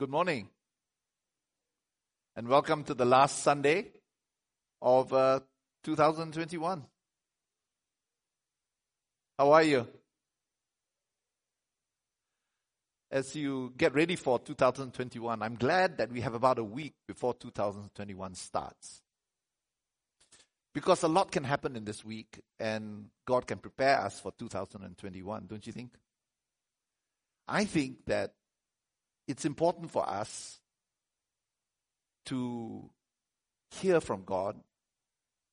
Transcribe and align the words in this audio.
Good 0.00 0.08
morning. 0.08 0.48
And 2.34 2.48
welcome 2.48 2.84
to 2.84 2.94
the 2.94 3.04
last 3.04 3.40
Sunday 3.40 3.88
of 4.80 5.12
uh, 5.12 5.40
2021. 5.84 6.82
How 9.38 9.52
are 9.52 9.62
you? 9.62 9.86
As 13.10 13.36
you 13.36 13.74
get 13.76 13.94
ready 13.94 14.16
for 14.16 14.38
2021, 14.38 15.42
I'm 15.42 15.56
glad 15.56 15.98
that 15.98 16.10
we 16.10 16.22
have 16.22 16.32
about 16.32 16.58
a 16.58 16.64
week 16.64 16.94
before 17.06 17.34
2021 17.34 18.34
starts. 18.36 19.02
Because 20.72 21.02
a 21.02 21.08
lot 21.08 21.30
can 21.30 21.44
happen 21.44 21.76
in 21.76 21.84
this 21.84 22.02
week 22.02 22.40
and 22.58 23.10
God 23.26 23.46
can 23.46 23.58
prepare 23.58 24.00
us 24.00 24.18
for 24.18 24.32
2021, 24.38 25.46
don't 25.46 25.66
you 25.66 25.74
think? 25.74 25.90
I 27.46 27.66
think 27.66 28.06
that 28.06 28.32
it's 29.30 29.44
important 29.44 29.90
for 29.90 30.08
us 30.08 30.58
to 32.26 32.90
hear 33.70 34.00
from 34.00 34.24
God 34.24 34.58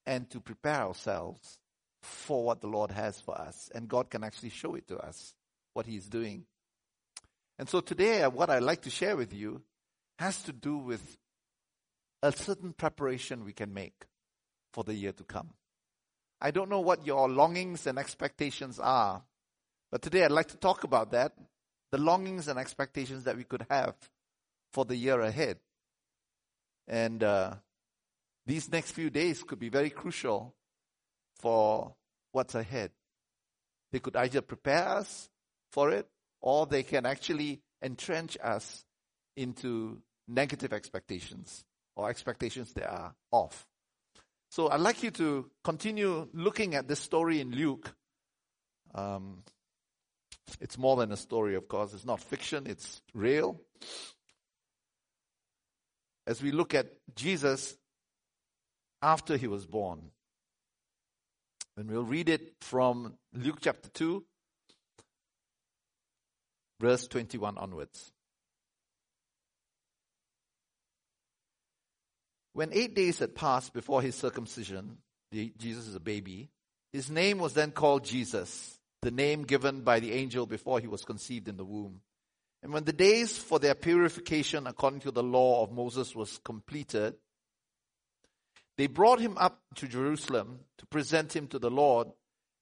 and 0.05 0.29
to 0.31 0.39
prepare 0.39 0.81
ourselves 0.81 1.59
for 2.01 2.43
what 2.43 2.61
the 2.61 2.67
Lord 2.67 2.91
has 2.91 3.21
for 3.21 3.39
us. 3.39 3.69
And 3.75 3.87
God 3.87 4.09
can 4.09 4.23
actually 4.23 4.49
show 4.49 4.75
it 4.75 4.87
to 4.87 4.97
us, 4.97 5.35
what 5.73 5.85
He's 5.85 6.07
doing. 6.07 6.45
And 7.59 7.69
so 7.69 7.79
today, 7.79 8.23
uh, 8.23 8.29
what 8.29 8.49
I'd 8.49 8.63
like 8.63 8.81
to 8.83 8.89
share 8.89 9.15
with 9.15 9.33
you 9.33 9.61
has 10.17 10.41
to 10.43 10.53
do 10.53 10.77
with 10.77 11.17
a 12.23 12.31
certain 12.31 12.73
preparation 12.73 13.45
we 13.45 13.53
can 13.53 13.73
make 13.73 14.05
for 14.73 14.83
the 14.83 14.93
year 14.93 15.11
to 15.11 15.23
come. 15.23 15.49
I 16.41 16.51
don't 16.51 16.69
know 16.69 16.81
what 16.81 17.05
your 17.05 17.29
longings 17.29 17.85
and 17.85 17.99
expectations 17.99 18.79
are, 18.79 19.23
but 19.91 20.01
today 20.01 20.23
I'd 20.23 20.31
like 20.31 20.49
to 20.49 20.57
talk 20.57 20.83
about 20.83 21.11
that 21.11 21.33
the 21.91 21.97
longings 21.97 22.47
and 22.47 22.59
expectations 22.59 23.23
that 23.23 23.37
we 23.37 23.43
could 23.43 23.65
have 23.69 23.95
for 24.73 24.85
the 24.85 24.95
year 24.95 25.19
ahead. 25.21 25.57
And 26.87 27.23
uh, 27.23 27.55
these 28.45 28.71
next 28.71 28.91
few 28.91 29.09
days 29.09 29.43
could 29.43 29.59
be 29.59 29.69
very 29.69 29.89
crucial 29.89 30.55
for 31.39 31.93
what's 32.31 32.55
ahead. 32.55 32.91
They 33.91 33.99
could 33.99 34.15
either 34.15 34.41
prepare 34.41 34.87
us 34.87 35.29
for 35.71 35.91
it 35.91 36.07
or 36.41 36.65
they 36.65 36.83
can 36.83 37.05
actually 37.05 37.61
entrench 37.81 38.37
us 38.43 38.85
into 39.35 40.01
negative 40.27 40.73
expectations 40.73 41.63
or 41.95 42.09
expectations 42.09 42.73
that 42.73 42.89
are 42.89 43.15
off. 43.31 43.65
So 44.49 44.69
I'd 44.69 44.79
like 44.79 45.03
you 45.03 45.11
to 45.11 45.49
continue 45.63 46.27
looking 46.33 46.75
at 46.75 46.87
this 46.87 46.99
story 46.99 47.41
in 47.41 47.51
Luke. 47.51 47.93
Um, 48.95 49.43
it's 50.59 50.77
more 50.77 50.95
than 50.95 51.11
a 51.11 51.17
story, 51.17 51.55
of 51.55 51.67
course. 51.67 51.93
It's 51.93 52.05
not 52.05 52.21
fiction, 52.21 52.65
it's 52.67 53.01
real. 53.13 53.61
As 56.25 56.41
we 56.41 56.51
look 56.51 56.73
at 56.73 56.87
Jesus 57.15 57.75
after 59.01 59.37
he 59.37 59.47
was 59.47 59.65
born, 59.65 60.11
and 61.77 61.89
we'll 61.89 62.03
read 62.03 62.29
it 62.29 62.55
from 62.61 63.13
Luke 63.33 63.59
chapter 63.61 63.89
2, 63.89 64.25
verse 66.79 67.07
21 67.07 67.57
onwards. 67.57 68.11
When 72.53 72.73
eight 72.73 72.95
days 72.95 73.19
had 73.19 73.35
passed 73.35 73.73
before 73.73 74.01
his 74.01 74.15
circumcision, 74.15 74.97
Jesus 75.31 75.87
is 75.87 75.93
a 75.93 75.99
baby, 75.99 76.49
his 76.91 77.11
name 77.11 77.37
was 77.37 77.53
then 77.53 77.71
called 77.71 78.03
Jesus 78.03 78.76
the 79.01 79.11
name 79.11 79.43
given 79.43 79.81
by 79.81 79.99
the 79.99 80.13
angel 80.13 80.45
before 80.45 80.79
he 80.79 80.87
was 80.87 81.05
conceived 81.05 81.47
in 81.47 81.57
the 81.57 81.65
womb. 81.65 82.01
And 82.63 82.73
when 82.73 82.83
the 82.83 82.93
days 82.93 83.37
for 83.37 83.59
their 83.59 83.75
purification 83.75 84.67
according 84.67 85.01
to 85.01 85.11
the 85.11 85.23
law 85.23 85.63
of 85.63 85.71
Moses 85.71 86.15
was 86.15 86.39
completed, 86.43 87.15
they 88.77 88.87
brought 88.87 89.19
him 89.19 89.37
up 89.37 89.59
to 89.75 89.87
Jerusalem 89.87 90.59
to 90.77 90.85
present 90.87 91.35
him 91.35 91.47
to 91.47 91.59
the 91.59 91.71
Lord. 91.71 92.07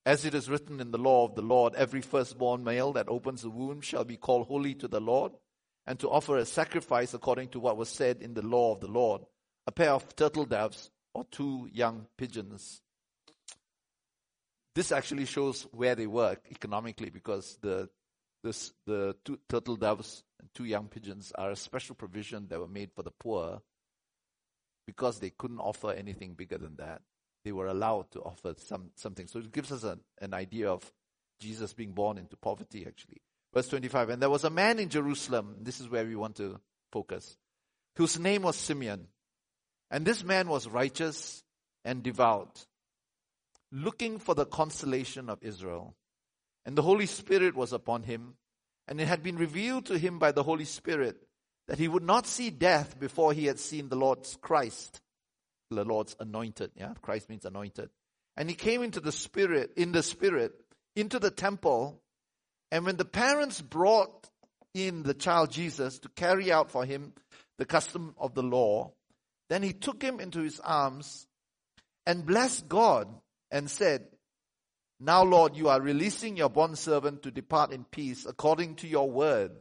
As 0.06 0.24
it 0.24 0.36
is 0.36 0.50
written 0.50 0.80
in 0.80 0.92
the 0.92 1.00
law 1.00 1.26
of 1.26 1.36
the 1.36 1.42
Lord, 1.42 1.74
every 1.76 2.02
firstborn 2.02 2.64
male 2.64 2.94
that 2.94 3.10
opens 3.10 3.42
the 3.42 3.50
womb 3.50 3.82
shall 3.82 4.04
be 4.04 4.18
called 4.18 4.48
holy 4.48 4.76
to 4.76 4.88
the 4.88 5.02
Lord, 5.02 5.32
and 5.88 6.00
to 6.00 6.10
offer 6.10 6.38
a 6.38 6.46
sacrifice 6.46 7.14
according 7.14 7.50
to 7.50 7.60
what 7.60 7.76
was 7.78 7.90
said 7.90 8.22
in 8.22 8.34
the 8.34 8.46
law 8.46 8.74
of 8.74 8.82
the 8.82 8.88
Lord, 8.88 9.24
a 9.66 9.72
pair 9.72 9.92
of 9.92 10.16
turtle 10.16 10.46
doves 10.46 10.92
or 11.16 11.26
two 11.32 11.68
young 11.72 12.06
pigeons. 12.18 12.82
This 14.76 14.92
actually 14.92 15.26
shows 15.26 15.66
where 15.72 15.96
they 15.96 16.06
were 16.06 16.36
economically 16.52 17.10
because 17.10 17.58
the 17.62 17.90
this, 18.44 18.74
the 18.86 19.16
two 19.26 19.40
turtle 19.50 19.76
doves 19.76 20.24
and 20.40 20.50
two 20.54 20.66
young 20.66 20.88
pigeons 20.88 21.32
are 21.34 21.50
a 21.50 21.56
special 21.56 21.96
provision 21.96 22.46
that 22.50 22.60
were 22.60 22.68
made 22.68 22.92
for 22.96 23.02
the 23.02 23.14
poor 23.20 23.62
because 24.86 25.20
they 25.20 25.32
couldn't 25.32 25.60
offer 25.60 25.92
anything 25.92 26.36
bigger 26.36 26.60
than 26.60 26.76
that. 26.76 27.02
They 27.44 27.52
were 27.52 27.68
allowed 27.68 28.12
to 28.12 28.20
offer 28.20 28.54
some 28.58 28.92
something. 28.96 29.26
So 29.26 29.40
it 29.40 29.52
gives 29.52 29.72
us 29.72 29.84
a, 29.84 29.98
an 30.22 30.36
idea 30.36 30.70
of 30.70 30.92
Jesus 31.40 31.74
being 31.74 31.94
born 31.94 32.20
into 32.20 32.36
poverty 32.38 32.86
actually. 32.86 33.22
Verse 33.54 33.70
25, 33.70 34.10
and 34.10 34.22
there 34.22 34.30
was 34.30 34.44
a 34.44 34.50
man 34.50 34.80
in 34.80 34.90
Jerusalem, 34.90 35.56
this 35.62 35.80
is 35.80 35.90
where 35.90 36.06
we 36.06 36.16
want 36.16 36.36
to 36.36 36.60
focus, 36.92 37.38
whose 37.96 38.20
name 38.20 38.42
was 38.42 38.58
Simeon. 38.58 39.08
And 39.90 40.06
this 40.06 40.24
man 40.24 40.50
was 40.50 40.68
righteous 40.68 41.42
and 41.86 42.04
devout 42.04 42.66
looking 43.76 44.20
for 44.20 44.34
the 44.34 44.46
consolation 44.46 45.30
of 45.30 45.44
Israel. 45.44 45.96
And 46.66 46.78
the 46.78 46.82
Holy 46.82 47.06
Spirit 47.06 47.56
was 47.56 47.74
upon 47.74 48.04
him, 48.04 48.36
and 48.88 49.02
it 49.02 49.08
had 49.08 49.22
been 49.22 49.38
revealed 49.38 49.86
to 49.88 49.98
him 49.98 50.18
by 50.18 50.32
the 50.32 50.44
Holy 50.44 50.66
Spirit 50.66 51.18
that 51.68 51.78
he 51.78 51.88
would 51.88 52.04
not 52.04 52.26
see 52.26 52.50
death 52.50 53.00
before 53.00 53.34
he 53.34 53.46
had 53.46 53.60
seen 53.60 53.90
the 53.90 53.96
Lord's 53.96 54.38
Christ, 54.42 55.02
the 55.70 55.84
Lord's 55.84 56.16
anointed. 56.20 56.72
Yeah, 56.76 56.94
Christ 57.02 57.30
means 57.30 57.46
anointed. 57.46 57.90
And 58.38 58.50
he 58.50 58.56
came 58.56 58.82
into 58.82 59.00
the 59.00 59.12
Spirit, 59.12 59.72
in 59.76 59.92
the 59.92 60.04
Spirit, 60.04 60.54
into 60.96 61.20
the 61.20 61.32
temple. 61.32 62.02
And 62.72 62.86
when 62.86 62.98
the 62.98 63.06
parents 63.06 63.62
brought 63.62 64.30
in 64.74 65.04
the 65.04 65.14
child 65.14 65.52
Jesus 65.52 66.00
to 66.00 66.10
carry 66.10 66.52
out 66.52 66.70
for 66.70 66.86
him 66.86 67.14
the 67.58 67.66
custom 67.66 68.16
of 68.18 68.36
the 68.36 68.44
law, 68.44 68.92
then 69.50 69.64
he 69.64 69.74
took 69.74 70.02
him 70.02 70.20
into 70.20 70.42
his 70.42 70.60
arms 70.60 71.28
and 72.06 72.26
blessed 72.26 72.68
God 72.68 73.08
and 73.56 73.72
said, 73.72 74.06
Now, 75.00 75.24
Lord, 75.24 75.56
you 75.56 75.70
are 75.70 75.80
releasing 75.80 76.36
your 76.36 76.50
bondservant 76.50 77.24
to 77.24 77.32
depart 77.32 77.72
in 77.72 77.86
peace 77.86 78.26
according 78.26 78.76
to 78.76 78.88
your 78.88 79.10
word. 79.10 79.52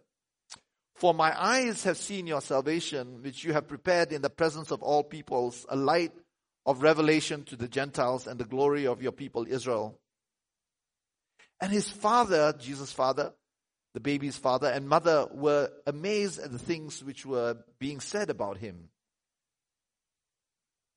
For 0.96 1.14
my 1.14 1.32
eyes 1.40 1.84
have 1.84 1.96
seen 1.96 2.26
your 2.26 2.40
salvation, 2.40 3.22
which 3.22 3.44
you 3.44 3.52
have 3.52 3.68
prepared 3.68 4.10
in 4.10 4.20
the 4.20 4.30
presence 4.30 4.72
of 4.72 4.82
all 4.82 5.04
peoples, 5.04 5.64
a 5.68 5.76
light 5.76 6.10
of 6.66 6.82
revelation 6.82 7.44
to 7.44 7.54
the 7.54 7.68
Gentiles 7.68 8.26
and 8.26 8.36
the 8.36 8.44
glory 8.44 8.88
of 8.88 9.00
your 9.00 9.12
people 9.12 9.46
Israel. 9.48 10.00
And 11.60 11.70
his 11.70 11.88
father, 11.88 12.52
Jesus' 12.58 12.92
father, 12.92 13.32
the 13.92 14.00
baby's 14.00 14.36
father 14.36 14.66
and 14.66 14.88
mother 14.88 15.28
were 15.30 15.70
amazed 15.86 16.40
at 16.40 16.50
the 16.50 16.58
things 16.58 17.04
which 17.04 17.24
were 17.24 17.58
being 17.78 18.00
said 18.00 18.28
about 18.28 18.56
him. 18.56 18.88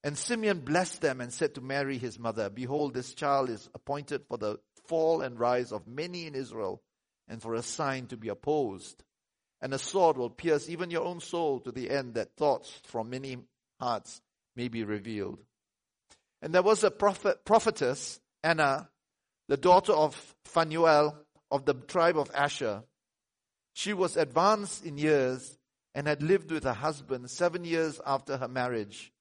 And 0.08 0.18
Simeon 0.18 0.62
blessed 0.62 1.02
them 1.02 1.20
and 1.20 1.34
said 1.34 1.56
to 1.56 1.62
Mary, 1.62 1.98
his 1.98 2.18
mother, 2.18 2.50
Behold, 2.50 2.94
this 2.94 3.14
child 3.14 3.50
is 3.50 3.70
appointed 3.76 4.24
for 4.30 4.38
the 4.38 4.58
fall 4.88 5.22
and 5.22 5.38
rise 5.38 5.74
of 5.74 5.86
many 5.86 6.28
in 6.28 6.34
Israel, 6.34 6.82
and 7.28 7.42
for 7.42 7.56
a 7.56 7.62
sign 7.62 8.08
to 8.08 8.16
be 8.16 8.30
opposed. 8.30 9.04
And 9.60 9.74
a 9.74 9.78
sword 9.78 10.16
will 10.16 10.30
pierce 10.30 10.70
even 10.70 10.92
your 10.92 11.04
own 11.04 11.20
soul 11.20 11.60
to 11.60 11.74
the 11.74 11.90
end 11.90 12.14
that 12.14 12.38
thoughts 12.38 12.72
from 12.86 13.10
many 13.10 13.40
hearts 13.82 14.22
may 14.56 14.70
be 14.70 14.86
revealed. 14.86 15.40
And 16.42 16.54
there 16.54 16.64
was 16.64 16.86
a 16.86 16.92
prophet, 16.92 17.44
prophetess, 17.44 18.22
Anna, 18.42 18.88
the 19.50 19.58
daughter 19.58 19.92
of 19.92 20.38
Phanuel 20.46 21.18
of 21.52 21.66
the 21.66 21.74
tribe 21.74 22.18
of 22.18 22.32
Asher. 22.34 22.84
She 23.74 23.92
was 23.92 24.16
advanced 24.16 24.86
in 24.86 24.98
years 24.98 25.58
and 25.94 26.08
had 26.08 26.24
lived 26.24 26.50
with 26.50 26.64
her 26.64 26.72
husband 26.72 27.30
seven 27.30 27.66
years 27.66 28.00
after 28.06 28.38
her 28.38 28.48
marriage 28.48 29.12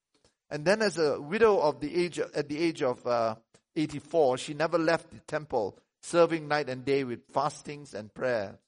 and 0.51 0.65
then, 0.65 0.83
as 0.83 0.99
a 0.99 1.21
widow 1.21 1.59
of 1.59 1.81
the 1.81 1.95
age 2.05 2.19
at 2.19 2.49
the 2.49 2.59
age 2.59 2.83
of 2.83 3.05
uh, 3.07 3.35
84, 3.75 4.39
she 4.39 4.55
never 4.55 4.79
left 4.79 5.11
the 5.11 5.19
temple, 5.21 5.79
serving 6.03 6.47
night 6.47 6.69
and 6.69 6.85
day 6.85 7.05
with 7.05 7.27
fastings 7.33 7.95
and 7.95 8.13
prayer. 8.15 8.59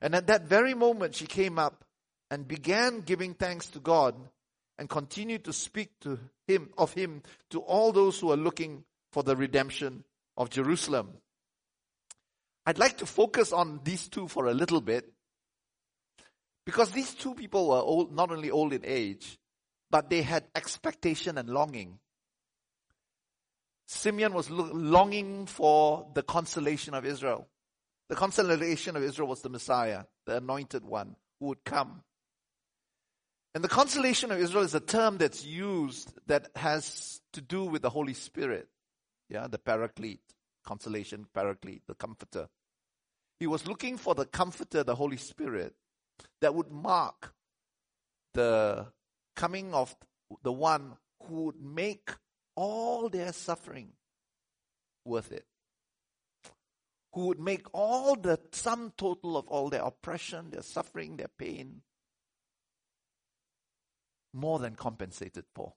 And 0.00 0.14
at 0.14 0.28
that 0.28 0.44
very 0.44 0.74
moment, 0.74 1.16
she 1.16 1.26
came 1.26 1.58
up 1.58 1.84
and 2.30 2.46
began 2.46 3.00
giving 3.00 3.34
thanks 3.34 3.66
to 3.70 3.80
God 3.80 4.14
and 4.78 4.88
continued 4.88 5.44
to 5.44 5.52
speak 5.52 5.90
to 6.00 6.20
him 6.46 6.70
of 6.78 6.92
him 6.92 7.22
to 7.50 7.60
all 7.60 7.90
those 7.90 8.20
who 8.20 8.30
are 8.30 8.36
looking 8.36 8.84
for 9.12 9.22
the 9.24 9.34
redemption 9.34 10.04
of 10.36 10.50
Jerusalem. 10.50 11.10
I'd 12.64 12.78
like 12.78 12.98
to 12.98 13.06
focus 13.06 13.52
on 13.52 13.80
these 13.82 14.08
two 14.08 14.28
for 14.28 14.46
a 14.46 14.54
little 14.54 14.80
bit 14.80 15.10
because 16.64 16.90
these 16.90 17.14
two 17.14 17.34
people 17.34 17.68
were 17.70 17.80
old, 17.80 18.14
not 18.14 18.30
only 18.30 18.50
old 18.50 18.72
in 18.72 18.82
age, 18.84 19.38
but 19.90 20.10
they 20.10 20.22
had 20.22 20.44
expectation 20.54 21.38
and 21.38 21.48
longing. 21.50 21.98
Simeon 23.86 24.34
was 24.34 24.50
longing 24.50 25.46
for 25.46 26.06
the 26.14 26.22
consolation 26.22 26.94
of 26.94 27.06
Israel. 27.06 27.48
The 28.08 28.16
consolation 28.16 28.96
of 28.96 29.02
Israel 29.02 29.28
was 29.28 29.42
the 29.42 29.48
Messiah, 29.48 30.04
the 30.26 30.36
anointed 30.36 30.84
one 30.84 31.16
who 31.40 31.46
would 31.46 31.64
come 31.64 32.02
And 33.54 33.64
the 33.64 33.68
consolation 33.68 34.30
of 34.30 34.38
Israel 34.38 34.64
is 34.64 34.74
a 34.74 34.80
term 34.80 35.18
that's 35.18 35.44
used 35.44 36.12
that 36.26 36.48
has 36.54 37.20
to 37.32 37.40
do 37.40 37.64
with 37.64 37.82
the 37.82 37.90
Holy 37.90 38.14
Spirit. 38.14 38.68
Yeah, 39.28 39.48
the 39.48 39.58
paraclete, 39.58 40.22
consolation, 40.64 41.26
paraclete, 41.34 41.82
the 41.86 41.94
comforter. 41.94 42.48
He 43.40 43.46
was 43.46 43.66
looking 43.66 43.96
for 43.96 44.14
the 44.14 44.26
comforter, 44.26 44.84
the 44.84 44.94
Holy 44.94 45.16
Spirit, 45.16 45.74
that 46.40 46.54
would 46.54 46.70
mark 46.70 47.34
the 48.34 48.86
coming 49.38 49.72
of 49.72 49.94
the 50.42 50.52
one 50.52 50.96
who 51.22 51.44
would 51.44 51.62
make 51.62 52.10
all 52.56 53.08
their 53.08 53.32
suffering 53.32 53.92
worth 55.04 55.30
it. 55.30 55.46
Who 57.14 57.26
would 57.28 57.38
make 57.38 57.66
all 57.72 58.16
the 58.16 58.40
sum 58.50 58.92
total 58.98 59.36
of 59.36 59.46
all 59.46 59.70
their 59.70 59.82
oppression, 59.82 60.50
their 60.50 60.62
suffering, 60.62 61.16
their 61.16 61.30
pain 61.38 61.82
more 64.34 64.58
than 64.58 64.74
compensated 64.74 65.44
for. 65.54 65.72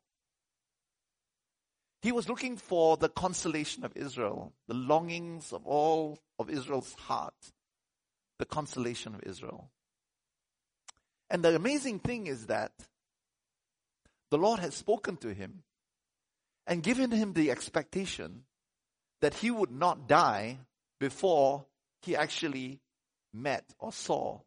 He 2.02 2.12
was 2.12 2.28
looking 2.28 2.58
for 2.58 2.98
the 2.98 3.10
consolation 3.10 3.86
of 3.86 3.96
Israel, 3.96 4.54
the 4.68 4.74
longings 4.74 5.54
of 5.54 5.66
all 5.68 6.18
of 6.40 6.50
Israel's 6.50 6.94
heart, 6.94 7.54
the 8.40 8.46
consolation 8.46 9.14
of 9.14 9.22
Israel. 9.24 9.70
And 11.30 11.46
the 11.46 11.56
amazing 11.56 12.00
thing 12.00 12.26
is 12.26 12.48
that 12.48 12.72
the 14.32 14.38
Lord 14.38 14.60
had 14.60 14.74
spoken 14.74 15.18
to 15.18 15.34
him 15.34 15.64
and 16.66 16.82
given 16.82 17.12
him 17.12 17.34
the 17.34 17.52
expectation 17.52 18.44
that 19.20 19.36
he 19.36 19.52
would 19.52 19.72
not 19.72 20.08
die 20.08 20.58
before 21.00 21.66
he 22.02 22.16
actually 22.16 22.80
met 23.34 23.66
or 23.78 23.92
saw 23.92 24.40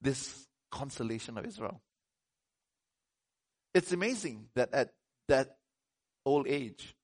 this 0.00 0.48
consolation 0.70 1.36
of 1.36 1.44
Israel. 1.44 1.80
It's 3.74 3.92
amazing 3.92 4.46
that 4.54 4.72
at 4.72 4.94
that 5.28 5.56
old 6.24 6.48
age, 6.48 6.94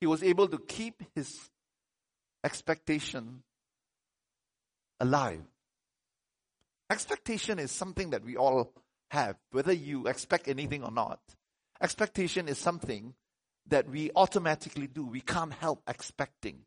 he 0.00 0.06
was 0.06 0.22
able 0.22 0.48
to 0.48 0.58
keep 0.58 1.02
his 1.14 1.50
expectation 2.44 3.42
alive. 5.00 5.42
Expectation 6.90 7.58
is 7.58 7.70
something 7.70 8.10
that 8.10 8.24
we 8.24 8.36
all 8.36 8.72
have, 9.12 9.36
whether 9.50 9.72
you 9.72 10.06
expect 10.08 10.48
anything 10.48 10.82
or 10.82 10.90
not. 10.90 11.20
Expectation 11.80 12.48
is 12.48 12.58
something 12.58 13.14
that 13.68 13.88
we 13.88 14.10
automatically 14.16 14.86
do. 14.86 15.04
We 15.04 15.20
can't 15.20 15.52
help 15.52 15.82
expecting. 15.86 16.60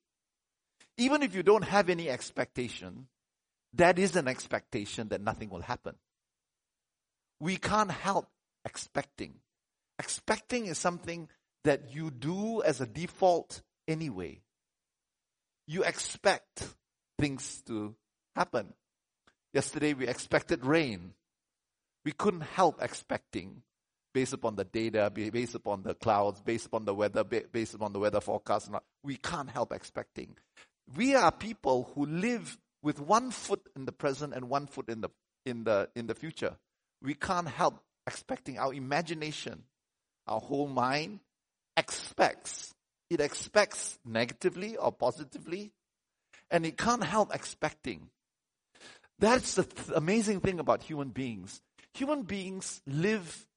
Even 0.97 1.23
if 1.23 1.35
you 1.35 1.43
don't 1.43 1.63
have 1.63 1.89
any 1.89 2.09
expectation, 2.09 3.07
that 3.73 3.97
is 3.97 4.15
an 4.15 4.27
expectation 4.27 5.09
that 5.09 5.21
nothing 5.21 5.49
will 5.49 5.61
happen. 5.61 5.95
We 7.39 7.57
can't 7.57 7.91
help 7.91 8.27
expecting. 8.63 9.33
Expecting 9.97 10.67
is 10.67 10.77
something 10.77 11.27
that 11.63 11.95
you 11.95 12.11
do 12.11 12.61
as 12.61 12.79
a 12.79 12.85
default 12.85 13.61
anyway. 13.87 14.41
You 15.67 15.83
expect 15.83 16.67
things 17.17 17.63
to 17.65 17.95
happen. 18.35 18.73
Yesterday 19.51 19.93
we 19.93 20.07
expected 20.07 20.63
rain. 20.63 21.13
We 22.05 22.11
couldn't 22.11 22.41
help 22.41 22.81
expecting 22.81 23.63
based 24.13 24.31
upon 24.31 24.55
the 24.55 24.63
data, 24.63 25.11
based 25.13 25.55
upon 25.55 25.83
the 25.83 25.93
clouds, 25.93 26.39
based 26.41 26.67
upon 26.67 26.85
the 26.85 26.93
weather, 26.93 27.23
based 27.23 27.73
upon 27.73 27.91
the 27.91 27.99
weather 27.99 28.21
forecast. 28.21 28.69
We 29.03 29.17
can't 29.17 29.49
help 29.49 29.73
expecting. 29.73 30.37
We 30.95 31.15
are 31.15 31.31
people 31.31 31.91
who 31.93 32.05
live 32.05 32.57
with 32.81 32.99
one 32.99 33.31
foot 33.31 33.67
in 33.75 33.85
the 33.85 33.91
present 33.91 34.33
and 34.33 34.47
one 34.47 34.67
foot 34.67 34.87
in 34.87 35.01
the 35.01 35.09
in 35.45 35.63
the 35.63 35.89
in 35.95 36.07
the 36.07 36.15
future. 36.15 36.55
We 37.01 37.15
can't 37.15 37.47
help 37.47 37.81
expecting. 38.07 38.57
Our 38.59 38.73
imagination, 38.73 39.63
our 40.27 40.39
whole 40.39 40.67
mind 40.67 41.19
expects. 41.75 42.73
It 43.09 43.19
expects 43.19 43.99
negatively 44.05 44.77
or 44.77 44.91
positively, 44.91 45.71
and 46.49 46.65
it 46.65 46.77
can't 46.77 47.03
help 47.03 47.33
expecting. 47.33 48.09
That's 49.19 49.55
the 49.55 49.63
th- 49.63 49.89
amazing 49.95 50.41
thing 50.41 50.59
about 50.59 50.83
human 50.83 51.09
beings. 51.09 51.61
Human 51.95 52.23
beings 52.23 52.81
live 52.85 53.47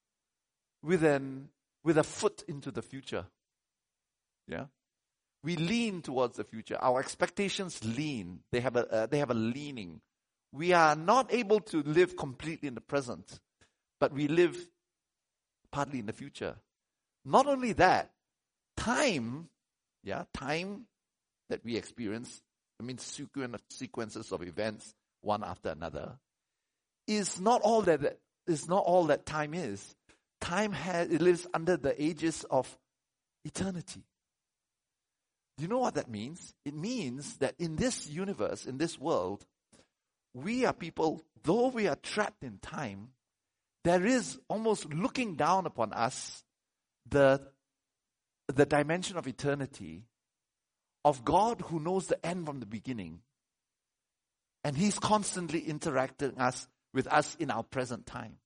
with 0.82 1.05
an 1.05 1.49
with 1.85 1.99
a 1.99 2.05
foot 2.05 2.44
into 2.46 2.70
the 2.70 2.82
future. 2.82 3.26
Yeah, 4.46 4.67
we 5.43 5.56
lean 5.56 6.02
towards 6.02 6.37
the 6.37 6.44
future. 6.44 6.79
Our 6.81 7.00
expectations 7.00 7.85
lean. 7.85 8.40
They 8.52 8.61
have 8.61 8.76
a 8.76 8.93
uh, 8.93 9.06
they 9.06 9.19
have 9.19 9.31
a 9.31 9.35
leaning. 9.35 10.00
We 10.52 10.73
are 10.73 10.96
not 10.96 11.32
able 11.32 11.61
to 11.61 11.82
live 11.82 12.17
completely 12.17 12.69
in 12.69 12.75
the 12.75 12.81
present, 12.81 13.40
but 14.00 14.12
we 14.12 14.29
live 14.29 14.56
partly 15.70 15.99
in 15.99 16.06
the 16.06 16.12
future. 16.12 16.56
Not 17.25 17.46
only 17.46 17.73
that, 17.75 18.12
time, 18.76 19.49
yeah, 20.02 20.25
time 20.32 20.87
that 21.50 21.64
we 21.64 21.76
experience, 21.76 22.40
I 22.81 22.85
mean, 22.85 22.99
sequences 22.99 24.32
of 24.32 24.43
events, 24.43 24.94
one 25.20 25.44
after 25.44 25.69
another, 25.70 26.19
is 27.06 27.40
not 27.40 27.61
all 27.62 27.82
that 27.82 28.19
is 28.49 28.69
not 28.69 28.85
all 28.85 29.05
that 29.05 29.27
time 29.27 29.55
is. 29.55 29.95
Time 30.41 30.73
has 30.73 31.09
it 31.09 31.21
lives 31.21 31.47
under 31.53 31.77
the 31.77 32.00
ages 32.03 32.45
of 32.50 32.79
eternity. 33.45 34.05
Do 35.56 35.62
you 35.62 35.69
know 35.69 35.79
what 35.79 35.95
that 35.95 36.09
means? 36.09 36.55
It 36.65 36.75
means 36.75 37.37
that 37.39 37.55
in 37.59 37.77
this 37.77 38.09
universe, 38.09 38.65
in 38.65 38.79
this 38.79 38.99
world, 38.99 39.45
we 40.33 40.65
are 40.65 40.73
people, 40.73 41.25
though 41.43 41.69
we 41.69 41.89
are 41.89 41.97
trapped 41.97 42.45
in 42.45 42.59
time, 42.59 43.09
there 43.85 44.06
is 44.06 44.39
almost 44.49 44.93
looking 44.93 45.35
down 45.35 45.67
upon 45.67 45.93
us 45.93 46.45
the, 47.11 47.41
the 48.47 48.67
dimension 48.67 49.17
of 49.17 49.27
eternity 49.27 50.05
of 51.05 51.25
God 51.25 51.62
who 51.67 51.81
knows 51.81 52.06
the 52.06 52.25
end 52.25 52.47
from 52.47 52.61
the 52.61 52.67
beginning. 52.67 53.21
And 54.62 54.77
He's 54.77 54.99
constantly 54.99 55.61
interacting 55.61 56.39
us 56.39 56.69
with 56.99 57.06
us 57.06 57.37
in 57.39 57.49
our 57.49 57.62
present 57.62 58.06
time. 58.06 58.39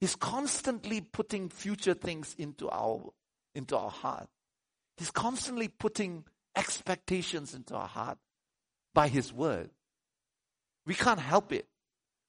He's 0.00 0.16
constantly 0.16 1.02
putting 1.02 1.50
future 1.50 1.92
things 1.92 2.34
into 2.38 2.70
our, 2.70 3.10
into 3.54 3.76
our 3.76 3.90
heart. 3.90 4.26
He's 4.96 5.10
constantly 5.10 5.68
putting 5.68 6.24
expectations 6.56 7.52
into 7.52 7.74
our 7.74 7.86
heart 7.86 8.16
by 8.94 9.08
His 9.08 9.34
word. 9.34 9.68
We 10.86 10.94
can't 10.94 11.20
help 11.20 11.52
it. 11.52 11.66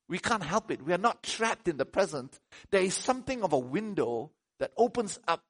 We 0.10 0.20
can't 0.20 0.44
help 0.44 0.72
it. 0.72 0.82
We 0.82 0.92
are 0.92 0.98
not 0.98 1.24
trapped 1.24 1.70
in 1.70 1.78
the 1.78 1.86
present. 1.86 2.38
There 2.72 2.82
is 2.82 2.94
something 2.94 3.42
of 3.42 3.54
a 3.54 3.58
window 3.58 4.32
that 4.60 4.74
opens 4.76 5.22
up 5.26 5.46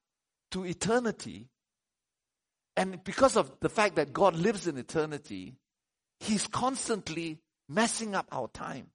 to 0.52 0.68
eternity. 0.68 1.48
And 2.78 3.04
because 3.04 3.36
of 3.36 3.52
the 3.60 3.70
fact 3.70 3.96
that 3.96 4.14
God 4.14 4.36
lives 4.36 4.68
in 4.68 4.78
eternity, 4.78 5.56
He's 6.20 6.46
constantly 6.46 7.40
messing 7.68 8.14
up 8.14 8.28
our 8.32 8.50
time. 8.50 8.92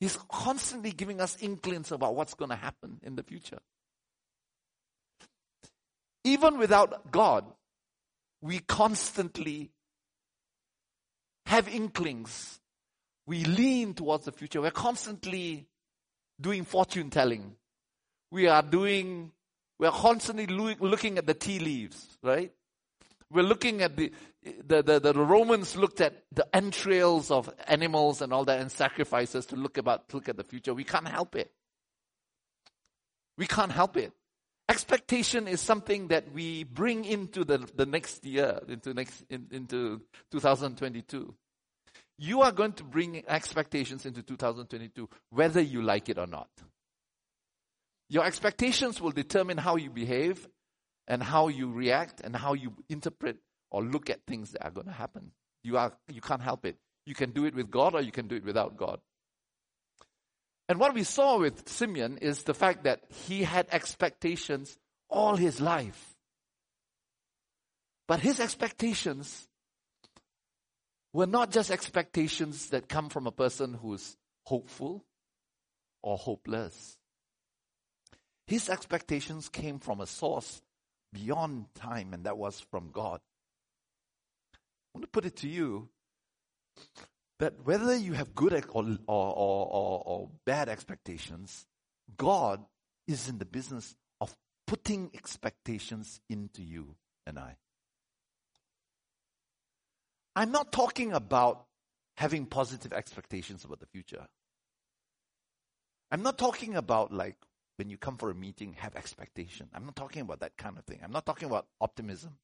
He's 0.00 0.16
constantly 0.28 0.92
giving 0.92 1.20
us 1.20 1.36
inklings 1.40 1.90
about 1.92 2.14
what's 2.14 2.34
going 2.34 2.50
to 2.50 2.56
happen 2.56 3.00
in 3.02 3.16
the 3.16 3.22
future. 3.22 3.58
Even 6.24 6.58
without 6.58 7.10
God, 7.10 7.44
we 8.40 8.60
constantly 8.60 9.70
have 11.46 11.68
inklings 11.68 12.58
we 13.28 13.44
lean 13.44 13.92
towards 13.92 14.24
the 14.24 14.32
future. 14.32 14.62
We're 14.62 14.70
constantly 14.70 15.66
doing 16.40 16.64
fortune 16.64 17.10
telling. 17.10 17.56
We 18.30 18.48
are 18.48 18.62
doing, 18.62 19.32
we're 19.78 19.90
constantly 19.90 20.46
looking 20.46 21.18
at 21.18 21.26
the 21.26 21.34
tea 21.34 21.58
leaves, 21.58 22.16
right? 22.22 22.50
We're 23.30 23.42
looking 23.42 23.82
at 23.82 23.96
the, 23.96 24.12
the, 24.66 24.82
the, 24.82 25.00
the, 25.00 25.12
Romans 25.14 25.76
looked 25.76 26.00
at 26.00 26.24
the 26.32 26.46
entrails 26.54 27.30
of 27.30 27.50
animals 27.66 28.22
and 28.22 28.32
all 28.32 28.44
that 28.44 28.60
and 28.60 28.70
sacrifices 28.70 29.46
to 29.46 29.56
look 29.56 29.78
about, 29.78 30.08
to 30.08 30.16
look 30.16 30.28
at 30.28 30.36
the 30.36 30.44
future. 30.44 30.74
We 30.74 30.84
can't 30.84 31.08
help 31.08 31.36
it. 31.36 31.50
We 33.36 33.46
can't 33.46 33.72
help 33.72 33.96
it. 33.96 34.12
Expectation 34.68 35.48
is 35.48 35.60
something 35.60 36.08
that 36.08 36.32
we 36.32 36.64
bring 36.64 37.04
into 37.04 37.44
the, 37.44 37.58
the 37.74 37.86
next 37.86 38.24
year, 38.24 38.60
into 38.68 38.92
next, 38.92 39.24
in, 39.30 39.46
into 39.50 40.02
2022 40.30 41.34
you 42.18 42.42
are 42.42 42.52
going 42.52 42.72
to 42.72 42.84
bring 42.84 43.22
expectations 43.28 44.04
into 44.04 44.22
2022, 44.22 45.08
whether 45.30 45.60
you 45.60 45.82
like 45.82 46.08
it 46.08 46.18
or 46.18 46.26
not. 46.26 46.48
Your 48.10 48.24
expectations 48.24 49.00
will 49.00 49.12
determine 49.12 49.56
how 49.56 49.76
you 49.76 49.90
behave 49.90 50.48
and 51.06 51.22
how 51.22 51.48
you 51.48 51.70
react 51.70 52.20
and 52.20 52.34
how 52.34 52.54
you 52.54 52.72
interpret 52.88 53.36
or 53.70 53.82
look 53.82 54.10
at 54.10 54.26
things 54.26 54.52
that 54.52 54.64
are 54.64 54.70
going 54.70 54.86
to 54.86 54.92
happen. 54.92 55.32
You, 55.62 55.76
are, 55.78 55.92
you 56.12 56.20
can't 56.20 56.42
help 56.42 56.64
it. 56.64 56.76
You 57.06 57.14
can 57.14 57.30
do 57.30 57.44
it 57.44 57.54
with 57.54 57.70
God 57.70 57.94
or 57.94 58.00
you 58.00 58.12
can 58.12 58.28
do 58.28 58.36
it 58.36 58.44
without 58.44 58.76
God. 58.76 59.00
And 60.68 60.78
what 60.78 60.94
we 60.94 61.02
saw 61.02 61.38
with 61.38 61.68
Simeon 61.68 62.18
is 62.18 62.42
the 62.42 62.54
fact 62.54 62.84
that 62.84 63.02
he 63.08 63.42
had 63.42 63.68
expectations 63.72 64.76
all 65.08 65.36
his 65.36 65.60
life. 65.60 66.14
But 68.06 68.20
his 68.20 68.40
expectations 68.40 69.48
were 71.12 71.26
not 71.26 71.50
just 71.50 71.70
expectations 71.70 72.68
that 72.70 72.88
come 72.88 73.08
from 73.08 73.26
a 73.26 73.32
person 73.32 73.74
who's 73.74 74.16
hopeful 74.44 75.04
or 76.02 76.16
hopeless. 76.16 76.98
His 78.46 78.68
expectations 78.68 79.48
came 79.48 79.78
from 79.78 80.00
a 80.00 80.06
source 80.06 80.62
beyond 81.12 81.66
time, 81.74 82.14
and 82.14 82.24
that 82.24 82.38
was 82.38 82.60
from 82.70 82.90
God. 82.92 83.20
Want 84.98 85.04
to 85.04 85.10
put 85.12 85.26
it 85.26 85.36
to 85.36 85.48
you 85.48 85.90
that 87.38 87.54
whether 87.62 87.94
you 87.94 88.14
have 88.14 88.34
good 88.34 88.52
or, 88.52 88.82
or, 89.06 89.32
or, 89.36 90.02
or, 90.04 90.28
bad 90.44 90.68
expectations, 90.68 91.66
God 92.16 92.64
is 93.06 93.28
in 93.28 93.38
the 93.38 93.44
business 93.44 93.94
of 94.20 94.36
putting 94.66 95.12
expectations 95.14 96.20
into 96.28 96.64
you 96.64 96.96
and 97.28 97.38
I. 97.38 97.54
I'm 100.34 100.50
not 100.50 100.72
talking 100.72 101.12
about 101.12 101.66
having 102.16 102.44
positive 102.44 102.92
expectations 102.92 103.64
about 103.64 103.78
the 103.78 103.86
future. 103.86 104.26
I'm 106.10 106.24
not 106.24 106.38
talking 106.38 106.74
about 106.74 107.12
like 107.12 107.36
when 107.76 107.88
you 107.88 107.98
come 107.98 108.16
for 108.16 108.30
a 108.30 108.34
meeting, 108.34 108.74
have 108.78 108.96
expectation. 108.96 109.68
I'm 109.72 109.84
not 109.84 109.94
talking 109.94 110.22
about 110.22 110.40
that 110.40 110.56
kind 110.56 110.76
of 110.76 110.82
thing. 110.86 110.98
I'm 111.04 111.12
not 111.12 111.24
talking 111.24 111.46
about 111.46 111.68
optimism. 111.80 112.36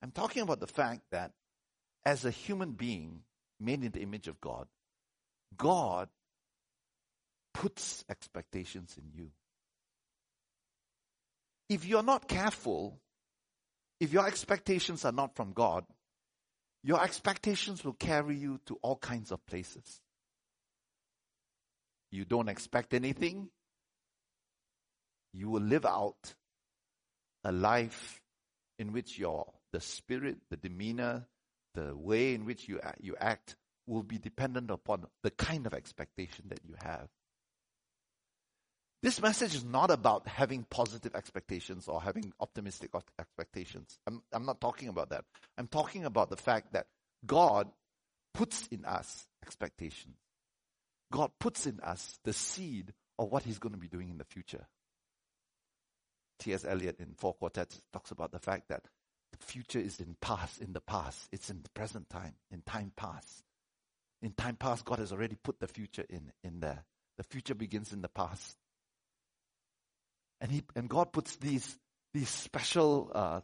I'm 0.00 0.12
talking 0.12 0.42
about 0.42 0.60
the 0.60 0.68
fact 0.68 1.00
that 1.10 1.32
as 2.04 2.24
a 2.24 2.30
human 2.30 2.72
being 2.72 3.20
made 3.60 3.84
in 3.84 3.92
the 3.92 4.00
image 4.00 4.28
of 4.28 4.40
God, 4.40 4.66
God 5.56 6.08
puts 7.54 8.04
expectations 8.08 8.96
in 8.98 9.10
you. 9.14 9.30
If 11.68 11.86
you're 11.86 12.02
not 12.02 12.28
careful, 12.28 12.98
if 14.00 14.12
your 14.12 14.26
expectations 14.26 15.04
are 15.04 15.12
not 15.12 15.36
from 15.36 15.52
God, 15.52 15.84
your 16.82 17.02
expectations 17.02 17.84
will 17.84 17.92
carry 17.92 18.36
you 18.36 18.58
to 18.66 18.78
all 18.82 18.96
kinds 18.96 19.30
of 19.30 19.44
places. 19.46 20.00
You 22.10 22.24
don't 22.24 22.48
expect 22.48 22.92
anything, 22.92 23.48
you 25.32 25.48
will 25.48 25.62
live 25.62 25.86
out 25.86 26.34
a 27.44 27.52
life 27.52 28.20
in 28.78 28.92
which 28.92 29.18
your 29.18 29.46
the 29.72 29.80
spirit, 29.80 30.36
the 30.50 30.56
demeanor, 30.56 31.26
the 31.74 31.96
way 31.96 32.34
in 32.34 32.44
which 32.44 32.68
you 32.68 32.80
you 33.00 33.16
act 33.18 33.56
will 33.86 34.02
be 34.02 34.18
dependent 34.18 34.70
upon 34.70 35.06
the 35.22 35.30
kind 35.30 35.66
of 35.66 35.74
expectation 35.74 36.46
that 36.48 36.60
you 36.64 36.74
have. 36.82 37.08
This 39.02 39.20
message 39.20 39.56
is 39.56 39.64
not 39.64 39.90
about 39.90 40.28
having 40.28 40.64
positive 40.70 41.16
expectations 41.16 41.88
or 41.88 42.00
having 42.00 42.32
optimistic 42.38 42.90
expectations. 43.18 43.98
I'm, 44.06 44.22
I'm 44.32 44.46
not 44.46 44.60
talking 44.60 44.88
about 44.88 45.10
that. 45.10 45.24
I'm 45.58 45.66
talking 45.66 46.04
about 46.04 46.30
the 46.30 46.36
fact 46.36 46.72
that 46.74 46.86
God 47.26 47.68
puts 48.32 48.68
in 48.68 48.84
us 48.84 49.26
expectations. 49.44 50.16
God 51.10 51.32
puts 51.40 51.66
in 51.66 51.80
us 51.80 52.20
the 52.22 52.32
seed 52.32 52.92
of 53.18 53.30
what 53.30 53.42
He's 53.42 53.58
going 53.58 53.74
to 53.74 53.80
be 53.80 53.88
doing 53.88 54.08
in 54.08 54.18
the 54.18 54.24
future. 54.24 54.66
T.S. 56.38 56.64
Eliot 56.64 57.00
in 57.00 57.14
Four 57.16 57.34
Quartets 57.34 57.80
talks 57.92 58.12
about 58.12 58.30
the 58.30 58.38
fact 58.38 58.68
that 58.68 58.84
the 59.32 59.44
future 59.44 59.78
is 59.78 60.00
in 60.00 60.16
past, 60.20 60.60
in 60.60 60.72
the 60.72 60.80
past. 60.80 61.28
It's 61.32 61.50
in 61.50 61.62
the 61.62 61.70
present 61.70 62.08
time, 62.10 62.34
in 62.50 62.62
time 62.62 62.92
past. 62.96 63.42
In 64.22 64.32
time 64.32 64.56
past, 64.56 64.84
God 64.84 64.98
has 64.98 65.12
already 65.12 65.36
put 65.42 65.58
the 65.58 65.66
future 65.66 66.04
in, 66.08 66.32
in 66.44 66.60
there. 66.60 66.84
The 67.18 67.24
future 67.24 67.54
begins 67.54 67.92
in 67.92 68.02
the 68.02 68.08
past. 68.08 68.56
And 70.40 70.50
he, 70.50 70.62
and 70.76 70.88
God 70.88 71.12
puts 71.12 71.36
these, 71.36 71.78
these 72.14 72.28
special, 72.28 73.10
uh, 73.14 73.40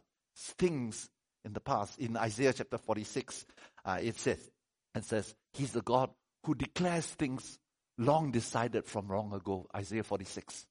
things 0.57 1.09
in 1.43 1.53
the 1.53 1.59
past. 1.59 1.99
In 1.99 2.17
Isaiah 2.17 2.53
chapter 2.53 2.77
46, 2.77 3.45
uh, 3.85 3.99
it 4.01 4.17
says, 4.17 4.49
it 4.95 5.03
says, 5.03 5.33
He's 5.53 5.71
the 5.71 5.81
God 5.81 6.09
who 6.45 6.55
declares 6.55 7.05
things 7.05 7.59
long 7.97 8.31
decided 8.31 8.85
from 8.85 9.07
long 9.07 9.33
ago. 9.33 9.67
Isaiah 9.75 10.03
46. 10.03 10.65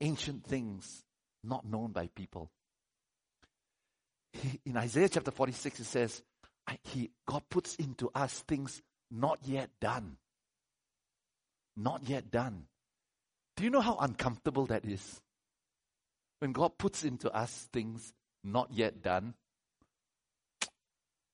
Ancient 0.00 0.44
things 0.44 1.04
not 1.42 1.64
known 1.64 1.92
by 1.92 2.08
people. 2.14 2.50
In 4.64 4.76
Isaiah 4.76 5.08
chapter 5.08 5.30
46, 5.30 5.80
it 5.80 5.84
says, 5.84 6.22
he, 6.84 7.10
God 7.26 7.42
puts 7.48 7.76
into 7.76 8.10
us 8.14 8.40
things 8.48 8.82
not 9.10 9.38
yet 9.44 9.70
done. 9.80 10.16
Not 11.76 12.08
yet 12.08 12.30
done. 12.30 12.64
Do 13.56 13.64
you 13.64 13.70
know 13.70 13.80
how 13.80 13.96
uncomfortable 13.96 14.66
that 14.66 14.84
is? 14.84 15.20
When 16.40 16.52
God 16.52 16.76
puts 16.78 17.04
into 17.04 17.34
us 17.34 17.68
things 17.72 18.12
not 18.44 18.70
yet 18.72 19.02
done, 19.02 19.34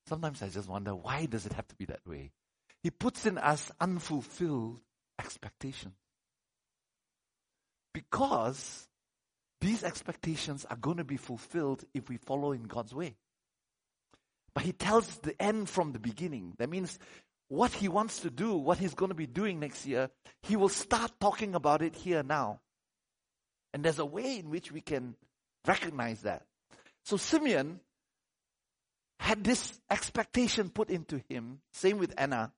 sometimes 0.07 0.43
I 0.43 0.49
just 0.49 0.69
wonder 0.69 0.95
why 0.95 1.27
does 1.27 1.47
it 1.47 1.53
have 1.55 1.67
to 1.69 1.75
be 1.75 1.87
that 1.87 2.07
way? 2.07 2.31
He 2.83 2.91
puts 2.91 3.27
in 3.27 3.39
us 3.39 3.71
unfulfilled 3.81 4.81
expectations. 5.19 5.95
Because 7.95 8.89
these 9.63 9.85
expectations 9.85 10.67
are 10.69 10.77
going 10.77 10.97
to 10.97 11.05
be 11.05 11.17
fulfilled 11.17 11.85
if 11.95 12.09
we 12.09 12.17
follow 12.17 12.51
in 12.51 12.65
God's 12.65 12.93
way. 12.93 13.15
But 14.55 14.65
he 14.65 14.73
tells 14.73 15.07
the 15.19 15.41
end 15.41 15.69
from 15.71 15.93
the 15.93 16.01
beginning. 16.01 16.55
That 16.59 16.69
means 16.69 16.99
what 17.49 17.71
he 17.71 17.89
wants 17.89 18.21
to 18.21 18.31
do, 18.31 18.55
what 18.55 18.79
he's 18.79 18.95
going 18.95 19.11
to 19.11 19.15
be 19.15 19.27
doing 19.27 19.61
next 19.61 19.87
year, 19.87 20.11
he 20.43 20.57
will 20.57 20.69
start 20.69 21.13
talking 21.21 21.55
about 21.55 21.81
it 21.81 21.95
here 21.95 22.25
now. 22.25 22.61
And 23.73 23.85
there's 23.85 24.01
a 24.01 24.05
way 24.05 24.39
in 24.41 24.51
which 24.51 24.73
we 24.73 24.81
can 24.81 25.15
recognize 25.67 26.23
that. 26.23 26.43
So 27.05 27.17
Simeon 27.17 27.79
had 29.21 29.45
this 29.45 29.81
expectation 29.89 30.71
put 30.71 30.91
into 30.91 31.23
him, 31.29 31.61
same 31.73 31.99
with 31.99 32.13
Anna, 32.19 32.53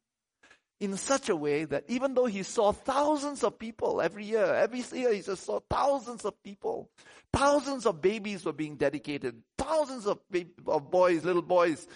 in 0.81 0.97
such 0.97 1.29
a 1.29 1.37
way 1.37 1.65
that 1.65 1.85
even 1.89 2.15
though 2.15 2.27
he 2.27 2.43
saw 2.43 2.73
thousands 2.73 3.45
of 3.45 3.59
people 3.59 4.01
every 4.01 4.25
year, 4.25 4.45
every 4.45 4.83
year 4.93 5.13
he 5.13 5.23
just 5.23 5.45
saw 5.45 5.61
thousands 5.71 6.25
of 6.25 6.41
people, 6.43 6.91
thousands 7.33 7.87
of 7.87 8.03
babies 8.03 8.45
were 8.45 8.53
being 8.53 8.77
dedicated, 8.77 9.41
thousands 9.57 10.07
of, 10.07 10.19
baby, 10.31 10.51
of 10.67 10.91
boys, 10.91 11.25
little 11.25 11.43
boys, 11.43 11.87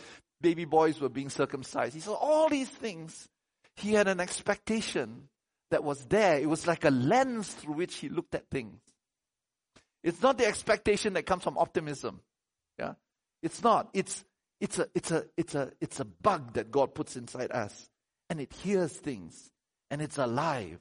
baby 0.40 0.64
boys 0.64 1.00
were 1.00 1.08
being 1.08 1.28
circumcised. 1.28 1.94
He 1.94 2.00
saw 2.00 2.14
all 2.14 2.48
these 2.48 2.68
things. 2.68 3.28
He 3.76 3.92
had 3.92 4.08
an 4.08 4.20
expectation 4.20 5.28
that 5.70 5.84
was 5.84 6.04
there. 6.06 6.38
It 6.38 6.48
was 6.48 6.66
like 6.66 6.84
a 6.84 6.90
lens 6.90 7.52
through 7.52 7.74
which 7.74 7.96
he 7.96 8.08
looked 8.08 8.34
at 8.34 8.48
things. 8.48 8.80
It's 10.04 10.22
not 10.22 10.38
the 10.38 10.46
expectation 10.46 11.14
that 11.14 11.26
comes 11.26 11.42
from 11.42 11.58
optimism. 11.58 12.20
Yeah. 12.78 12.94
It's 13.42 13.62
not. 13.62 13.88
It's, 13.92 14.24
it's 14.60 14.78
a, 14.78 14.88
it's 14.94 15.10
a, 15.10 15.24
it's 15.36 15.54
a, 15.54 15.72
it's 15.80 16.00
a 16.00 16.04
bug 16.04 16.54
that 16.54 16.70
God 16.70 16.94
puts 16.94 17.16
inside 17.16 17.50
us 17.50 17.88
and 18.28 18.40
it 18.40 18.52
hears 18.52 18.92
things 18.92 19.50
and 19.90 20.02
it's 20.02 20.18
alive. 20.18 20.80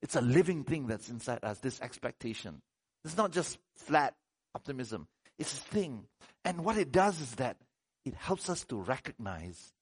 It's 0.00 0.16
a 0.16 0.20
living 0.20 0.64
thing 0.64 0.86
that's 0.86 1.08
inside 1.08 1.40
us, 1.42 1.58
this 1.58 1.80
expectation. 1.80 2.60
It's 3.04 3.16
not 3.16 3.32
just 3.32 3.58
flat 3.76 4.14
optimism. 4.54 5.06
It's 5.38 5.52
a 5.52 5.60
thing. 5.60 6.04
And 6.44 6.64
what 6.64 6.76
it 6.76 6.92
does 6.92 7.20
is 7.20 7.34
that 7.36 7.56
it 8.04 8.14
helps 8.14 8.50
us 8.50 8.64
to 8.66 8.76
recognize 8.76 9.72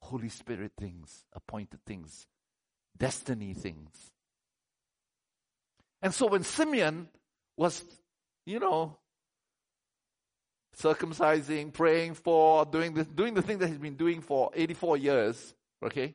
Holy 0.00 0.30
Spirit 0.30 0.72
things, 0.78 1.24
appointed 1.34 1.80
things, 1.86 2.26
destiny 2.96 3.54
things. 3.54 3.90
And 6.02 6.14
so 6.14 6.26
when 6.26 6.42
Simeon 6.42 7.08
was, 7.56 7.84
you 8.46 8.58
know, 8.58 8.96
circumcising, 10.78 11.72
praying 11.72 12.14
for, 12.14 12.64
doing 12.64 12.94
the, 12.94 13.04
doing 13.04 13.34
the 13.34 13.42
thing 13.42 13.58
that 13.58 13.68
he's 13.68 13.78
been 13.78 13.96
doing 13.96 14.22
for 14.22 14.50
84 14.54 14.96
years, 14.96 15.54
okay? 15.84 16.14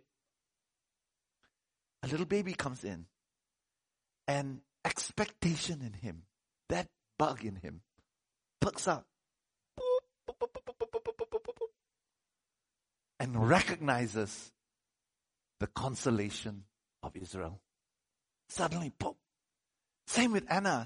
A 2.05 2.07
little 2.07 2.25
baby 2.25 2.53
comes 2.53 2.83
in 2.83 3.05
and 4.27 4.61
expectation 4.85 5.81
in 5.81 5.93
him, 5.93 6.21
that 6.69 6.87
bug 7.17 7.43
in 7.43 7.55
him, 7.55 7.81
perks 8.61 8.87
up 8.87 9.07
and 13.19 13.49
recognizes 13.49 14.51
the 15.59 15.67
consolation 15.67 16.65
of 17.01 17.15
Israel. 17.15 17.59
Suddenly, 18.49 18.91
pop. 18.99 19.15
Same 20.05 20.31
with 20.31 20.45
Anna. 20.47 20.85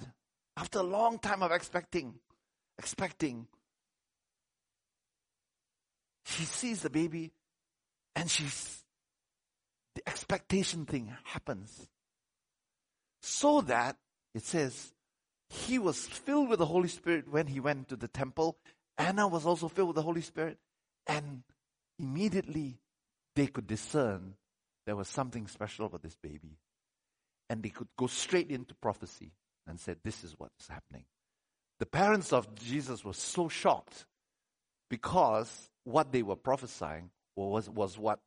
After 0.56 0.80
a 0.80 0.84
long 0.84 1.20
time 1.20 1.44
of 1.44 1.52
expecting, 1.52 2.16
expecting, 2.78 3.48
she 6.26 6.44
sees 6.44 6.82
the 6.82 6.90
baby 6.90 7.32
and 8.16 8.30
she's 8.30 8.84
the 10.00 10.10
expectation 10.10 10.86
thing 10.86 11.14
happens. 11.26 11.88
So 13.22 13.62
that, 13.62 13.98
it 14.34 14.44
says, 14.44 14.94
he 15.50 15.78
was 15.78 16.06
filled 16.06 16.50
with 16.50 16.60
the 16.60 16.66
Holy 16.66 16.88
Spirit 16.88 17.30
when 17.30 17.48
he 17.48 17.60
went 17.60 17.90
to 17.90 17.96
the 17.96 18.08
temple. 18.08 18.58
Anna 18.98 19.28
was 19.28 19.46
also 19.46 19.68
filled 19.68 19.90
with 19.90 19.96
the 19.96 20.02
Holy 20.02 20.22
Spirit. 20.22 20.58
And 21.08 21.44
immediately 21.98 22.78
they 23.36 23.48
could 23.48 23.68
discern 23.68 24.36
there 24.86 24.96
was 24.96 25.08
something 25.08 25.48
special 25.48 25.88
about 25.88 26.04
this 26.04 26.16
baby. 26.22 26.60
And 27.50 27.62
they 27.62 27.70
could 27.70 27.90
go 27.98 28.08
straight 28.08 28.52
into 28.52 28.76
prophecy 28.76 29.32
and 29.68 29.80
said, 29.80 29.98
This 30.04 30.24
is 30.24 30.36
what's 30.38 30.68
happening. 30.68 31.06
The 31.80 31.88
parents 31.88 32.32
of 32.32 32.56
Jesus 32.56 33.04
were 33.04 33.14
so 33.14 33.50
shocked 33.50 34.06
because 34.90 35.70
what 35.84 36.12
they 36.12 36.24
were 36.24 36.36
prophesying 36.36 37.10
was, 37.36 37.70
was 37.70 37.98
what 37.98 38.20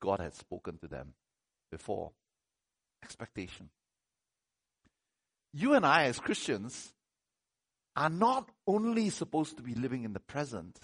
God 0.00 0.20
had 0.20 0.34
spoken 0.34 0.78
to 0.78 0.88
them 0.88 1.14
before. 1.70 2.12
Expectation. 3.02 3.70
you 5.52 5.74
and 5.74 5.86
I, 5.86 6.04
as 6.04 6.18
Christians, 6.18 6.92
are 7.96 8.10
not 8.10 8.48
only 8.66 9.10
supposed 9.10 9.56
to 9.56 9.62
be 9.62 9.74
living 9.74 10.04
in 10.04 10.12
the 10.12 10.20
present, 10.20 10.78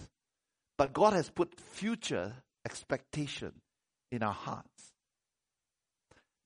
but 0.76 0.92
God 0.92 1.12
has 1.12 1.30
put 1.30 1.60
future 1.60 2.32
expectation 2.64 3.52
in 4.10 4.22
our 4.22 4.32
hearts. 4.32 4.92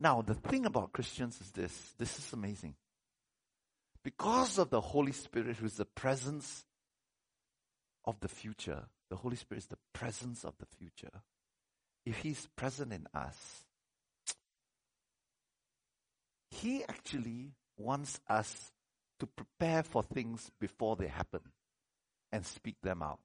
Now, 0.00 0.22
the 0.22 0.34
thing 0.34 0.66
about 0.66 0.92
Christians 0.92 1.40
is 1.40 1.50
this 1.50 1.94
this 1.98 2.18
is 2.18 2.32
amazing. 2.32 2.74
Because 4.04 4.58
of 4.58 4.70
the 4.70 4.80
Holy 4.80 5.12
Spirit, 5.12 5.56
who 5.56 5.66
is 5.66 5.74
the 5.74 5.84
presence 5.84 6.64
of 8.04 8.20
the 8.20 8.28
future, 8.28 8.84
the 9.10 9.16
Holy 9.16 9.36
Spirit 9.36 9.64
is 9.64 9.66
the 9.66 9.78
presence 9.92 10.44
of 10.44 10.54
the 10.58 10.66
future. 10.66 11.22
If 12.08 12.20
He's 12.20 12.48
present 12.56 12.90
in 12.90 13.06
us, 13.12 13.36
He 16.50 16.82
actually 16.84 17.52
wants 17.76 18.18
us 18.30 18.72
to 19.20 19.26
prepare 19.26 19.82
for 19.82 20.02
things 20.02 20.50
before 20.58 20.96
they 20.96 21.08
happen 21.08 21.40
and 22.32 22.46
speak 22.46 22.76
them 22.82 23.02
out. 23.02 23.18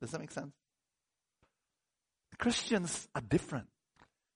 Does 0.00 0.10
that 0.10 0.20
make 0.20 0.32
sense? 0.32 0.54
Christians 2.36 3.06
are 3.14 3.22
different. 3.22 3.68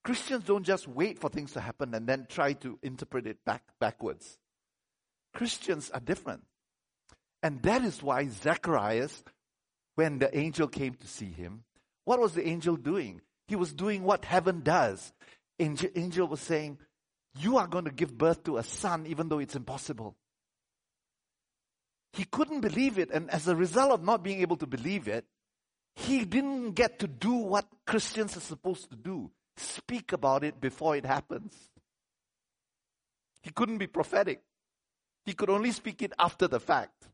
Christians 0.05 0.45
don't 0.45 0.65
just 0.65 0.87
wait 0.87 1.19
for 1.19 1.29
things 1.29 1.53
to 1.55 1.61
happen 1.61 1.93
and 1.95 2.07
then 2.07 2.27
try 2.29 2.53
to 2.53 2.79
interpret 2.81 3.27
it 3.27 3.45
back 3.45 3.65
backwards. 3.81 4.39
Christians 5.35 5.91
are 5.91 6.01
different. 6.01 6.45
And 7.43 7.61
that 7.63 7.83
is 7.83 8.05
why 8.05 8.29
Zacharias, 8.29 9.25
when 9.97 10.21
the 10.21 10.35
angel 10.37 10.69
came 10.69 10.95
to 10.95 11.09
see 11.09 11.33
him, 11.33 11.65
what 12.11 12.19
was 12.19 12.33
the 12.33 12.45
angel 12.45 12.75
doing? 12.75 13.21
He 13.47 13.55
was 13.55 13.73
doing 13.73 14.03
what 14.03 14.25
heaven 14.25 14.63
does. 14.63 15.13
Angel, 15.61 15.91
angel 15.95 16.27
was 16.27 16.41
saying, 16.41 16.79
You 17.39 17.59
are 17.59 17.69
going 17.69 17.85
to 17.85 17.93
give 17.93 18.19
birth 18.19 18.43
to 18.47 18.57
a 18.57 18.65
son, 18.65 19.07
even 19.07 19.29
though 19.29 19.39
it's 19.39 19.55
impossible. 19.55 20.17
He 22.13 22.25
couldn't 22.25 22.63
believe 22.63 22.99
it, 22.99 23.13
and 23.13 23.31
as 23.31 23.47
a 23.47 23.55
result 23.55 23.93
of 23.93 24.03
not 24.03 24.25
being 24.25 24.41
able 24.41 24.57
to 24.57 24.67
believe 24.67 25.07
it, 25.07 25.25
he 25.95 26.25
didn't 26.25 26.73
get 26.73 26.99
to 26.99 27.07
do 27.07 27.33
what 27.33 27.69
Christians 27.87 28.37
are 28.37 28.41
supposed 28.41 28.91
to 28.91 28.97
do 28.97 29.31
speak 29.57 30.13
about 30.13 30.43
it 30.43 30.61
before 30.61 30.97
it 30.97 31.07
happens. 31.07 31.55
He 33.41 33.51
couldn't 33.51 33.79
be 33.79 33.87
prophetic, 33.87 34.41
he 35.25 35.33
could 35.33 35.49
only 35.49 35.71
speak 35.71 36.03
it 36.03 36.13
after 36.19 36.49
the 36.49 36.59
fact. 36.59 37.07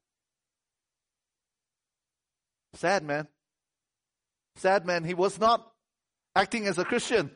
Sad 2.72 3.04
man. 3.04 3.28
Sad 4.56 4.86
man. 4.86 5.04
He 5.04 5.14
was 5.14 5.38
not 5.38 5.70
acting 6.34 6.66
as 6.66 6.78
a 6.78 6.84
Christian. 6.84 7.30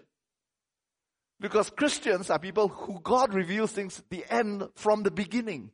Because 1.39 1.71
Christians 1.71 2.29
are 2.29 2.39
people 2.39 2.69
who 2.69 3.01
God 3.01 3.33
reveals 3.33 3.73
things 3.73 4.03
the 4.11 4.25
end 4.29 4.69
from 4.75 5.03
the 5.03 5.11
beginning. 5.11 5.71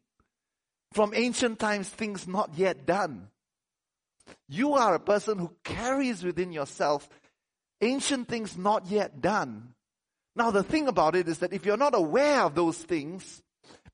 From 0.92 1.12
ancient 1.14 1.58
times, 1.58 1.88
things 1.88 2.28
not 2.28 2.50
yet 2.56 2.86
done. 2.86 3.28
You 4.48 4.74
are 4.74 4.94
a 4.94 5.00
person 5.00 5.38
who 5.38 5.52
carries 5.64 6.22
within 6.22 6.52
yourself 6.52 7.08
ancient 7.80 8.28
things 8.28 8.56
not 8.56 8.86
yet 8.86 9.20
done. 9.20 9.74
Now, 10.34 10.50
the 10.50 10.62
thing 10.62 10.88
about 10.88 11.16
it 11.16 11.28
is 11.28 11.38
that 11.38 11.52
if 11.52 11.64
you're 11.64 11.76
not 11.76 11.94
aware 11.94 12.42
of 12.42 12.54
those 12.54 12.76
things, 12.76 13.42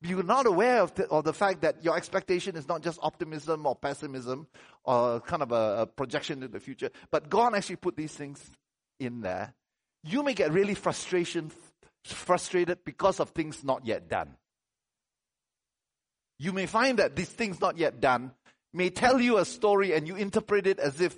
you're 0.05 0.23
not 0.23 0.47
aware 0.47 0.81
of 0.81 0.95
the, 0.95 1.07
of 1.09 1.25
the 1.25 1.33
fact 1.33 1.63
that 1.63 1.85
your 1.85 1.97
expectation 1.97 2.57
is 2.57 2.67
not 2.67 2.83
just 2.83 2.99
optimism 3.03 3.67
or 3.67 3.77
pessimism 3.77 4.47
or 4.85 5.21
kind 5.21 5.43
of 5.43 5.53
a, 5.53 5.83
a 5.83 5.87
projection 5.87 6.39
into 6.43 6.49
the 6.49 6.61
future, 6.61 6.91
but 7.11 7.29
God 7.29 7.55
actually 7.55 7.77
put 7.77 7.97
these 7.97 8.13
things 8.13 8.51
in 8.99 9.21
there. 9.21 9.55
You 10.03 10.23
may 10.23 10.35
get 10.35 10.53
really 10.53 10.75
frustration, 10.75 11.53
frustrated 12.05 12.85
because 12.85 13.21
of 13.21 13.31
things 13.31 13.63
not 13.63 13.87
yet 13.87 14.09
done. 14.09 14.37
You 16.39 16.53
may 16.53 16.67
find 16.67 16.99
that 16.99 17.15
these 17.15 17.29
things 17.29 17.61
not 17.61 17.79
yet 17.79 18.01
done 18.01 18.33
may 18.73 18.91
tell 18.91 19.21
you 19.21 19.39
a 19.39 19.45
story 19.45 19.93
and 19.93 20.09
you 20.09 20.17
interpret 20.17 20.67
it 20.67 20.81
as 20.81 21.01
if 21.01 21.17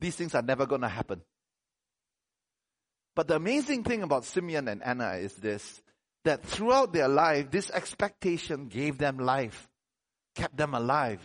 these 0.00 0.16
things 0.16 0.34
are 0.34 0.42
never 0.42 0.66
going 0.66 0.82
to 0.82 0.88
happen. 0.88 1.22
But 3.14 3.28
the 3.28 3.36
amazing 3.36 3.84
thing 3.84 4.02
about 4.02 4.26
Simeon 4.26 4.68
and 4.68 4.82
Anna 4.82 5.12
is 5.12 5.34
this 5.36 5.80
that 6.26 6.42
throughout 6.44 6.92
their 6.92 7.08
life, 7.08 7.50
this 7.50 7.70
expectation 7.70 8.66
gave 8.66 8.98
them 8.98 9.18
life, 9.18 9.68
kept 10.34 10.56
them 10.56 10.74
alive. 10.74 11.20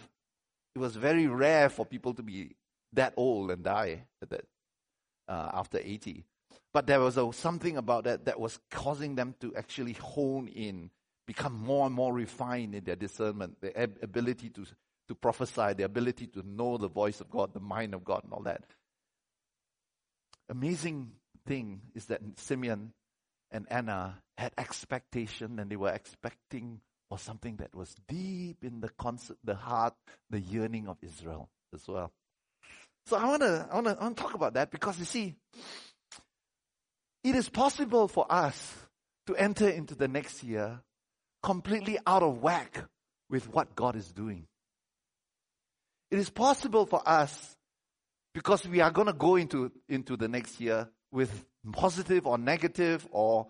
It 0.76 0.80
was 0.80 0.96
very 0.96 1.28
rare 1.28 1.70
for 1.70 1.86
people 1.86 2.14
to 2.14 2.24
be 2.24 2.56
that 2.94 3.14
old 3.18 3.52
and 3.52 3.64
die 3.64 4.06
that, 4.22 4.46
uh, 5.28 5.50
after 5.54 5.80
80. 5.80 6.24
But 6.72 6.88
there 6.88 7.00
was 7.00 7.18
a, 7.18 7.34
something 7.34 7.78
about 7.78 8.04
that 8.04 8.26
that 8.26 8.40
was 8.40 8.60
causing 8.70 9.16
them 9.16 9.36
to 9.42 9.56
actually 9.56 9.94
hone 9.94 10.48
in, 10.48 10.92
become 11.26 11.54
more 11.54 11.88
and 11.88 11.96
more 11.96 12.14
refined 12.14 12.76
in 12.76 12.84
their 12.84 12.96
discernment, 12.96 13.60
their 13.60 13.90
ability 14.02 14.50
to 14.52 14.66
to 15.08 15.16
prophesy, 15.16 15.74
the 15.74 15.84
ability 15.84 16.28
to 16.28 16.42
know 16.48 16.78
the 16.78 16.88
voice 16.88 17.20
of 17.20 17.30
God, 17.30 17.54
the 17.54 17.60
mind 17.60 17.94
of 17.94 18.06
God, 18.06 18.24
and 18.24 18.32
all 18.32 18.44
that. 18.44 18.64
Amazing 20.48 21.12
thing 21.46 21.82
is 21.94 22.06
that 22.06 22.22
Simeon 22.38 22.94
and 23.52 23.66
Anna 23.70 24.22
had 24.38 24.54
expectation 24.58 25.60
and 25.60 25.70
they 25.70 25.76
were 25.76 25.92
expecting 25.92 26.82
for 27.10 27.20
something 27.20 27.58
that 27.58 27.76
was 27.76 27.96
deep 28.08 28.64
in 28.64 28.80
the 28.80 28.90
concept, 28.90 29.40
the 29.44 29.56
heart, 29.56 29.94
the 30.30 30.40
yearning 30.40 30.88
of 30.88 30.98
Israel 31.02 31.50
as 31.74 31.88
well. 31.88 32.12
So 33.08 33.18
I 33.18 33.26
want 33.26 33.42
to 33.42 33.68
I 33.72 33.76
want 33.76 34.18
to 34.18 34.24
talk 34.24 34.34
about 34.34 34.54
that 34.54 34.72
because 34.72 34.98
you 35.00 35.06
see, 35.06 35.36
it 37.24 37.36
is 37.36 37.50
possible 37.50 38.08
for 38.08 38.26
us 38.30 38.76
to 39.28 39.36
enter 39.36 39.68
into 39.68 39.96
the 39.96 40.08
next 40.08 40.44
year 40.44 40.80
completely 41.44 41.98
out 42.06 42.24
of 42.24 42.42
whack 42.42 42.84
with 43.30 43.52
what 43.54 43.76
God 43.76 43.96
is 43.96 44.12
doing. 44.12 44.48
It 46.10 46.20
is 46.20 46.30
possible 46.30 46.86
for 46.86 47.02
us 47.08 47.56
because 48.34 48.68
we 48.68 48.82
are 48.82 48.92
going 48.92 49.08
to 49.08 49.14
go 49.14 49.36
into, 49.36 49.72
into 49.88 50.18
the 50.18 50.28
next 50.28 50.60
year 50.60 50.90
with 51.12 51.46
positive 51.72 52.26
or 52.26 52.38
negative 52.38 53.08
or 53.12 53.48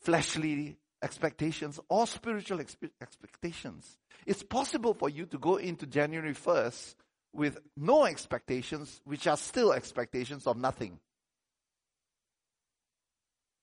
fleshly 0.00 0.76
expectations 1.02 1.78
or 1.88 2.06
spiritual 2.06 2.58
expe- 2.58 2.90
expectations. 3.00 3.98
It's 4.26 4.42
possible 4.42 4.94
for 4.94 5.08
you 5.08 5.26
to 5.26 5.38
go 5.38 5.56
into 5.56 5.86
January 5.86 6.34
1st 6.34 6.94
with 7.32 7.58
no 7.76 8.04
expectations, 8.04 9.00
which 9.04 9.26
are 9.26 9.36
still 9.36 9.72
expectations 9.72 10.46
of 10.46 10.56
nothing. 10.56 10.98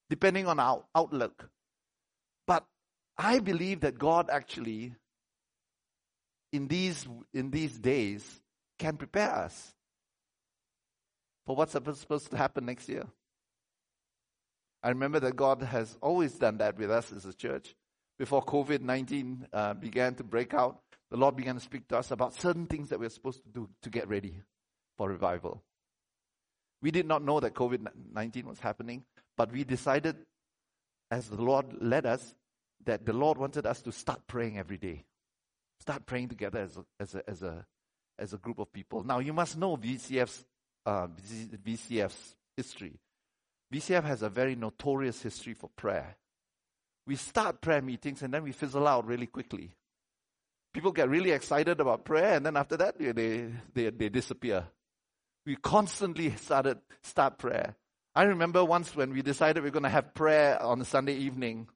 Depending 0.09 0.47
on 0.47 0.59
our 0.59 0.83
outlook. 0.95 1.49
But 2.47 2.65
I 3.17 3.39
believe 3.39 3.81
that 3.81 3.97
God 3.97 4.29
actually 4.31 4.95
in 6.51 6.67
these, 6.67 7.07
in 7.33 7.51
these 7.51 7.77
days 7.77 8.41
can 8.79 8.97
prepare 8.97 9.31
us 9.31 9.73
for 11.45 11.55
what's 11.55 11.73
supposed 11.73 12.31
to 12.31 12.37
happen 12.37 12.65
next 12.65 12.89
year. 12.89 13.05
I 14.81 14.89
remember 14.89 15.19
that 15.21 15.35
God 15.35 15.61
has 15.61 15.97
always 16.01 16.33
done 16.33 16.57
that 16.57 16.77
with 16.77 16.89
us 16.89 17.11
as 17.11 17.25
a 17.25 17.33
church. 17.33 17.75
Before 18.17 18.43
COVID 18.43 18.81
19 18.81 19.47
uh, 19.51 19.73
began 19.73 20.15
to 20.15 20.23
break 20.23 20.53
out, 20.53 20.79
the 21.09 21.17
Lord 21.17 21.35
began 21.35 21.55
to 21.55 21.61
speak 21.61 21.87
to 21.89 21.97
us 21.97 22.11
about 22.11 22.33
certain 22.35 22.67
things 22.67 22.89
that 22.89 22.99
we're 22.99 23.09
supposed 23.09 23.43
to 23.43 23.49
do 23.49 23.69
to 23.81 23.89
get 23.89 24.07
ready 24.07 24.41
for 24.97 25.09
revival. 25.09 25.63
We 26.81 26.91
did 26.91 27.05
not 27.05 27.23
know 27.23 27.39
that 27.39 27.53
COVID 27.53 27.87
19 28.13 28.45
was 28.45 28.59
happening, 28.59 29.03
but 29.37 29.51
we 29.51 29.63
decided, 29.63 30.15
as 31.11 31.29
the 31.29 31.41
Lord 31.41 31.81
led 31.81 32.05
us, 32.05 32.35
that 32.85 33.05
the 33.05 33.13
Lord 33.13 33.37
wanted 33.37 33.65
us 33.65 33.81
to 33.81 33.91
start 33.91 34.21
praying 34.27 34.57
every 34.57 34.77
day. 34.77 35.05
Start 35.81 36.05
praying 36.05 36.29
together 36.29 36.59
as 36.59 36.77
a, 36.77 36.85
as 36.99 37.15
a, 37.15 37.29
as 37.29 37.43
a, 37.43 37.65
as 38.17 38.33
a 38.33 38.37
group 38.37 38.59
of 38.59 38.71
people. 38.71 39.03
Now, 39.03 39.19
you 39.19 39.33
must 39.33 39.57
know 39.57 39.77
VCF's, 39.77 40.45
uh, 40.85 41.07
VCF's 41.65 42.35
history. 42.55 42.99
VCF 43.73 44.03
has 44.03 44.21
a 44.21 44.29
very 44.29 44.55
notorious 44.55 45.21
history 45.21 45.53
for 45.53 45.69
prayer. 45.75 46.17
We 47.05 47.15
start 47.15 47.61
prayer 47.61 47.81
meetings 47.81 48.21
and 48.21 48.33
then 48.33 48.43
we 48.43 48.51
fizzle 48.51 48.87
out 48.87 49.05
really 49.05 49.27
quickly. 49.27 49.71
People 50.73 50.91
get 50.91 51.09
really 51.09 51.31
excited 51.31 51.79
about 51.79 52.05
prayer 52.05 52.35
and 52.35 52.45
then 52.45 52.57
after 52.57 52.77
that 52.77 52.97
they, 52.99 53.49
they, 53.73 53.89
they 53.89 54.09
disappear. 54.09 54.65
We 55.45 55.55
constantly 55.55 56.35
started 56.35 56.79
start 57.01 57.37
prayer. 57.37 57.75
I 58.15 58.23
remember 58.23 58.65
once 58.65 58.95
when 58.95 59.13
we 59.13 59.21
decided 59.21 59.63
we 59.63 59.69
are 59.69 59.71
going 59.71 59.83
to 59.83 59.89
have 59.89 60.13
prayer 60.13 60.61
on 60.61 60.81
a 60.81 60.85
Sunday 60.85 61.15
evening, 61.15 61.67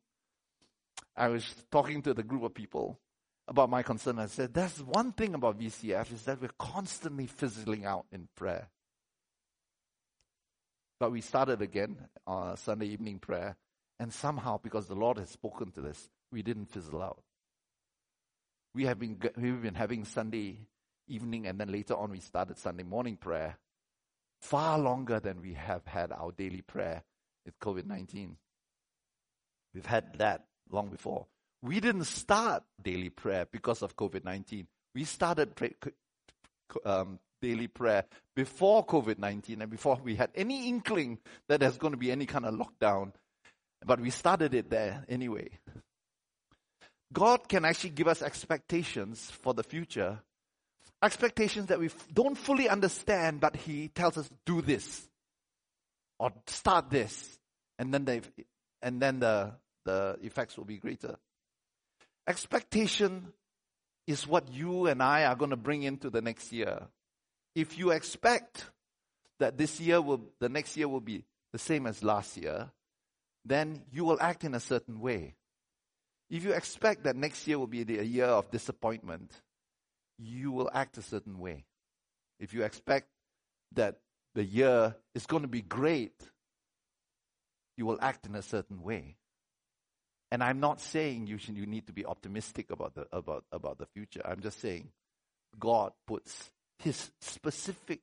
I 1.15 1.27
was 1.29 1.45
talking 1.71 2.01
to 2.03 2.13
the 2.13 2.23
group 2.23 2.43
of 2.43 2.53
people 2.53 2.99
about 3.47 3.69
my 3.69 3.84
concern. 3.84 4.19
I 4.19 4.25
said, 4.25 4.53
that's 4.53 4.79
one 4.79 5.12
thing 5.12 5.36
about 5.36 5.60
VCF 5.60 6.12
is 6.12 6.23
that 6.23 6.41
we're 6.41 6.49
constantly 6.58 7.27
fizzling 7.27 7.86
out 7.86 8.06
in 8.12 8.27
prayer. 8.36 8.69
But 11.04 11.12
we 11.12 11.20
started 11.20 11.62
again 11.62 11.98
on 12.26 12.56
Sunday 12.56 12.86
evening 12.86 13.20
prayer, 13.20 13.58
and 14.00 14.13
somehow, 14.13 14.58
because 14.63 14.88
the 14.88 14.96
Lord 14.96 15.18
has 15.18 15.30
spoken 15.30 15.70
to 15.72 15.89
us, 15.89 16.08
we 16.32 16.42
didn't 16.42 16.68
fizzle 16.68 17.04
out. 17.04 17.22
We 18.74 18.86
have 18.86 19.00
been 19.00 19.20
we've 19.36 19.62
been 19.62 19.76
having 19.76 20.06
Sunday 20.06 20.60
evening, 21.10 21.46
and 21.46 21.60
then 21.60 21.70
later 21.70 21.94
on 21.98 22.12
we 22.12 22.22
started 22.22 22.58
Sunday 22.58 22.84
morning 22.84 23.18
prayer, 23.18 23.58
far 24.39 24.80
longer 24.80 25.20
than 25.20 25.42
we 25.42 25.56
have 25.56 25.86
had 25.86 26.13
our 26.13 26.32
daily 26.32 26.62
prayer 26.62 27.04
with 27.46 27.60
COVID 27.60 27.86
nineteen. 27.86 28.38
We've 29.74 29.86
had 29.86 30.20
that 30.20 30.46
long 30.72 30.88
before 30.88 31.28
we 31.62 31.82
didn't 31.82 32.06
start 32.06 32.63
daily 32.82 33.10
prayer 33.10 33.46
because 33.52 33.82
of 33.82 33.98
COVID 33.98 34.24
19. 34.24 34.68
We 34.96 35.04
started 35.04 35.54
pray, 35.54 35.74
um, 36.86 37.20
daily 37.43 37.67
prayer 37.67 38.06
before 38.36 38.86
COVID 38.86 39.19
19 39.19 39.62
and 39.62 39.69
before 39.69 39.99
we 40.01 40.15
had 40.15 40.32
any 40.34 40.69
inkling 40.69 41.19
that 41.49 41.60
there's 41.60 41.77
going 41.77 41.91
to 41.91 41.97
be 41.97 42.10
any 42.10 42.25
kind 42.25 42.45
of 42.45 42.56
lockdown. 42.56 43.12
But 43.86 43.99
we 43.99 44.12
started 44.12 44.53
it 44.53 44.69
there 44.69 45.03
anyway. 45.10 45.49
God 47.12 47.49
can 47.49 47.65
actually 47.65 47.89
give 47.89 48.08
us 48.08 48.21
expectations 48.21 49.29
for 49.29 49.53
the 49.53 49.62
future, 49.62 50.19
expectations 51.03 51.67
that 51.67 51.79
we 51.79 51.89
don't 52.13 52.38
fully 52.38 52.69
understand, 52.69 53.41
but 53.41 53.58
He 53.58 53.89
tells 53.89 54.17
us, 54.17 54.29
do 54.45 54.62
this 54.62 55.08
or 56.17 56.32
start 56.47 56.89
this, 56.89 57.38
and 57.77 57.93
then, 57.93 58.06
they, 58.06 58.21
and 58.82 59.01
then 59.01 59.19
the, 59.19 59.51
the 59.84 60.17
effects 60.23 60.58
will 60.58 60.63
be 60.63 60.77
greater. 60.77 61.17
Expectation 62.25 63.34
is 64.08 64.25
what 64.25 64.51
you 64.51 64.88
and 64.88 65.03
I 65.03 65.25
are 65.25 65.36
going 65.36 65.51
to 65.51 65.58
bring 65.58 65.84
into 65.84 66.10
the 66.10 66.21
next 66.21 66.53
year. 66.53 66.88
If 67.56 67.78
you 67.78 67.92
expect 67.92 68.66
that 69.39 69.58
this 69.58 69.80
year 69.80 70.02
will, 70.02 70.22
the 70.39 70.50
next 70.50 70.76
year 70.78 70.88
will 70.88 71.02
be 71.02 71.26
the 71.52 71.60
same 71.60 71.86
as 71.86 72.04
last 72.04 72.38
year, 72.38 72.72
then 73.46 73.84
you 73.92 74.06
will 74.06 74.18
act 74.20 74.44
in 74.44 74.56
a 74.56 74.60
certain 74.60 75.00
way. 75.00 75.36
If 76.30 76.44
you 76.44 76.54
expect 76.54 77.04
that 77.04 77.16
next 77.16 77.48
year 77.48 77.60
will 77.60 77.68
be 77.68 77.82
a 77.82 78.04
year 78.04 78.26
of 78.26 78.50
disappointment, 78.50 79.32
you 80.18 80.52
will 80.52 80.70
act 80.74 80.98
a 80.98 81.02
certain 81.02 81.39
way. 81.39 81.66
If 82.39 82.54
you 82.54 82.63
expect 82.63 83.08
that 83.74 83.98
the 84.34 84.44
year 84.44 84.96
is 85.13 85.26
going 85.26 85.44
to 85.44 85.48
be 85.48 85.62
great, 85.62 86.16
you 87.78 87.86
will 87.86 88.00
act 88.02 88.26
in 88.26 88.36
a 88.36 88.42
certain 88.42 88.82
way. 88.82 89.18
And 90.32 90.44
I'm 90.44 90.60
not 90.60 90.82
saying 90.82 91.28
you 91.28 91.38
should, 91.38 91.58
you 91.58 91.68
need 91.68 91.86
to 91.88 91.94
be 91.94 92.06
optimistic 92.06 92.72
about 92.72 92.96
the 92.96 93.06
about 93.12 93.46
about 93.52 93.78
the 93.78 93.86
future. 93.86 94.22
I'm 94.26 94.42
just 94.42 94.60
saying 94.60 94.89
God 95.60 95.92
puts 96.08 96.52
his 96.84 97.12
specific 97.22 98.02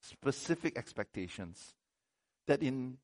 specific 0.00 0.76
expectations 0.76 1.74
that 2.46 2.62
in 2.62 2.98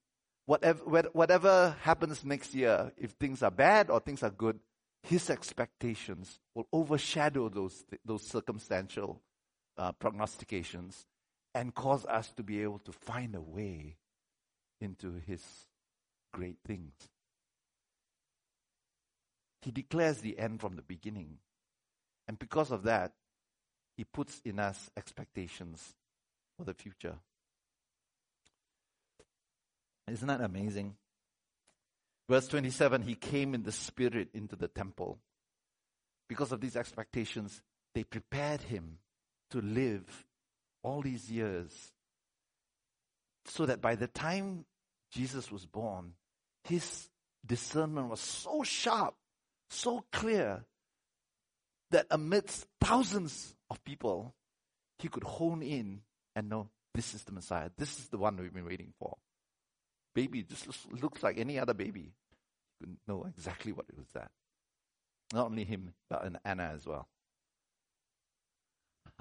whatever 0.46 1.02
whatever 1.12 1.76
happens 1.82 2.24
next 2.24 2.54
year, 2.54 2.92
if 2.96 3.12
things 3.12 3.42
are 3.42 3.50
bad 3.50 3.88
or 3.88 4.00
things 4.00 4.22
are 4.22 4.30
good, 4.30 4.58
his 5.02 5.30
expectations 5.30 6.38
will 6.54 6.66
overshadow 6.72 7.48
those 7.48 7.84
those 8.04 8.26
circumstantial 8.26 9.20
uh, 9.78 9.92
prognostications 9.92 11.06
and 11.54 11.74
cause 11.74 12.04
us 12.06 12.32
to 12.32 12.42
be 12.42 12.62
able 12.62 12.78
to 12.80 12.92
find 12.92 13.34
a 13.34 13.40
way 13.40 13.96
into 14.80 15.20
his 15.26 15.42
great 16.32 16.56
things. 16.66 16.92
He 19.62 19.70
declares 19.70 20.18
the 20.18 20.38
end 20.38 20.60
from 20.60 20.76
the 20.76 20.82
beginning. 20.82 21.38
And 22.28 22.38
because 22.38 22.70
of 22.70 22.82
that, 22.84 23.12
he 23.98 24.04
puts 24.04 24.40
in 24.44 24.60
us 24.60 24.88
expectations 24.96 25.96
for 26.56 26.64
the 26.64 26.72
future. 26.72 27.16
Isn't 30.06 30.28
that 30.28 30.40
amazing? 30.40 30.94
Verse 32.28 32.46
27 32.46 33.02
He 33.02 33.16
came 33.16 33.54
in 33.54 33.64
the 33.64 33.72
Spirit 33.72 34.28
into 34.32 34.54
the 34.54 34.68
temple. 34.68 35.18
Because 36.28 36.52
of 36.52 36.60
these 36.60 36.76
expectations, 36.76 37.60
they 37.92 38.04
prepared 38.04 38.62
him 38.62 38.98
to 39.50 39.60
live 39.60 40.04
all 40.84 41.02
these 41.02 41.28
years 41.28 41.72
so 43.46 43.66
that 43.66 43.80
by 43.80 43.96
the 43.96 44.06
time 44.06 44.64
Jesus 45.10 45.50
was 45.50 45.66
born, 45.66 46.12
his 46.62 47.08
discernment 47.44 48.10
was 48.10 48.20
so 48.20 48.62
sharp, 48.62 49.16
so 49.70 50.04
clear, 50.12 50.64
that 51.90 52.06
amidst 52.10 52.66
thousands 52.80 53.54
of 53.70 53.82
people, 53.84 54.34
he 54.98 55.08
could 55.08 55.24
hone 55.24 55.62
in 55.62 56.02
and 56.34 56.48
know 56.48 56.68
this 56.94 57.14
is 57.14 57.24
the 57.24 57.32
Messiah. 57.32 57.70
This 57.76 57.98
is 57.98 58.08
the 58.08 58.18
one 58.18 58.36
we've 58.36 58.52
been 58.52 58.66
waiting 58.66 58.92
for. 58.98 59.16
Baby 60.14 60.42
just 60.42 60.66
looks 60.90 61.22
like 61.22 61.38
any 61.38 61.58
other 61.58 61.74
baby. 61.74 62.12
You 62.80 62.86
could 62.86 62.96
know 63.06 63.26
exactly 63.28 63.72
what 63.72 63.86
it 63.88 63.96
was 63.96 64.08
that. 64.14 64.30
Not 65.32 65.46
only 65.46 65.64
him, 65.64 65.94
but 66.08 66.30
Anna 66.44 66.72
as 66.74 66.86
well. 66.86 67.08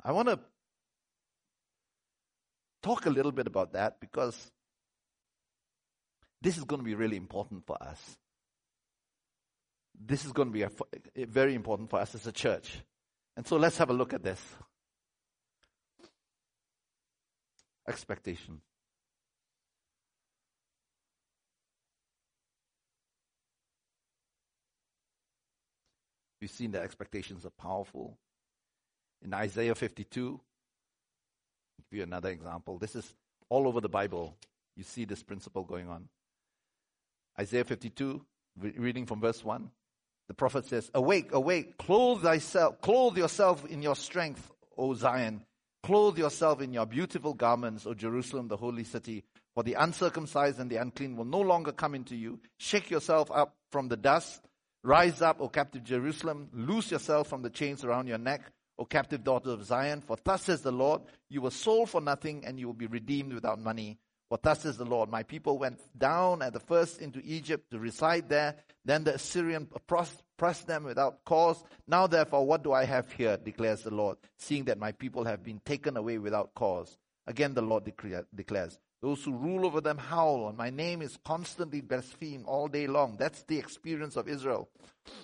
I 0.03 0.11
want 0.11 0.29
to 0.29 0.39
talk 2.81 3.05
a 3.05 3.09
little 3.09 3.31
bit 3.31 3.47
about 3.47 3.73
that 3.73 3.99
because 3.99 4.51
this 6.41 6.57
is 6.57 6.63
going 6.63 6.79
to 6.79 6.85
be 6.85 6.95
really 6.95 7.17
important 7.17 7.65
for 7.65 7.81
us. 7.81 8.17
This 9.99 10.25
is 10.25 10.31
going 10.31 10.49
to 10.49 10.53
be 10.53 10.63
a, 10.63 10.71
very 11.25 11.55
important 11.55 11.89
for 11.89 11.99
us 11.99 12.13
as 12.15 12.27
a 12.27 12.31
church. 12.31 12.81
And 13.35 13.45
so 13.45 13.57
let's 13.57 13.77
have 13.77 13.89
a 13.89 13.93
look 13.93 14.13
at 14.13 14.23
this. 14.23 14.41
Expectation. 17.87 18.61
We've 26.39 26.51
seen 26.51 26.71
that 26.71 26.83
expectations 26.83 27.45
are 27.45 27.51
powerful. 27.61 28.17
In 29.23 29.33
Isaiah 29.33 29.73
52, 29.73 30.29
I'll 30.29 31.85
give 31.89 31.97
you 31.97 32.03
another 32.03 32.29
example. 32.29 32.77
This 32.77 32.95
is 32.95 33.13
all 33.49 33.67
over 33.67 33.81
the 33.81 33.89
Bible. 33.89 34.37
You 34.75 34.83
see 34.83 35.05
this 35.05 35.23
principle 35.23 35.63
going 35.63 35.89
on. 35.89 36.07
Isaiah 37.39 37.63
52, 37.63 38.23
reading 38.57 39.05
from 39.05 39.21
verse 39.21 39.43
1. 39.43 39.69
The 40.27 40.33
prophet 40.33 40.65
says, 40.65 40.89
Awake, 40.93 41.33
awake, 41.33 41.77
clothe 41.77 42.21
thyself, 42.21 42.81
clothe 42.81 43.17
yourself 43.17 43.65
in 43.65 43.81
your 43.81 43.95
strength, 43.95 44.51
O 44.77 44.93
Zion. 44.93 45.43
Clothe 45.83 46.17
yourself 46.17 46.61
in 46.61 46.73
your 46.73 46.85
beautiful 46.85 47.33
garments, 47.33 47.85
O 47.85 47.93
Jerusalem, 47.93 48.47
the 48.47 48.57
holy 48.57 48.83
city. 48.83 49.23
For 49.55 49.63
the 49.63 49.75
uncircumcised 49.75 50.59
and 50.59 50.69
the 50.69 50.77
unclean 50.77 51.15
will 51.15 51.25
no 51.25 51.39
longer 51.39 51.71
come 51.71 51.95
into 51.95 52.15
you. 52.15 52.39
Shake 52.57 52.91
yourself 52.91 53.31
up 53.31 53.55
from 53.71 53.87
the 53.87 53.97
dust. 53.97 54.41
Rise 54.83 55.21
up, 55.21 55.39
O 55.39 55.47
captive 55.47 55.83
Jerusalem. 55.83 56.49
Loose 56.53 56.91
yourself 56.91 57.27
from 57.27 57.41
the 57.41 57.49
chains 57.49 57.83
around 57.83 58.07
your 58.07 58.17
neck. 58.17 58.51
O 58.79 58.85
captive 58.85 59.23
daughter 59.23 59.49
of 59.49 59.63
Zion, 59.63 60.01
for 60.01 60.17
thus 60.23 60.43
says 60.43 60.61
the 60.61 60.71
Lord, 60.71 61.01
you 61.29 61.41
were 61.41 61.49
sold 61.49 61.89
for 61.89 61.99
nothing 61.99 62.45
and 62.45 62.59
you 62.59 62.67
will 62.67 62.75
be 62.75 62.85
redeemed 62.85 63.33
without 63.33 63.59
money. 63.59 63.97
For 64.29 64.39
thus 64.41 64.61
says 64.61 64.77
the 64.77 64.85
Lord, 64.85 65.09
my 65.09 65.23
people 65.23 65.57
went 65.57 65.79
down 65.97 66.41
at 66.41 66.53
the 66.53 66.59
first 66.59 67.01
into 67.01 67.21
Egypt 67.23 67.71
to 67.71 67.79
reside 67.79 68.27
there. 68.27 68.55
Then 68.83 69.03
the 69.03 69.15
Assyrian 69.15 69.67
pressed 70.37 70.67
them 70.67 70.83
without 70.83 71.23
cause. 71.23 71.63
Now 71.87 72.07
therefore, 72.07 72.45
what 72.45 72.63
do 72.63 72.73
I 72.73 72.85
have 72.85 73.11
here, 73.11 73.37
declares 73.37 73.83
the 73.83 73.93
Lord, 73.93 74.17
seeing 74.37 74.65
that 74.65 74.79
my 74.79 74.91
people 74.91 75.23
have 75.25 75.43
been 75.43 75.61
taken 75.63 75.95
away 75.95 76.17
without 76.17 76.53
cause. 76.55 76.97
Again 77.25 77.53
the 77.53 77.61
Lord 77.61 77.83
declares, 77.85 78.79
those 79.01 79.23
who 79.23 79.33
rule 79.33 79.65
over 79.65 79.79
them 79.79 79.99
howl, 79.99 80.49
and 80.49 80.57
my 80.57 80.71
name 80.71 81.01
is 81.03 81.19
constantly 81.23 81.81
blasphemed 81.81 82.45
all 82.47 82.67
day 82.67 82.87
long. 82.87 83.15
That's 83.17 83.43
the 83.43 83.59
experience 83.59 84.15
of 84.15 84.27
Israel. 84.27 84.69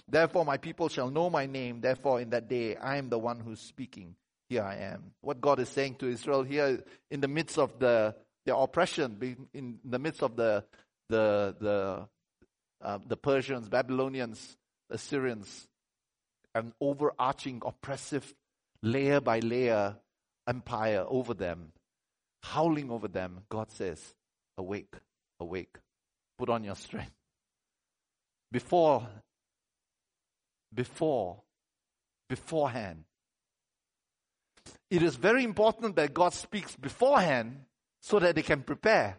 Therefore, 0.08 0.46
my 0.46 0.58
people 0.58 0.90
shall 0.90 1.10
know 1.10 1.30
my 1.30 1.48
name. 1.48 1.82
Therefore, 1.82 2.22
in 2.22 2.30
that 2.30 2.48
day, 2.48 2.76
I 2.76 2.98
am 2.98 3.10
the 3.10 3.18
one 3.18 3.40
who's 3.40 3.60
speaking. 3.60 4.16
Here 4.48 4.62
I 4.62 4.76
am. 4.76 5.14
What 5.22 5.42
God 5.42 5.60
is 5.60 5.70
saying 5.70 5.96
to 5.96 6.08
Israel 6.08 6.44
here 6.44 6.84
in 7.10 7.22
the 7.22 7.28
midst 7.28 7.58
of 7.58 7.80
the, 7.80 8.14
the 8.46 8.56
oppression, 8.56 9.48
in 9.54 9.80
the 9.84 10.00
midst 10.00 10.22
of 10.24 10.36
the, 10.36 10.64
the, 11.10 11.56
the, 11.60 12.08
uh, 12.82 13.00
the 13.08 13.18
Persians, 13.18 13.70
Babylonians, 13.70 14.58
Assyrians, 14.90 15.68
an 16.56 16.74
overarching 16.80 17.62
oppressive 17.66 18.34
layer 18.82 19.22
by 19.22 19.40
layer 19.40 19.96
empire 20.48 21.06
over 21.08 21.34
them 21.34 21.72
howling 22.44 22.92
over 22.92 23.08
them, 23.08 23.42
God 23.50 23.72
says, 23.72 24.00
Awake, 24.58 24.94
awake, 25.40 25.78
put 26.38 26.50
on 26.50 26.64
your 26.64 26.76
strength. 26.76 27.16
Before, 28.52 29.08
before, 30.72 31.42
beforehand. 32.30 33.06
It 34.92 35.02
is 35.02 35.16
very 35.16 35.44
important 35.44 35.96
that 35.96 36.14
God 36.14 36.34
speaks 36.34 36.76
beforehand 36.76 37.62
so 38.04 38.20
that 38.20 38.36
they 38.36 38.42
can 38.42 38.62
prepare. 38.62 39.18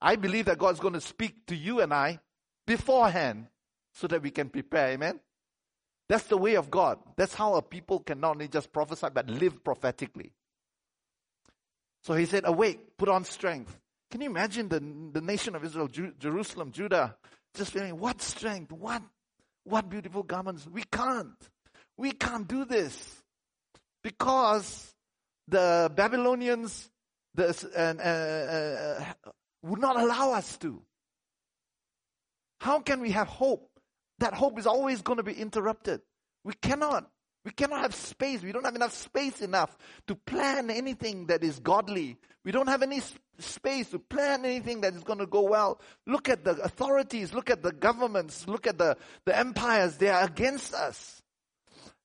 I 0.00 0.16
believe 0.16 0.46
that 0.46 0.58
God 0.58 0.74
is 0.74 0.80
going 0.80 0.94
to 0.94 1.00
speak 1.00 1.46
to 1.46 1.54
you 1.54 1.80
and 1.80 1.94
I 1.94 2.18
beforehand 2.66 3.46
so 3.92 4.08
that 4.08 4.22
we 4.22 4.32
can 4.32 4.48
prepare. 4.48 4.88
Amen? 4.88 5.20
That's 6.08 6.24
the 6.24 6.36
way 6.36 6.56
of 6.56 6.68
God. 6.68 6.98
That's 7.16 7.32
how 7.32 7.54
a 7.54 7.62
people 7.62 8.00
can 8.00 8.18
not 8.18 8.32
only 8.32 8.48
just 8.48 8.72
prophesy 8.72 9.06
but 9.14 9.30
live 9.30 9.62
prophetically. 9.62 10.32
So 12.02 12.14
he 12.14 12.26
said, 12.26 12.42
Awake, 12.44 12.96
put 12.98 13.08
on 13.08 13.24
strength. 13.24 13.78
Can 14.10 14.20
you 14.20 14.28
imagine 14.28 14.68
the, 14.68 14.80
the 15.12 15.24
nation 15.24 15.54
of 15.54 15.64
Israel, 15.64 15.86
Ju- 15.86 16.14
Jerusalem, 16.18 16.72
Judah, 16.72 17.16
just 17.54 17.72
feeling, 17.72 18.00
What 18.00 18.20
strength? 18.20 18.72
What, 18.72 19.00
what 19.62 19.88
beautiful 19.88 20.24
garments? 20.24 20.66
We 20.68 20.82
can't. 20.90 21.38
We 21.96 22.10
can't 22.10 22.48
do 22.48 22.64
this. 22.64 23.22
Because 24.02 24.92
the 25.46 25.88
Babylonians 25.94 26.90
the, 27.34 27.48
uh, 27.76 28.02
uh, 28.02 29.04
uh, 29.28 29.30
would 29.62 29.80
not 29.80 29.96
allow 29.98 30.32
us 30.32 30.56
to. 30.58 30.82
How 32.60 32.80
can 32.80 33.00
we 33.00 33.10
have 33.10 33.28
hope 33.28 33.72
that 34.22 34.34
hope 34.34 34.56
is 34.56 34.68
always 34.68 35.02
going 35.02 35.16
to 35.16 35.24
be 35.24 35.32
interrupted. 35.32 36.00
We 36.44 36.54
cannot. 36.54 37.10
We 37.44 37.50
cannot 37.50 37.80
have 37.80 37.94
space. 37.94 38.40
We 38.40 38.52
don't 38.52 38.64
have 38.64 38.76
enough 38.76 38.92
space 38.92 39.40
enough 39.40 39.76
to 40.06 40.14
plan 40.14 40.70
anything 40.70 41.26
that 41.26 41.42
is 41.42 41.58
godly. 41.58 42.18
We 42.44 42.52
don't 42.52 42.68
have 42.68 42.82
any 42.82 43.00
space 43.40 43.90
to 43.90 43.98
plan 43.98 44.44
anything 44.44 44.82
that 44.82 44.94
is 44.94 45.02
going 45.02 45.18
to 45.18 45.26
go 45.26 45.42
well. 45.42 45.80
Look 46.06 46.28
at 46.28 46.44
the 46.44 46.52
authorities. 46.62 47.34
Look 47.34 47.50
at 47.50 47.64
the 47.64 47.72
governments. 47.72 48.46
Look 48.46 48.68
at 48.68 48.78
the, 48.78 48.96
the 49.24 49.36
empires. 49.36 49.96
They 49.96 50.08
are 50.08 50.22
against 50.24 50.72
us. 50.72 51.21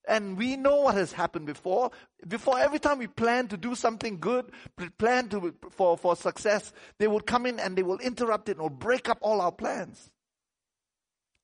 And 0.08 0.38
we 0.38 0.56
know 0.56 0.78
what 0.78 0.96
has 0.96 1.12
happened 1.12 1.46
before. 1.46 1.92
Before 2.28 2.58
every 2.58 2.80
time 2.80 3.00
we 3.00 3.08
plan 3.08 3.48
to 3.50 3.58
do 3.58 3.76
something 3.76 4.20
good, 4.20 4.50
plan 4.98 5.28
to, 5.30 5.54
for, 5.72 5.98
for 5.98 6.16
success, 6.16 6.72
they 6.98 7.08
will 7.08 7.20
come 7.20 7.46
in 7.46 7.60
and 7.60 7.76
they 7.76 7.84
will 7.84 8.00
interrupt 8.00 8.48
it 8.50 8.60
or 8.60 8.70
break 8.70 9.10
up 9.10 9.18
all 9.22 9.42
our 9.42 9.52
plans. 9.52 10.12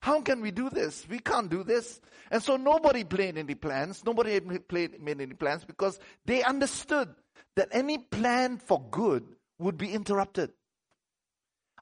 How 0.01 0.21
can 0.21 0.41
we 0.41 0.51
do 0.51 0.69
this? 0.69 1.07
We 1.09 1.19
can't 1.19 1.49
do 1.49 1.63
this. 1.63 2.01
And 2.31 2.43
so 2.43 2.57
nobody 2.57 3.03
played 3.03 3.37
any 3.37 3.55
plans. 3.55 4.03
Nobody 4.05 4.39
played, 4.39 5.01
made 5.01 5.21
any 5.21 5.33
plans 5.33 5.63
because 5.65 5.99
they 6.25 6.43
understood 6.43 7.09
that 7.55 7.69
any 7.71 7.97
plan 7.97 8.57
for 8.57 8.81
good 8.91 9.23
would 9.59 9.77
be 9.77 9.93
interrupted. 9.93 10.51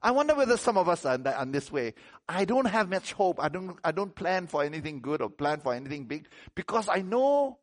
I 0.02 0.10
wonder 0.10 0.34
whether 0.34 0.56
some 0.56 0.76
of 0.76 0.88
us 0.88 1.04
are 1.04 1.14
in, 1.14 1.22
that, 1.22 1.40
in 1.40 1.52
this 1.52 1.70
way. 1.70 1.94
I 2.28 2.44
don't 2.44 2.64
have 2.64 2.90
much 2.90 3.12
hope. 3.12 3.38
I 3.40 3.48
don't, 3.48 3.78
I 3.84 3.92
don't 3.92 4.14
plan 4.14 4.48
for 4.48 4.64
anything 4.64 5.00
good 5.00 5.22
or 5.22 5.30
plan 5.30 5.60
for 5.60 5.74
anything 5.74 6.06
big 6.06 6.26
because 6.54 6.88
I 6.88 7.02
know 7.02 7.58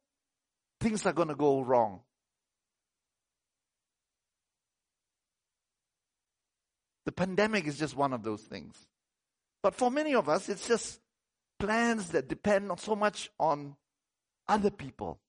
things 0.79 1.05
are 1.05 1.13
going 1.13 1.27
to 1.27 1.35
go 1.35 1.61
wrong. 1.61 1.99
The 7.05 7.11
pandemic 7.11 7.67
is 7.67 7.77
just 7.77 7.95
one 7.95 8.13
of 8.13 8.23
those 8.23 8.41
things. 8.41 8.75
But 9.61 9.75
for 9.75 9.91
many 9.91 10.15
of 10.15 10.29
us, 10.29 10.47
it's 10.47 10.67
just 10.67 11.01
plans 11.59 12.09
that 12.09 12.29
depend 12.29 12.67
not 12.67 12.79
so 12.79 12.95
much 12.95 13.29
on 13.39 13.75
other 14.47 14.69
people, 14.69 15.19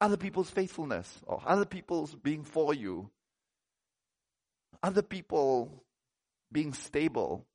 other 0.00 0.16
people's 0.16 0.50
faithfulness, 0.50 1.20
or 1.26 1.40
other 1.46 1.64
people's 1.64 2.14
being 2.14 2.42
for 2.42 2.74
you, 2.74 3.10
other 4.82 5.02
people 5.02 5.84
being 6.52 6.72
stable, 6.72 7.46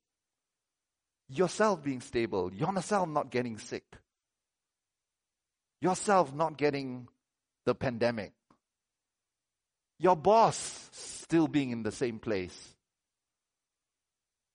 yourself 1.28 1.82
being 1.82 2.00
stable, 2.00 2.52
yourself 2.52 3.08
not 3.08 3.30
getting 3.30 3.58
sick, 3.58 3.84
yourself 5.80 6.34
not 6.34 6.56
getting 6.56 7.08
the 7.64 7.74
pandemic, 7.74 8.32
your 9.98 10.16
boss 10.16 10.88
still 10.92 11.48
being 11.48 11.70
in 11.70 11.82
the 11.82 11.92
same 11.92 12.18
place, 12.18 12.74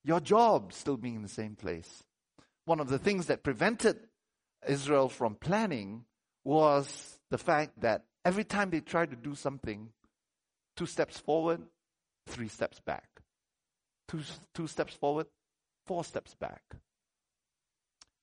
your 0.04 0.20
job 0.20 0.74
still 0.74 0.98
being 0.98 1.16
in 1.16 1.22
the 1.24 1.28
same 1.28 1.56
place. 1.56 2.04
One 2.66 2.80
of 2.80 2.90
the 2.90 3.00
things 3.00 3.28
that 3.28 3.44
prevented 3.44 3.98
Israel 4.68 5.10
from 5.10 5.36
planning 5.36 6.06
was 6.44 7.18
the 7.30 7.38
fact 7.38 7.80
that 7.82 8.06
every 8.24 8.44
time 8.44 8.70
they 8.70 8.82
tried 8.82 9.10
to 9.12 9.16
do 9.16 9.36
something, 9.36 9.90
two 10.76 10.86
steps 10.86 11.18
forward, 11.18 11.62
three 12.28 12.48
steps 12.48 12.80
back. 12.80 13.08
Two, 14.08 14.22
two 14.54 14.68
steps 14.68 14.94
forward, 14.94 15.28
four 15.86 16.04
steps 16.04 16.36
back. 16.36 16.62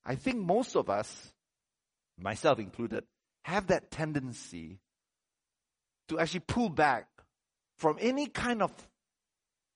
I 0.05 0.15
think 0.15 0.39
most 0.45 0.77
of 0.77 0.91
us, 0.91 1.33
myself 2.19 2.59
included, 2.59 3.05
have 3.45 3.69
that 3.69 3.91
tendency 3.91 4.79
to 6.09 6.19
actually 6.19 6.41
pull 6.41 6.69
back 6.69 7.07
from 7.77 7.97
any 8.01 8.27
kind 8.27 8.63
of 8.63 8.73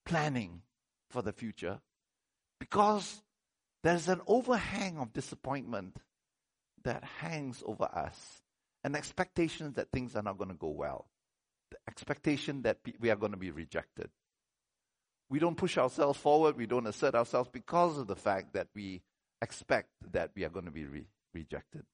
planning 0.05 0.63
for 1.11 1.23
the 1.23 1.33
future 1.33 1.81
because 2.59 3.23
there's 3.83 4.09
an 4.09 4.21
overhang 4.27 4.99
of 4.99 5.13
disappointment 5.13 5.97
that 6.85 7.05
hangs 7.05 7.63
over 7.67 7.85
us 7.85 8.43
and 8.85 8.97
expectations 8.97 9.75
that 9.75 9.89
things 9.93 10.15
are 10.17 10.23
not 10.23 10.39
going 10.39 10.51
to 10.51 10.55
go 10.55 10.69
well 10.69 11.07
the 11.71 11.79
expectation 11.89 12.63
that 12.63 12.79
we 13.01 13.11
are 13.11 13.17
going 13.17 13.33
to 13.33 13.39
be 13.39 13.51
rejected. 13.51 14.11
We 15.31 15.39
don't 15.39 15.57
push 15.57 15.77
ourselves 15.77 16.19
forward, 16.19 16.57
we 16.57 16.67
don't 16.67 16.87
assert 16.87 17.15
ourselves 17.15 17.51
because 17.53 17.99
of 17.99 18.07
the 18.07 18.17
fact 18.17 18.55
that 18.55 18.69
we 18.75 19.03
expect 19.43 19.91
that 20.13 20.31
we 20.35 20.45
are 20.45 20.49
going 20.49 20.65
to 20.65 20.71
be 20.71 20.85
re- 20.85 21.07
rejected. 21.35 21.85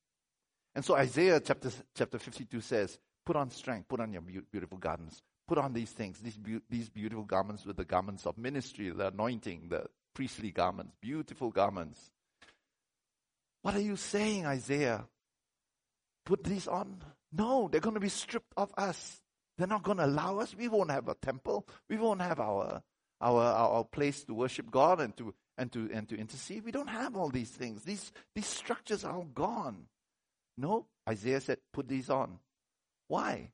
And 0.75 0.85
so 0.85 0.95
Isaiah 0.95 1.41
chapter, 1.41 1.71
chapter 1.95 2.19
52 2.19 2.61
says, 2.61 2.99
Put 3.27 3.37
on 3.37 3.51
strength, 3.51 3.89
put 3.89 4.01
on 4.01 4.13
your 4.13 4.23
beautiful 4.53 4.79
garments, 4.79 5.23
put 5.49 5.59
on 5.59 5.73
these 5.73 5.91
things, 5.91 6.21
these, 6.21 6.37
be- 6.37 6.61
these 6.69 6.89
beautiful 6.89 7.25
garments 7.25 7.65
with 7.65 7.77
the 7.77 7.85
garments 7.85 8.27
of 8.27 8.37
ministry, 8.37 8.91
the 8.91 9.09
anointing, 9.09 9.69
the 9.71 9.87
priestly 10.15 10.51
garments, 10.51 10.93
beautiful 11.01 11.51
garments. 11.51 12.11
What 13.63 13.75
are 13.75 13.81
you 13.81 13.97
saying, 13.97 14.47
Isaiah? 14.47 15.07
Put 16.27 16.45
these 16.45 16.69
on? 16.69 17.03
No, 17.33 17.69
they're 17.71 17.81
going 17.81 17.95
to 17.95 18.01
be 18.01 18.09
stripped 18.09 18.53
of 18.57 18.73
us. 18.77 19.21
They're 19.57 19.67
not 19.67 19.83
going 19.83 19.99
to 19.99 20.07
allow 20.07 20.39
us. 20.39 20.55
We 20.55 20.69
won't 20.69 20.91
have 20.91 21.09
a 21.09 21.15
temple. 21.15 21.67
We 21.89 21.97
won't 21.97 22.21
have 22.21 22.41
our, 22.41 22.83
our, 23.21 23.43
our 23.43 23.85
place 23.85 24.25
to 24.25 24.35
worship 24.35 24.71
God 24.71 25.01
and 25.01 25.17
to, 25.17 25.35
and 25.57 25.71
to, 25.73 25.89
and 25.93 26.09
to 26.09 26.17
intercede. 26.17 26.65
We 26.65 26.73
don't 26.73 26.89
have 26.89 27.17
all 27.17 27.29
these 27.29 27.51
things. 27.51 27.83
These, 27.83 28.13
these 28.35 28.47
structures 28.47 29.05
are 29.05 29.15
all 29.15 29.29
gone. 29.35 29.87
No, 30.57 30.87
Isaiah 31.09 31.41
said, 31.41 31.59
put 31.73 31.89
these 31.89 32.11
on. 32.11 32.39
Why? 33.09 33.51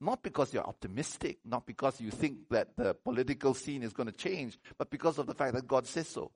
Not 0.00 0.22
because 0.22 0.52
you're 0.52 0.66
optimistic, 0.66 1.38
not 1.44 1.66
because 1.66 2.00
you 2.00 2.10
think 2.10 2.48
that 2.50 2.76
the 2.76 2.94
political 2.94 3.54
scene 3.54 3.82
is 3.82 3.92
going 3.92 4.08
to 4.08 4.12
change, 4.12 4.58
but 4.76 4.90
because 4.90 5.18
of 5.18 5.26
the 5.26 5.34
fact 5.34 5.54
that 5.54 5.66
God 5.66 5.86
says 5.86 6.08
so. 6.08 6.30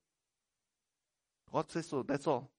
God 1.52 1.70
says 1.70 1.86
so, 1.86 2.02
that's 2.02 2.26
all. 2.26 2.50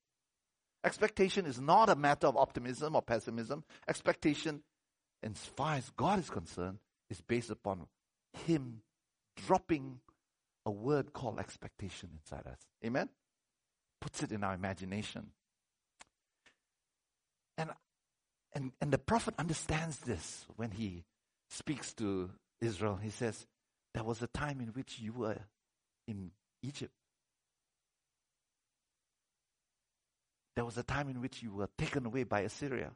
Expectation 0.84 1.46
is 1.46 1.60
not 1.60 1.90
a 1.90 1.96
matter 1.96 2.28
of 2.28 2.38
optimism 2.38 2.96
or 2.96 3.02
pessimism. 3.02 3.64
Expectation 3.88 4.62
as 5.24 5.38
far 5.38 5.76
as 5.76 5.90
God 5.98 6.20
is 6.20 6.30
concerned, 6.30 6.80
is 7.10 7.22
based 7.22 7.50
upon 7.50 7.88
Him 8.46 8.82
dropping 9.36 10.00
a 10.66 10.72
word 10.72 11.14
called 11.14 11.40
expectation 11.40 12.10
inside 12.14 12.48
us. 12.48 12.60
Amen? 12.86 13.10
Puts 14.02 14.24
it 14.24 14.32
in 14.32 14.44
our 14.44 14.54
imagination. 14.54 15.32
And, 17.58 17.72
and, 18.54 18.72
and 18.80 18.92
the 18.92 18.98
prophet 18.98 19.34
understands 19.38 19.98
this 20.00 20.46
when 20.56 20.72
he 20.72 21.04
speaks 21.50 21.94
to 21.96 22.30
Israel. 22.62 23.00
He 23.02 23.10
says, 23.10 23.48
There 23.94 24.04
was 24.04 24.22
a 24.22 24.28
time 24.28 24.62
in 24.62 24.68
which 24.68 25.00
you 25.00 25.14
were 25.14 25.40
in 26.08 26.32
Egypt. 26.64 26.94
There 30.56 30.66
was 30.66 30.78
a 30.78 30.84
time 30.84 31.10
in 31.10 31.22
which 31.22 31.42
you 31.42 31.52
were 31.52 31.70
taken 31.78 32.06
away 32.06 32.24
by 32.24 32.42
Assyria. 32.42 32.92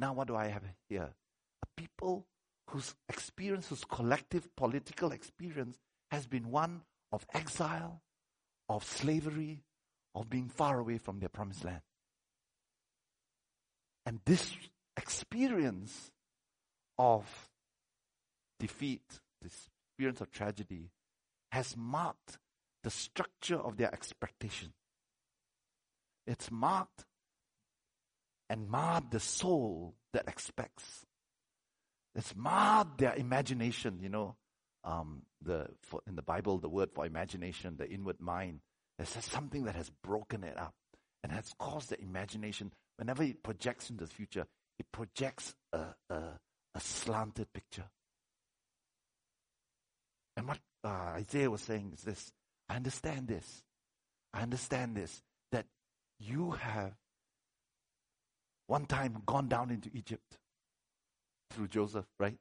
Now, 0.00 0.14
what 0.14 0.28
do 0.28 0.34
I 0.34 0.46
have 0.46 0.62
here? 0.88 1.10
A 1.62 1.66
people 1.76 2.24
whose 2.68 2.94
experience, 3.10 3.68
whose 3.68 3.84
collective 3.84 4.48
political 4.56 5.12
experience 5.12 5.76
has 6.10 6.26
been 6.26 6.50
one 6.50 6.80
of 7.12 7.26
exile, 7.34 8.00
of 8.66 8.82
slavery, 8.82 9.62
of 10.14 10.30
being 10.30 10.48
far 10.48 10.78
away 10.78 10.96
from 10.96 11.18
their 11.18 11.28
promised 11.28 11.64
land. 11.64 11.82
And 14.06 14.20
this 14.24 14.54
experience 14.96 16.10
of 16.98 17.26
defeat, 18.58 19.20
this 19.42 19.68
experience 19.90 20.22
of 20.22 20.30
tragedy, 20.30 20.88
has 21.52 21.76
marked 21.76 22.38
the 22.84 22.90
structure 22.90 23.58
of 23.58 23.76
their 23.76 23.92
expectation. 23.92 24.72
It's 26.26 26.50
marked 26.50 27.04
and 28.50 28.68
marred 28.68 29.10
the 29.12 29.20
soul 29.20 29.94
that 30.12 30.28
expects. 30.28 31.06
It's 32.16 32.34
marred 32.34 32.98
their 32.98 33.14
imagination, 33.14 34.00
you 34.02 34.08
know. 34.08 34.36
Um, 34.82 35.22
the, 35.40 35.68
for, 35.82 36.00
in 36.06 36.16
the 36.16 36.22
Bible, 36.22 36.58
the 36.58 36.68
word 36.68 36.90
for 36.92 37.06
imagination, 37.06 37.76
the 37.78 37.88
inward 37.88 38.20
mind, 38.20 38.60
there's 38.98 39.10
something 39.24 39.64
that 39.64 39.76
has 39.76 39.90
broken 40.02 40.42
it 40.42 40.58
up 40.58 40.74
and 41.22 41.32
has 41.32 41.52
caused 41.58 41.90
the 41.90 42.00
imagination, 42.00 42.72
whenever 42.96 43.22
it 43.22 43.42
projects 43.42 43.88
into 43.88 44.04
the 44.04 44.10
future, 44.10 44.46
it 44.78 44.86
projects 44.90 45.54
a, 45.72 45.84
a, 46.08 46.14
a 46.74 46.80
slanted 46.80 47.52
picture. 47.52 47.84
And 50.36 50.48
what 50.48 50.58
uh, 50.82 51.12
Isaiah 51.14 51.50
was 51.50 51.60
saying 51.60 51.92
is 51.94 52.02
this 52.02 52.32
I 52.68 52.76
understand 52.76 53.28
this. 53.28 53.62
I 54.32 54.42
understand 54.42 54.96
this, 54.96 55.22
that 55.52 55.66
you 56.18 56.52
have 56.52 56.94
one 58.70 58.86
time 58.86 59.20
gone 59.26 59.48
down 59.48 59.70
into 59.70 59.90
Egypt 59.94 60.38
through 61.50 61.66
Joseph, 61.66 62.06
right? 62.20 62.36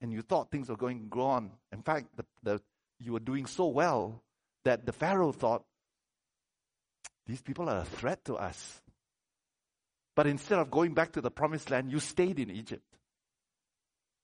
And 0.00 0.12
you 0.12 0.22
thought 0.22 0.50
things 0.50 0.68
were 0.68 0.76
going 0.76 1.08
on. 1.12 1.52
In 1.72 1.82
fact, 1.82 2.08
the, 2.16 2.24
the, 2.42 2.60
you 2.98 3.12
were 3.12 3.20
doing 3.20 3.46
so 3.46 3.66
well 3.68 4.24
that 4.64 4.84
the 4.84 4.92
Pharaoh 4.92 5.30
thought, 5.30 5.62
these 7.28 7.40
people 7.40 7.68
are 7.68 7.78
a 7.78 7.84
threat 7.84 8.24
to 8.24 8.34
us. 8.34 8.82
But 10.16 10.26
instead 10.26 10.58
of 10.58 10.68
going 10.68 10.94
back 10.94 11.12
to 11.12 11.20
the 11.20 11.30
promised 11.30 11.70
land, 11.70 11.92
you 11.92 12.00
stayed 12.00 12.40
in 12.40 12.50
Egypt. 12.50 12.82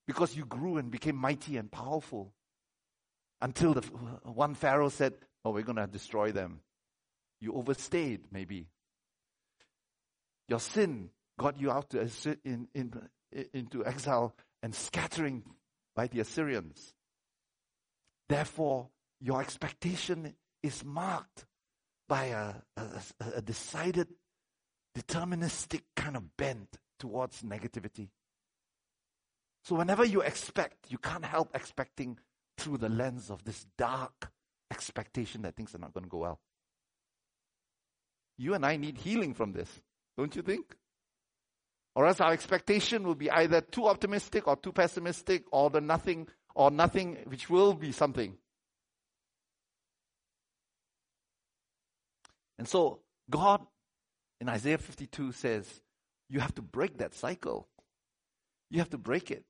Because 0.09 0.35
you 0.35 0.45
grew 0.45 0.77
and 0.77 0.91
became 0.91 1.15
mighty 1.15 1.57
and 1.57 1.71
powerful. 1.71 2.33
Until 3.41 3.75
the 3.75 3.83
one 4.25 4.55
Pharaoh 4.55 4.89
said, 4.89 5.15
Oh, 5.45 5.51
we're 5.51 5.63
going 5.63 5.77
to 5.77 5.87
destroy 5.87 6.33
them. 6.33 6.61
You 7.41 7.55
overstayed, 7.55 8.23
maybe. 8.33 8.67
Your 10.53 10.61
sin 10.61 11.09
got 11.39 11.59
you 11.59 11.71
out 11.71 11.89
to, 11.93 12.07
in, 12.45 12.69
in, 12.75 12.93
into 13.55 13.87
exile 13.87 14.35
and 14.63 14.75
scattering 14.75 15.45
by 15.97 16.09
the 16.09 16.21
Assyrians. 16.21 16.93
Therefore, 18.29 18.91
your 19.19 19.41
expectation 19.41 20.35
is 20.63 20.85
marked 20.85 21.47
by 22.07 22.27
a, 22.27 22.53
a, 22.77 22.85
a 23.37 23.41
decided, 23.41 24.09
deterministic 24.95 25.85
kind 25.97 26.19
of 26.19 26.37
bent 26.37 26.77
towards 26.99 27.41
negativity. 27.41 28.11
So, 29.65 29.77
whenever 29.77 30.05
you 30.05 30.21
expect, 30.21 30.91
you 30.91 30.99
can't 30.99 31.25
help 31.25 31.57
expecting 31.57 32.19
through 32.59 32.77
the 32.77 32.91
lens 32.91 33.31
of 33.31 33.43
this 33.45 33.65
dark 33.79 34.31
expectation 34.71 35.41
that 35.43 35.57
things 35.57 35.75
are 35.75 35.79
not 35.79 35.95
going 35.95 36.05
to 36.05 36.11
go 36.11 36.19
well. 36.19 36.41
You 38.37 38.53
and 38.53 38.67
I 38.67 38.77
need 38.77 38.99
healing 38.99 39.33
from 39.33 39.55
this, 39.55 39.81
don't 40.17 40.35
you 40.35 40.43
think? 40.43 40.77
Or 41.95 42.07
else 42.07 42.21
our 42.21 42.33
expectation 42.33 43.07
will 43.07 43.15
be 43.15 43.31
either 43.31 43.61
too 43.61 43.87
optimistic 43.87 44.49
or 44.49 44.57
too 44.57 44.73
pessimistic 44.73 45.45
or 45.51 45.71
the 45.71 45.81
nothing 45.81 46.29
or 46.55 46.71
nothing 46.71 47.19
which 47.27 47.51
will 47.51 47.75
be 47.75 47.93
something. 47.93 48.37
And 52.59 52.69
so 52.69 53.01
God 53.29 53.67
in 54.41 54.49
Isaiah 54.49 54.79
52 54.79 55.33
says, 55.33 55.81
you 56.29 56.41
have 56.41 56.55
to 56.55 56.63
break 56.63 56.99
that 56.99 57.15
cycle. 57.15 57.69
You 58.71 58.79
have 58.79 58.91
to 58.91 58.99
break 58.99 59.31
it 59.31 59.45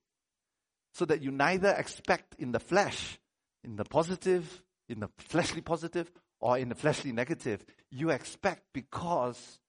so 0.93 1.05
that 1.05 1.21
you 1.21 1.31
neither 1.31 1.69
expect 1.69 2.35
in 2.37 2.51
the 2.51 2.59
flesh, 2.59 3.17
in 3.63 3.75
the 3.75 3.85
positive, 3.85 4.61
in 4.89 4.99
the 4.99 5.09
fleshly 5.17 5.61
positive, 5.61 6.11
or 6.39 6.57
in 6.57 6.69
the 6.69 6.75
fleshly 6.75 7.11
negative. 7.11 7.65
You 7.89 8.09
expect 8.09 8.63
because, 8.73 9.59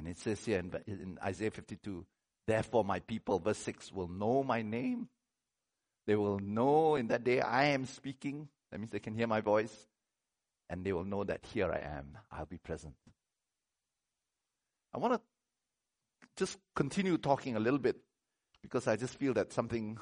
and 0.00 0.08
it 0.08 0.18
says 0.18 0.42
here 0.42 0.58
in, 0.60 0.72
in 0.86 1.18
Isaiah 1.22 1.50
52, 1.50 2.06
therefore 2.46 2.86
my 2.86 3.00
people, 3.00 3.38
verse 3.38 3.58
6, 3.58 3.92
will 3.92 4.08
know 4.08 4.42
my 4.42 4.62
name. 4.62 5.10
They 6.06 6.16
will 6.16 6.38
know 6.38 6.94
in 6.94 7.08
that 7.08 7.22
day 7.22 7.42
I 7.42 7.66
am 7.66 7.84
speaking. 7.84 8.48
That 8.70 8.80
means 8.80 8.92
they 8.92 8.98
can 8.98 9.14
hear 9.14 9.26
my 9.26 9.42
voice. 9.42 9.86
And 10.70 10.82
they 10.86 10.94
will 10.94 11.04
know 11.04 11.22
that 11.24 11.44
here 11.52 11.70
I 11.70 11.80
am. 11.98 12.16
I'll 12.32 12.46
be 12.46 12.56
present. 12.56 12.94
I 14.94 14.98
want 14.98 15.12
to 15.12 15.20
just 16.38 16.56
continue 16.74 17.18
talking 17.18 17.56
a 17.56 17.60
little 17.60 17.78
bit 17.78 17.96
because 18.62 18.88
I 18.88 18.96
just 18.96 19.16
feel 19.16 19.34
that 19.34 19.52
something 19.52 19.98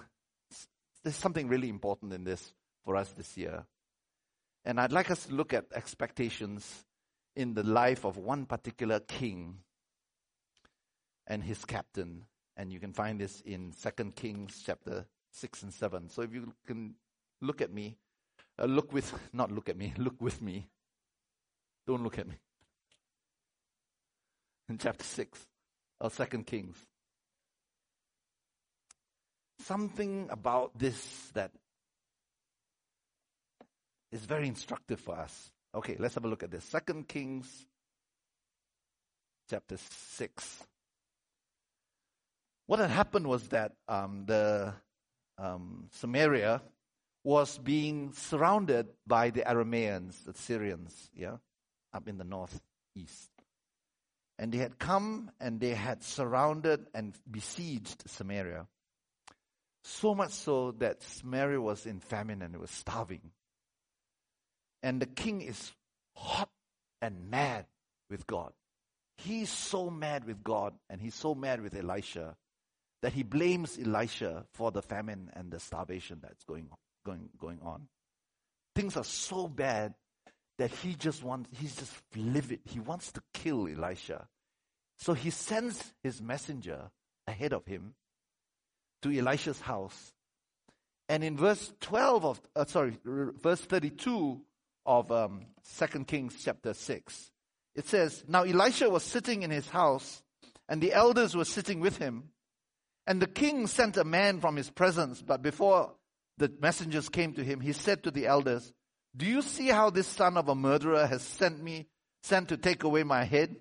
there's 1.02 1.16
something 1.16 1.48
really 1.48 1.68
important 1.68 2.12
in 2.12 2.22
this 2.22 2.54
for 2.84 2.94
us 2.94 3.10
this 3.10 3.36
year. 3.36 3.64
And 4.64 4.78
I'd 4.80 4.92
like 4.92 5.10
us 5.10 5.26
to 5.26 5.34
look 5.34 5.52
at 5.52 5.64
expectations 5.74 6.84
in 7.34 7.54
the 7.54 7.64
life 7.64 8.04
of 8.04 8.16
one 8.16 8.46
particular 8.46 9.00
king 9.00 9.58
and 11.28 11.44
his 11.44 11.64
captain. 11.64 12.24
And 12.56 12.72
you 12.72 12.80
can 12.80 12.92
find 12.92 13.20
this 13.20 13.40
in 13.42 13.72
2 13.80 14.12
Kings 14.16 14.64
chapter 14.66 15.06
6 15.30 15.62
and 15.62 15.72
7. 15.72 16.08
So 16.08 16.22
if 16.22 16.34
you 16.34 16.52
can 16.66 16.96
look 17.40 17.60
at 17.60 17.72
me, 17.72 17.96
uh, 18.58 18.64
look 18.64 18.92
with, 18.92 19.14
not 19.32 19.52
look 19.52 19.68
at 19.68 19.76
me, 19.76 19.94
look 19.98 20.20
with 20.20 20.42
me. 20.42 20.68
Don't 21.86 22.02
look 22.02 22.18
at 22.18 22.26
me. 22.26 22.34
In 24.68 24.78
chapter 24.78 25.04
6 25.04 25.46
of 26.00 26.16
2 26.16 26.42
Kings 26.42 26.76
something 29.68 30.28
about 30.30 30.78
this 30.78 31.30
that 31.34 31.50
is 34.10 34.24
very 34.24 34.48
instructive 34.48 34.98
for 34.98 35.14
us. 35.16 35.50
Okay, 35.74 35.96
let's 35.98 36.14
have 36.14 36.24
a 36.24 36.28
look 36.28 36.42
at 36.42 36.50
this. 36.50 36.64
Second 36.64 37.06
Kings 37.06 37.66
chapter 39.50 39.76
6. 39.76 40.64
What 42.68 42.80
had 42.80 42.90
happened 42.90 43.26
was 43.26 43.48
that 43.48 43.72
um, 43.88 44.24
the 44.26 44.74
um, 45.38 45.88
Samaria 45.92 46.60
was 47.24 47.56
being 47.56 48.12
surrounded 48.12 48.88
by 49.06 49.30
the 49.30 49.40
Arameans, 49.40 50.22
the 50.24 50.34
Syrians, 50.34 51.10
yeah, 51.16 51.38
up 51.94 52.06
in 52.06 52.18
the 52.18 52.24
northeast. 52.24 53.30
And 54.38 54.52
they 54.52 54.58
had 54.58 54.78
come 54.78 55.30
and 55.40 55.58
they 55.58 55.70
had 55.70 56.04
surrounded 56.04 56.86
and 56.92 57.14
besieged 57.30 58.02
Samaria. 58.06 58.66
So 59.84 60.14
much 60.14 60.32
so 60.32 60.72
that 60.72 61.02
Samaria 61.02 61.62
was 61.62 61.86
in 61.86 62.00
famine 62.00 62.42
and 62.42 62.54
it 62.54 62.60
was 62.60 62.70
starving. 62.70 63.30
And 64.82 65.00
the 65.00 65.06
king 65.06 65.40
is 65.40 65.72
hot 66.14 66.50
and 67.00 67.30
mad 67.30 67.64
with 68.10 68.26
God. 68.26 68.52
He's 69.16 69.48
so 69.48 69.88
mad 69.88 70.26
with 70.26 70.44
God 70.44 70.74
and 70.90 71.00
he's 71.00 71.14
so 71.14 71.34
mad 71.34 71.62
with 71.62 71.74
Elisha 71.74 72.36
that 73.02 73.12
he 73.12 73.22
blames 73.22 73.78
Elisha 73.78 74.44
for 74.52 74.70
the 74.70 74.82
famine 74.82 75.30
and 75.34 75.50
the 75.50 75.60
starvation 75.60 76.18
that's 76.22 76.44
going 76.44 76.68
going 77.04 77.28
going 77.38 77.60
on. 77.62 77.88
Things 78.74 78.96
are 78.96 79.04
so 79.04 79.48
bad 79.48 79.94
that 80.58 80.70
he 80.70 80.94
just 80.94 81.22
wants 81.22 81.48
he's 81.58 81.76
just 81.76 81.94
livid. 82.16 82.60
He 82.64 82.80
wants 82.80 83.12
to 83.12 83.22
kill 83.32 83.68
Elisha. 83.68 84.26
So 84.98 85.14
he 85.14 85.30
sends 85.30 85.94
his 86.02 86.20
messenger 86.20 86.90
ahead 87.26 87.52
of 87.52 87.64
him 87.66 87.94
to 89.02 89.16
Elisha's 89.16 89.60
house. 89.60 90.12
And 91.08 91.24
in 91.24 91.36
verse 91.36 91.72
12 91.80 92.24
of, 92.24 92.40
uh, 92.54 92.64
sorry, 92.66 92.98
verse 93.04 93.60
32 93.60 94.40
of 94.84 95.10
um, 95.10 95.46
2 95.78 96.04
Kings 96.04 96.36
chapter 96.44 96.74
6, 96.74 97.30
it 97.74 97.86
says, 97.86 98.24
Now 98.28 98.42
Elisha 98.42 98.90
was 98.90 99.04
sitting 99.04 99.42
in 99.42 99.50
his 99.50 99.68
house, 99.68 100.22
and 100.68 100.82
the 100.82 100.92
elders 100.92 101.34
were 101.34 101.44
sitting 101.44 101.80
with 101.80 101.96
him. 101.96 102.30
And 103.08 103.22
the 103.22 103.26
king 103.26 103.66
sent 103.66 103.96
a 103.96 104.04
man 104.04 104.38
from 104.38 104.56
his 104.56 104.68
presence, 104.68 105.22
but 105.22 105.40
before 105.40 105.94
the 106.36 106.52
messengers 106.60 107.08
came 107.08 107.32
to 107.32 107.42
him, 107.42 107.58
he 107.58 107.72
said 107.72 108.02
to 108.02 108.10
the 108.10 108.26
elders, 108.26 108.70
Do 109.16 109.24
you 109.24 109.40
see 109.40 109.68
how 109.68 109.88
this 109.88 110.06
son 110.06 110.36
of 110.36 110.50
a 110.50 110.54
murderer 110.54 111.06
has 111.06 111.22
sent 111.22 111.62
me, 111.62 111.86
sent 112.22 112.50
to 112.50 112.58
take 112.58 112.84
away 112.84 113.04
my 113.04 113.24
head? 113.24 113.56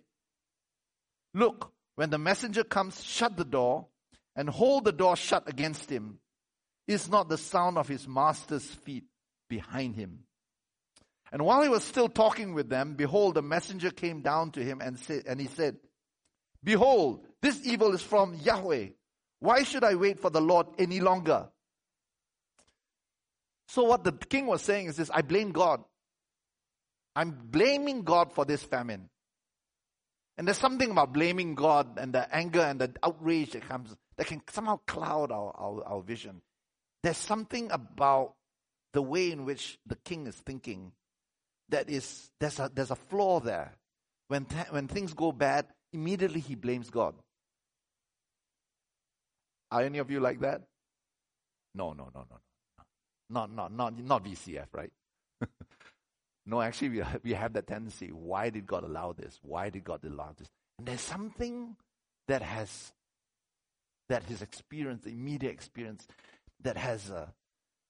Look, 1.34 1.72
when 1.96 2.10
the 2.10 2.18
messenger 2.18 2.66
comes, 2.66 3.02
shut 3.02 3.38
the 3.38 3.46
door 3.46 3.88
and 4.36 4.50
hold 4.50 4.84
the 4.84 4.92
door 4.92 5.16
shut 5.16 5.48
against 5.48 5.90
him. 5.90 6.20
Is 6.86 7.10
not 7.10 7.30
the 7.30 7.38
sound 7.38 7.78
of 7.78 7.88
his 7.88 8.06
master's 8.06 8.66
feet 8.66 9.06
behind 9.50 9.96
him? 9.96 10.26
And 11.32 11.46
while 11.46 11.62
he 11.62 11.70
was 11.70 11.86
still 11.86 12.10
talking 12.10 12.54
with 12.54 12.68
them, 12.68 12.96
behold, 12.96 13.36
the 13.36 13.42
messenger 13.42 13.92
came 13.92 14.22
down 14.22 14.52
to 14.52 14.64
him 14.64 14.82
and 14.82 15.00
said, 15.00 15.24
and 15.26 15.40
he 15.40 15.48
said, 15.48 15.78
Behold, 16.62 17.26
this 17.42 17.66
evil 17.66 17.94
is 17.94 18.02
from 18.02 18.36
Yahweh. 18.36 18.88
Why 19.40 19.64
should 19.64 19.84
I 19.84 19.96
wait 19.96 20.20
for 20.20 20.30
the 20.30 20.42
Lord 20.42 20.68
any 20.78 21.00
longer? 21.00 21.48
So 23.68 23.84
what 23.84 24.04
the 24.04 24.12
king 24.12 24.48
was 24.48 24.62
saying 24.62 24.88
is 24.88 24.98
this, 24.98 25.12
I 25.14 25.22
blame 25.22 25.52
God. 25.52 25.84
I'm 27.16 27.32
blaming 27.32 28.04
God 28.04 28.32
for 28.32 28.46
this 28.46 28.64
famine. 28.64 29.10
And 30.38 30.48
there's 30.48 30.58
something 30.58 30.92
about 30.92 31.14
blaming 31.14 31.56
God 31.56 31.98
and 31.98 32.14
the 32.14 32.34
anger 32.34 32.62
and 32.62 32.80
the 32.80 32.94
outrage 33.02 33.52
that 33.52 33.68
comes 33.68 33.96
that 34.18 34.28
can 34.28 34.42
somehow 34.50 34.80
cloud 34.88 35.32
our, 35.32 35.52
our, 35.58 35.84
our 35.84 36.02
vision. 36.02 36.42
There's 37.04 37.18
something 37.18 37.72
about 37.72 38.36
the 38.94 39.02
way 39.02 39.32
in 39.32 39.46
which 39.46 39.80
the 39.86 39.96
king 39.96 40.28
is 40.28 40.36
thinking 40.36 40.92
that 41.70 41.90
is 41.90 42.30
there's 42.40 42.60
a 42.60 42.72
there's 42.74 42.92
a 42.92 42.96
flaw 42.96 43.40
there. 43.40 43.74
When 44.28 44.46
th- 44.46 44.68
when 44.70 44.88
things 44.88 45.14
go 45.14 45.32
bad, 45.32 45.66
immediately 45.92 46.40
he 46.40 46.56
blames 46.56 46.90
God. 46.90 47.16
Are 49.72 49.82
any 49.82 49.98
of 49.98 50.10
you 50.10 50.20
like 50.20 50.40
that? 50.42 50.62
No, 51.76 51.94
no, 51.94 52.10
no, 52.14 52.26
no, 52.30 52.38
no. 52.78 52.84
Not 53.30 53.52
not 53.54 53.74
not 53.74 53.98
not 54.00 54.24
VCF, 54.24 54.68
right? 54.74 54.92
No, 56.48 56.62
actually, 56.62 56.90
we, 56.90 57.04
we 57.24 57.34
have 57.34 57.54
that 57.54 57.68
tendency. 57.68 58.08
Why 58.08 58.50
did 58.50 58.66
God 58.66 58.86
allow 58.86 59.12
this? 59.12 59.38
Why 59.42 59.70
did 59.70 59.84
God 59.84 60.00
allow 60.06 60.34
this? 60.38 60.48
And 60.80 60.88
there's 60.88 61.02
something 61.02 61.76
that 62.30 62.42
has, 62.42 62.94
that 64.08 64.24
his 64.24 64.42
experience, 64.42 65.04
the 65.04 65.10
immediate 65.10 65.52
experience, 65.52 66.08
that 66.64 66.78
has, 66.78 67.12
uh, 67.12 67.28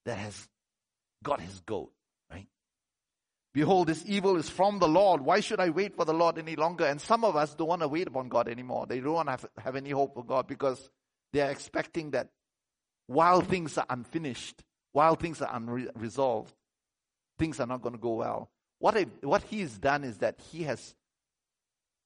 that 0.05 0.17
has 0.17 0.47
got 1.23 1.39
his 1.39 1.59
goat, 1.67 1.91
right? 2.31 2.47
Behold, 3.53 3.87
this 3.87 4.03
evil 4.07 4.37
is 4.37 4.49
from 4.49 4.79
the 4.79 4.87
Lord. 4.87 5.21
Why 5.21 5.39
should 5.39 5.59
I 5.59 5.69
wait 5.69 5.95
for 5.95 6.05
the 6.05 6.13
Lord 6.13 6.39
any 6.39 6.55
longer? 6.55 6.85
And 6.85 6.99
some 6.99 7.23
of 7.23 7.35
us 7.35 7.53
don't 7.53 7.67
want 7.67 7.83
to 7.83 7.87
wait 7.87 8.07
upon 8.07 8.27
God 8.27 8.47
anymore. 8.47 8.87
They 8.87 8.99
don't 8.99 9.13
want 9.13 9.27
to 9.27 9.31
have, 9.31 9.45
have 9.59 9.75
any 9.75 9.91
hope 9.91 10.15
for 10.15 10.25
God 10.25 10.47
because 10.47 10.89
they 11.33 11.41
are 11.41 11.49
expecting 11.51 12.11
that 12.11 12.29
while 13.07 13.41
things 13.41 13.77
are 13.77 13.85
unfinished, 13.89 14.63
while 14.91 15.15
things 15.15 15.41
are 15.41 15.55
unresolved, 15.55 16.53
things 17.39 17.59
are 17.59 17.67
not 17.67 17.81
going 17.81 17.95
to 17.95 18.01
go 18.01 18.13
well. 18.13 18.49
What, 18.79 18.97
I, 18.97 19.05
what 19.21 19.43
he 19.43 19.61
has 19.61 19.77
done 19.77 20.03
is 20.03 20.19
that 20.19 20.39
he 20.51 20.63
has 20.63 20.95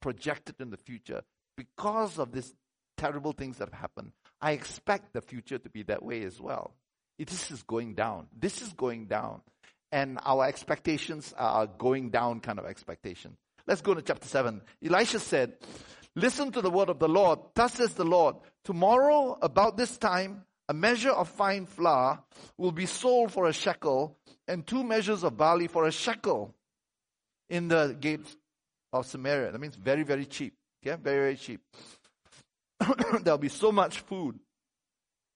projected 0.02 0.56
in 0.60 0.70
the 0.70 0.78
future 0.78 1.22
because 1.58 2.18
of 2.20 2.32
these 2.32 2.54
terrible 2.98 3.34
things 3.34 3.58
that 3.58 3.70
have 3.70 3.80
happened. 3.80 4.12
I 4.42 4.52
expect 4.52 5.14
the 5.14 5.22
future 5.22 5.58
to 5.58 5.70
be 5.70 5.84
that 5.84 6.04
way 6.04 6.24
as 6.24 6.40
well. 6.40 6.76
This 7.18 7.52
is 7.52 7.64
going 7.64 7.94
down. 7.94 8.28
This 8.38 8.62
is 8.62 8.74
going 8.74 9.06
down. 9.06 9.42
and 9.92 10.20
our 10.26 10.46
expectations 10.46 11.34
are 11.38 11.68
going 11.68 12.10
down 12.10 12.40
kind 12.40 12.60
of 12.60 12.66
expectation. 12.66 13.36
Let's 13.68 13.82
go 13.82 13.94
to 13.94 14.02
chapter 14.02 14.28
7. 14.28 14.62
Elisha 14.84 15.20
said, 15.20 15.54
Listen 16.16 16.52
to 16.52 16.62
the 16.62 16.70
word 16.70 16.90
of 16.90 17.00
the 17.00 17.08
Lord. 17.08 17.40
Thus 17.56 17.74
says 17.74 17.94
the 17.94 18.04
Lord, 18.04 18.36
tomorrow 18.64 19.38
about 19.42 19.78
this 19.78 19.98
time, 19.98 20.44
a 20.68 20.74
measure 20.74 21.12
of 21.12 21.30
fine 21.30 21.66
flour 21.66 22.24
will 22.58 22.72
be 22.72 22.86
sold 22.86 23.32
for 23.32 23.48
a 23.48 23.54
shekel, 23.54 24.18
and 24.48 24.66
two 24.66 24.84
measures 24.84 25.24
of 25.24 25.38
barley 25.38 25.68
for 25.68 25.86
a 25.86 25.92
shekel 25.92 26.56
in 27.50 27.68
the 27.68 27.96
gates 28.00 28.36
of 28.94 29.06
Samaria. 29.06 29.52
That 29.52 29.60
means 29.60 29.76
very, 29.76 30.04
very 30.04 30.26
cheap. 30.26 30.54
Okay, 30.86 31.02
very, 31.02 31.20
very 31.20 31.36
cheap. 31.36 31.62
There'll 33.22 33.38
be 33.38 33.50
so 33.50 33.72
much 33.72 34.00
food 34.00 34.40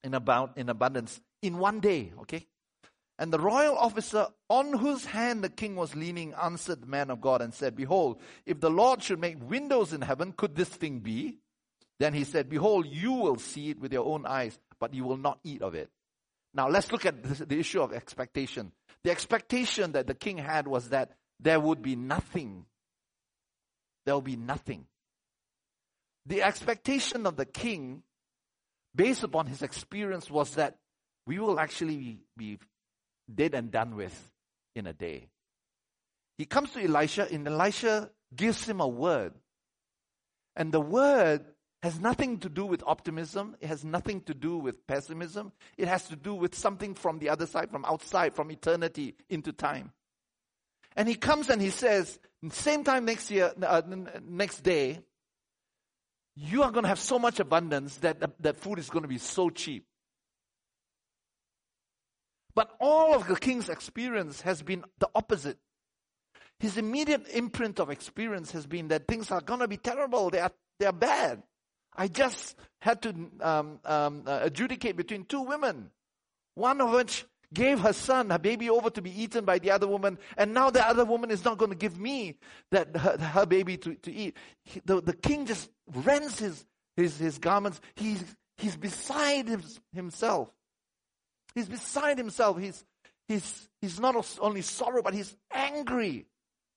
in 0.04 0.14
about 0.14 0.58
in 0.58 0.70
abundance 0.70 1.20
in 1.42 1.58
one 1.58 1.80
day. 1.80 2.14
Okay, 2.22 2.48
and 3.18 3.32
the 3.32 3.40
royal 3.40 3.78
officer 3.78 4.28
on 4.50 4.74
whose 4.74 5.06
hand 5.06 5.44
the 5.44 5.50
king 5.50 5.76
was 5.76 5.96
leaning 5.96 6.34
answered 6.34 6.82
the 6.82 6.88
man 6.88 7.10
of 7.10 7.22
God 7.22 7.42
and 7.42 7.54
said, 7.54 7.76
Behold, 7.76 8.20
if 8.46 8.60
the 8.60 8.70
Lord 8.70 9.02
should 9.02 9.20
make 9.20 9.38
windows 9.42 9.94
in 9.94 10.02
heaven, 10.02 10.34
could 10.36 10.56
this 10.56 10.70
thing 10.70 11.00
be? 11.00 11.38
Then 12.00 12.14
he 12.14 12.26
said, 12.26 12.50
Behold, 12.50 12.88
you 12.88 13.14
will 13.14 13.38
see 13.38 13.70
it 13.70 13.80
with 13.80 13.94
your 13.94 14.06
own 14.06 14.26
eyes, 14.26 14.60
but 14.80 14.94
you 14.94 15.06
will 15.06 15.18
not 15.18 15.40
eat 15.44 15.62
of 15.62 15.76
it. 15.76 15.90
Now 16.54 16.68
let's 16.68 16.92
look 16.92 17.06
at 17.06 17.24
the 17.24 17.58
issue 17.58 17.82
of 17.82 17.94
expectation. 17.94 18.74
The 19.04 19.12
expectation 19.12 19.94
that 19.94 20.08
the 20.08 20.14
king 20.14 20.38
had 20.38 20.68
was 20.68 20.90
that 20.90 21.12
there 21.40 21.60
would 21.60 21.82
be 21.82 21.96
nothing. 21.96 22.66
There 24.06 24.14
will 24.14 24.22
be 24.22 24.36
nothing. 24.36 24.88
The 26.26 26.44
expectation 26.44 27.26
of 27.26 27.38
the 27.38 27.46
king, 27.46 28.04
based 28.94 29.24
upon 29.24 29.48
his 29.48 29.62
experience, 29.62 30.30
was 30.30 30.56
that 30.56 30.78
we 31.28 31.40
will 31.40 31.60
actually 31.60 31.98
be, 31.98 32.20
be 32.36 32.60
dead 33.34 33.54
and 33.54 33.72
done 33.72 33.96
with 33.96 34.32
in 34.76 34.88
a 34.88 34.94
day. 34.94 35.30
He 36.38 36.46
comes 36.46 36.72
to 36.72 36.84
Elisha, 36.84 37.28
and 37.32 37.48
Elisha 37.48 38.12
gives 38.36 38.68
him 38.68 38.82
a 38.82 38.88
word. 38.88 39.34
And 40.56 40.72
the 40.72 40.82
word 40.82 41.46
has 41.84 42.00
nothing 42.00 42.40
to 42.40 42.50
do 42.50 42.66
with 42.66 42.84
optimism. 42.86 43.56
It 43.62 43.68
has 43.68 43.84
nothing 43.86 44.22
to 44.22 44.34
do 44.34 44.58
with 44.58 44.88
pessimism. 44.88 45.52
It 45.78 45.88
has 45.88 46.08
to 46.08 46.16
do 46.16 46.34
with 46.34 46.56
something 46.56 46.96
from 46.96 47.20
the 47.20 47.30
other 47.30 47.46
side, 47.46 47.70
from 47.70 47.86
outside, 47.86 48.34
from 48.34 48.52
eternity 48.52 49.16
into 49.30 49.54
time. 49.54 49.92
And 50.96 51.08
he 51.08 51.16
comes 51.16 51.50
and 51.50 51.62
he 51.62 51.70
says, 51.70 52.20
same 52.52 52.84
time 52.84 53.06
next 53.06 53.30
year, 53.30 53.54
uh, 53.62 53.82
next 54.28 54.62
day, 54.62 55.00
you 56.36 56.64
are 56.64 56.72
going 56.72 56.84
to 56.84 56.90
have 56.90 57.00
so 57.00 57.20
much 57.20 57.40
abundance 57.40 57.98
that 57.98 58.42
that 58.42 58.58
food 58.58 58.80
is 58.80 58.90
going 58.90 59.04
to 59.04 59.10
be 59.10 59.18
so 59.18 59.50
cheap. 59.50 59.86
But 62.56 62.72
all 62.80 63.14
of 63.14 63.28
the 63.28 63.36
king's 63.36 63.70
experience 63.70 64.42
has 64.42 64.62
been 64.62 64.84
the 65.00 65.10
opposite. 65.14 65.58
His 66.60 66.78
immediate 66.78 67.28
imprint 67.34 67.80
of 67.80 67.90
experience 67.90 68.52
has 68.52 68.66
been 68.66 68.88
that 68.88 69.08
things 69.08 69.30
are 69.30 69.42
going 69.42 69.60
to 69.60 69.68
be 69.68 69.78
terrible. 69.78 70.30
They 70.30 70.40
are, 70.40 70.52
they 70.80 70.86
are 70.86 70.94
bad. 70.94 71.44
I 71.96 72.08
just 72.08 72.56
had 72.82 73.02
to 73.04 73.14
um, 73.42 73.80
um, 73.84 74.24
uh, 74.26 74.40
adjudicate 74.44 74.96
between 74.96 75.26
two 75.26 75.42
women, 75.42 75.92
one 76.56 76.80
of 76.82 76.92
which 76.92 77.26
gave 77.54 77.80
her 77.80 77.94
son, 77.94 78.30
her 78.30 78.40
baby, 78.40 78.70
over 78.70 78.90
to 78.90 79.02
be 79.02 79.22
eaten 79.22 79.46
by 79.46 79.60
the 79.60 79.72
other 79.72 79.88
woman, 79.88 80.18
and 80.38 80.54
now 80.54 80.70
the 80.70 80.86
other 80.86 81.06
woman 81.06 81.32
is 81.32 81.46
not 81.46 81.58
going 81.58 81.72
to 81.72 81.78
give 81.78 82.00
me 82.00 82.38
that 82.72 82.96
her, 82.96 83.18
her 83.18 83.46
baby 83.46 83.78
to, 83.78 83.96
to 83.96 84.12
eat. 84.12 84.36
He, 84.64 84.82
the, 84.84 85.02
the 85.02 85.14
king 85.14 85.46
just 85.46 85.70
rends 85.94 86.40
his, 86.40 86.66
his, 86.96 87.18
his 87.18 87.38
garments. 87.38 87.80
He's, 87.96 88.24
he's 88.58 88.76
beside 88.76 89.48
his, 89.48 89.80
himself. 89.94 90.50
He's 91.56 91.68
beside 91.68 92.18
himself. 92.18 92.60
He's, 92.60 92.84
he's, 93.28 93.70
he's 93.82 94.00
not 94.00 94.16
only 94.40 94.62
sorrow, 94.62 95.02
but 95.02 95.14
he's 95.14 95.36
angry 95.52 96.28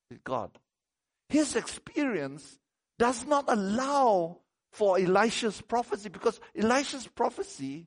with 0.08 0.24
God. 0.24 0.50
His 1.28 1.56
experience 1.56 2.58
does 2.98 3.26
not 3.26 3.44
allow 3.48 4.38
for 4.72 4.98
Elisha's 4.98 5.60
prophecy 5.60 6.08
because 6.08 6.40
Elisha's 6.56 7.06
prophecy 7.06 7.86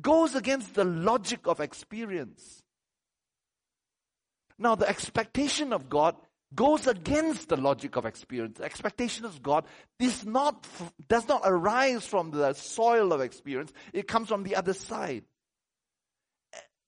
goes 0.00 0.34
against 0.34 0.74
the 0.74 0.84
logic 0.84 1.46
of 1.46 1.60
experience. 1.60 2.62
Now, 4.58 4.74
the 4.74 4.88
expectation 4.88 5.72
of 5.72 5.88
God 5.88 6.16
goes 6.54 6.86
against 6.86 7.48
the 7.48 7.56
logic 7.56 7.96
of 7.96 8.04
experience. 8.04 8.58
The 8.58 8.64
expectation 8.64 9.24
of 9.24 9.42
God 9.42 9.64
is 9.98 10.24
not, 10.24 10.66
does 11.08 11.26
not 11.26 11.42
arise 11.44 12.06
from 12.06 12.30
the 12.30 12.52
soil 12.52 13.12
of 13.12 13.20
experience. 13.20 13.72
It 13.92 14.06
comes 14.06 14.28
from 14.28 14.42
the 14.44 14.56
other 14.56 14.74
side. 14.74 15.24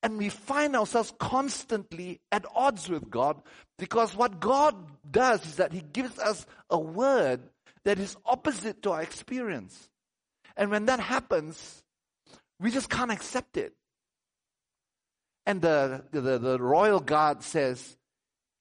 And 0.05 0.19
we 0.19 0.29
find 0.29 0.77
ourselves 0.77 1.15
constantly 1.19 2.21
at 2.31 2.45
odds 2.55 2.91
with 2.91 3.09
God 3.09 3.41
because 3.79 4.15
what 4.15 4.39
God 4.39 4.77
does 5.11 5.47
is 5.47 5.57
that 5.57 5.73
He 5.73 5.81
gives 5.81 6.19
us 6.19 6.45
a 6.69 6.79
word 6.79 7.41
that 7.87 7.99
is 7.99 8.15
opposite 8.27 8.83
to 8.83 8.93
our 8.93 9.01
experience. 9.01 9.89
And 10.59 10.71
when 10.71 10.85
that 10.87 11.01
happens, 11.01 11.83
we 12.61 12.71
just 12.71 12.91
can't 12.91 13.11
accept 13.11 13.57
it. 13.57 13.73
And 15.47 15.63
the, 15.63 16.05
the, 16.11 16.39
the 16.39 16.59
royal 16.59 17.01
guard 17.01 17.43
says, 17.43 17.97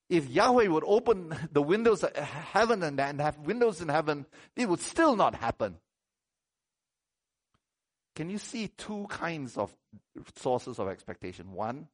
if 0.10 0.30
Yahweh 0.30 0.68
would 0.68 0.86
open 0.88 1.36
the 1.52 1.62
windows 1.62 2.06
of 2.06 2.16
heaven 2.16 2.84
and, 2.84 2.98
and 3.02 3.20
have 3.20 3.38
windows 3.40 3.82
in 3.82 3.90
heaven, 3.90 4.28
it 4.56 4.70
would 4.70 4.80
still 4.80 5.18
not 5.18 5.36
happen. 5.36 5.76
Can 8.16 8.30
you 8.30 8.38
see 8.38 8.68
two 8.68 9.08
kinds 9.10 9.58
of 9.58 9.76
sources 10.36 10.80
of 10.80 10.88
expectation? 10.88 11.52
One, 11.52 11.88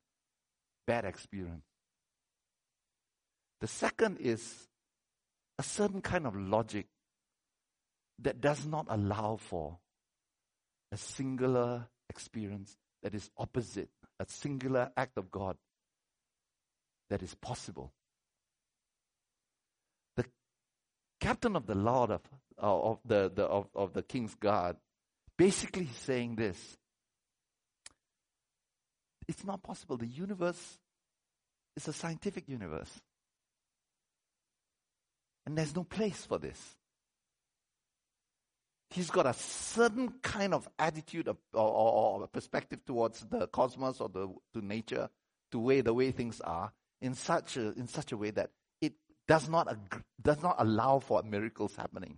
bad 0.86 1.06
experience. 1.06 1.66
The 3.62 3.68
second 3.68 4.18
is 4.20 4.68
a 5.58 5.64
certain 5.64 6.02
kind 6.02 6.26
of 6.26 6.36
logic 6.36 6.88
that 8.22 8.42
does 8.42 8.66
not 8.66 8.88
allow 8.90 9.38
for 9.38 9.78
a 10.92 10.98
singular 10.98 11.88
experience 12.10 12.76
that 13.04 13.14
is 13.14 13.30
opposite, 13.38 13.90
a 14.20 14.26
singular 14.28 14.92
act 14.98 15.18
of 15.18 15.32
God 15.32 15.58
that 17.10 17.22
is 17.24 17.36
possible. 17.36 17.94
The 20.18 20.26
captain 21.22 21.56
of 21.56 21.66
the 21.66 21.76
Lord 21.76 22.12
of, 22.12 22.22
of, 22.58 23.00
the, 23.06 23.32
the, 23.34 23.44
of, 23.44 23.68
of 23.74 23.94
the 23.94 24.04
king's 24.04 24.36
guard 24.36 24.76
basically 25.40 25.88
saying 26.02 26.36
this 26.36 26.78
it's 29.28 29.46
not 29.46 29.64
possible. 29.64 29.96
The 29.96 30.08
universe 30.08 30.80
is 31.78 31.88
a 31.88 31.94
scientific 31.94 32.50
universe. 32.50 32.92
And 35.46 35.58
there's 35.58 35.76
no 35.76 35.84
place 35.84 36.26
for 36.26 36.40
this. 36.40 36.76
He's 38.90 39.12
got 39.12 39.28
a 39.28 39.34
certain 39.34 40.16
kind 40.24 40.54
of 40.54 40.68
attitude 40.80 41.28
or, 41.28 41.38
or, 41.54 42.22
or 42.22 42.28
perspective 42.28 42.80
towards 42.86 43.22
the 43.30 43.48
cosmos 43.48 44.02
or 44.02 44.10
the, 44.10 44.34
to 44.56 44.66
nature, 44.66 45.10
to 45.52 45.60
way 45.60 45.82
the 45.82 45.94
way 45.94 46.10
things 46.10 46.42
are, 46.42 46.74
in 47.02 47.14
such 47.14 47.56
a, 47.56 47.72
in 47.74 47.88
such 47.88 48.12
a 48.12 48.18
way 48.18 48.32
that 48.32 48.50
it 48.82 48.94
does 49.28 49.48
not, 49.48 49.78
does 50.22 50.42
not 50.42 50.56
allow 50.58 50.98
for 50.98 51.22
miracles 51.22 51.76
happening. 51.76 52.18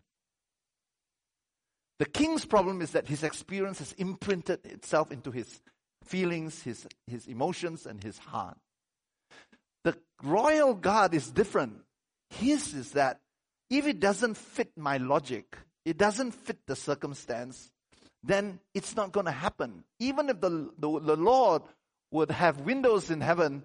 The 2.02 2.10
king's 2.10 2.46
problem 2.46 2.82
is 2.82 2.94
that 2.94 3.08
his 3.08 3.22
experience 3.22 3.78
has 3.78 3.92
imprinted 3.92 4.66
itself 4.66 5.12
into 5.12 5.30
his 5.30 5.62
feelings, 6.04 6.64
his, 6.64 6.88
his 7.06 7.28
emotions, 7.28 7.86
and 7.86 8.02
his 8.02 8.18
heart. 8.18 8.58
The 9.84 9.96
royal 10.24 10.74
guard 10.74 11.14
is 11.14 11.30
different. 11.30 11.76
His 12.32 12.74
is 12.74 12.94
that 12.94 13.20
if 13.70 13.86
it 13.86 14.00
doesn't 14.00 14.34
fit 14.34 14.72
my 14.76 14.98
logic, 14.98 15.56
it 15.86 16.00
doesn't 16.00 16.32
fit 16.32 16.58
the 16.66 16.76
circumstance, 16.76 17.70
then 18.24 18.60
it's 18.74 18.96
not 18.96 19.12
going 19.12 19.28
to 19.28 19.32
happen. 19.32 19.84
Even 20.00 20.30
if 20.30 20.42
the, 20.42 20.72
the, 20.80 21.00
the 21.02 21.16
Lord 21.16 21.62
would 22.10 22.32
have 22.32 22.62
windows 22.62 23.12
in 23.12 23.22
heaven, 23.22 23.64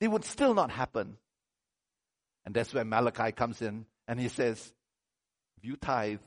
it 0.00 0.08
would 0.08 0.24
still 0.24 0.54
not 0.54 0.72
happen. 0.72 1.18
And 2.44 2.52
that's 2.52 2.74
where 2.74 2.84
Malachi 2.84 3.30
comes 3.30 3.62
in 3.62 3.86
and 4.08 4.18
he 4.18 4.26
says, 4.26 4.72
if 5.56 5.64
you 5.64 5.76
tithe, 5.76 6.18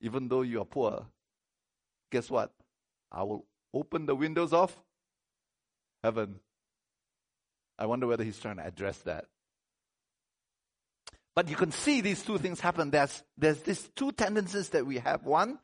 even 0.00 0.28
though 0.28 0.42
you 0.42 0.60
are 0.60 0.64
poor, 0.64 1.06
guess 2.10 2.30
what? 2.30 2.52
I 3.10 3.22
will 3.22 3.44
open 3.72 4.06
the 4.06 4.14
windows 4.14 4.52
of 4.52 4.76
heaven. 6.02 6.40
I 7.78 7.86
wonder 7.86 8.06
whether 8.06 8.24
he's 8.24 8.38
trying 8.38 8.56
to 8.56 8.66
address 8.66 8.98
that. 8.98 9.26
But 11.34 11.48
you 11.48 11.56
can 11.56 11.70
see 11.70 12.00
these 12.00 12.22
two 12.22 12.38
things 12.38 12.58
happen. 12.58 12.90
There's, 12.90 13.22
there's 13.36 13.60
these 13.60 13.88
two 13.94 14.10
tendencies 14.10 14.70
that 14.70 14.84
we 14.84 14.98
have. 14.98 15.24
One, 15.24 15.58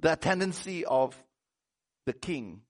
the 0.00 0.16
tendency 0.16 0.84
of 0.84 1.16
the 2.06 2.12
king 2.12 2.62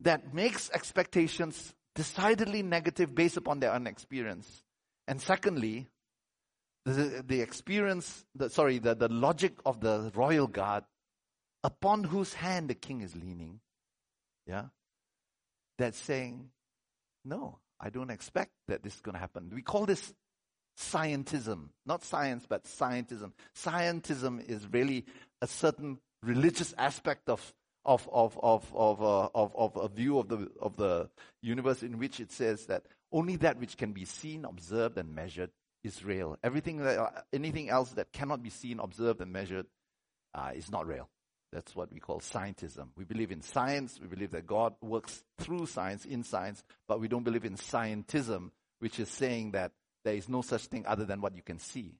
that 0.00 0.32
makes 0.32 0.70
expectations 0.70 1.74
decidedly 1.94 2.62
negative 2.62 3.14
based 3.14 3.36
upon 3.36 3.60
their 3.60 3.72
own 3.72 3.86
experience. 3.86 4.62
And 5.06 5.20
secondly, 5.20 5.88
the, 6.92 7.40
experience, 7.40 8.24
the, 8.34 8.48
sorry, 8.48 8.78
the, 8.78 8.94
the 8.94 9.08
logic 9.08 9.54
of 9.66 9.80
the 9.80 10.12
royal 10.14 10.46
guard 10.46 10.84
upon 11.64 12.04
whose 12.04 12.32
hand 12.34 12.70
the 12.70 12.74
king 12.74 13.00
is 13.00 13.14
leaning, 13.16 13.60
yeah, 14.46 14.66
that's 15.78 15.98
saying, 15.98 16.50
no, 17.24 17.58
I 17.80 17.90
don't 17.90 18.10
expect 18.10 18.52
that 18.68 18.82
this 18.82 18.94
is 18.94 19.00
going 19.00 19.14
to 19.14 19.20
happen. 19.20 19.50
We 19.52 19.62
call 19.62 19.84
this 19.84 20.14
scientism. 20.78 21.70
Not 21.84 22.04
science, 22.04 22.46
but 22.48 22.64
scientism. 22.64 23.32
Scientism 23.56 24.48
is 24.48 24.66
really 24.70 25.06
a 25.42 25.46
certain 25.46 25.98
religious 26.22 26.72
aspect 26.78 27.28
of 27.28 27.52
of 27.84 28.08
of 28.12 28.38
of 28.42 28.72
of, 28.74 29.02
uh, 29.02 29.28
of, 29.34 29.54
of 29.56 29.76
a 29.76 29.88
view 29.88 30.18
of 30.18 30.28
the 30.28 30.50
of 30.60 30.76
the 30.76 31.08
universe 31.42 31.82
in 31.82 31.98
which 31.98 32.20
it 32.20 32.32
says 32.32 32.66
that 32.66 32.84
only 33.12 33.36
that 33.36 33.58
which 33.58 33.76
can 33.76 33.92
be 33.92 34.04
seen, 34.04 34.44
observed, 34.44 34.98
and 34.98 35.14
measured 35.14 35.50
is 35.86 36.04
real. 36.04 36.36
Everything 36.42 36.78
that, 36.78 37.26
anything 37.32 37.70
else 37.70 37.90
that 37.92 38.12
cannot 38.12 38.42
be 38.42 38.50
seen, 38.50 38.80
observed, 38.80 39.20
and 39.20 39.32
measured 39.32 39.66
uh, 40.34 40.50
is 40.54 40.70
not 40.70 40.86
real. 40.86 41.08
That's 41.52 41.74
what 41.74 41.92
we 41.92 42.00
call 42.00 42.20
scientism. 42.20 42.88
We 42.96 43.04
believe 43.04 43.30
in 43.30 43.40
science. 43.40 43.98
We 44.00 44.08
believe 44.08 44.32
that 44.32 44.46
God 44.46 44.74
works 44.82 45.22
through 45.38 45.66
science, 45.66 46.04
in 46.04 46.24
science, 46.24 46.62
but 46.86 47.00
we 47.00 47.08
don't 47.08 47.22
believe 47.22 47.44
in 47.44 47.56
scientism, 47.56 48.50
which 48.80 49.00
is 49.00 49.08
saying 49.08 49.52
that 49.52 49.72
there 50.04 50.14
is 50.14 50.28
no 50.28 50.42
such 50.42 50.66
thing 50.66 50.84
other 50.86 51.04
than 51.04 51.20
what 51.20 51.34
you 51.34 51.42
can 51.42 51.58
see. 51.58 51.94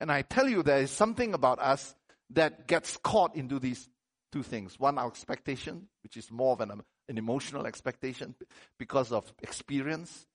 And 0.00 0.12
I 0.12 0.22
tell 0.22 0.48
you, 0.48 0.62
there 0.62 0.82
is 0.82 0.90
something 0.90 1.32
about 1.32 1.58
us 1.58 1.94
that 2.30 2.66
gets 2.66 2.96
caught 2.98 3.34
into 3.34 3.58
these 3.58 3.88
two 4.32 4.42
things. 4.42 4.78
One, 4.78 4.98
our 4.98 5.06
expectation, 5.06 5.88
which 6.02 6.16
is 6.16 6.30
more 6.30 6.52
of 6.52 6.60
an, 6.60 6.82
an 7.08 7.18
emotional 7.18 7.66
expectation 7.66 8.34
because 8.78 9.12
of 9.12 9.32
experience. 9.42 10.26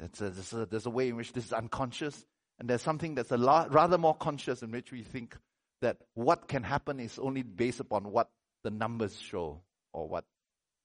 A, 0.00 0.08
there's, 0.08 0.52
a, 0.52 0.66
there's, 0.66 0.86
a, 0.86 0.90
way 0.90 1.08
in 1.08 1.16
which 1.16 1.32
this 1.32 1.46
is 1.46 1.52
unconscious. 1.52 2.24
And 2.58 2.68
there's 2.68 2.82
something 2.82 3.14
that's 3.14 3.30
a 3.30 3.36
lot, 3.36 3.72
rather 3.72 3.98
more 3.98 4.14
conscious 4.14 4.62
in 4.62 4.70
which 4.70 4.92
we 4.92 5.02
think 5.02 5.36
that 5.80 5.98
what 6.14 6.48
can 6.48 6.62
happen 6.62 7.00
is 7.00 7.18
only 7.18 7.42
based 7.42 7.80
upon 7.80 8.10
what 8.10 8.30
the 8.62 8.70
numbers 8.70 9.18
show 9.18 9.60
or 9.92 10.08
what 10.08 10.24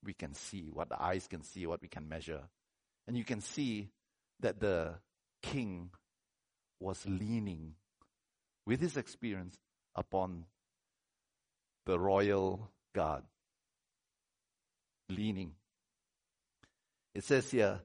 we 0.04 0.12
can 0.12 0.34
see, 0.34 0.70
what 0.72 0.88
the 0.88 1.00
eyes 1.00 1.26
can 1.26 1.42
see, 1.42 1.66
what 1.66 1.82
we 1.82 1.88
can 1.88 2.08
measure. 2.08 2.42
And 3.06 3.16
you 3.16 3.24
can 3.24 3.40
see 3.40 3.90
that 4.40 4.60
the 4.60 4.94
king 5.42 5.90
was 6.78 7.04
leaning 7.06 7.74
with 8.66 8.80
his 8.80 8.96
experience 8.96 9.58
upon 9.94 10.44
the 11.86 11.98
royal 11.98 12.70
guard. 12.94 13.24
Leaning. 15.08 15.52
It 17.14 17.24
says 17.24 17.50
here, 17.50 17.80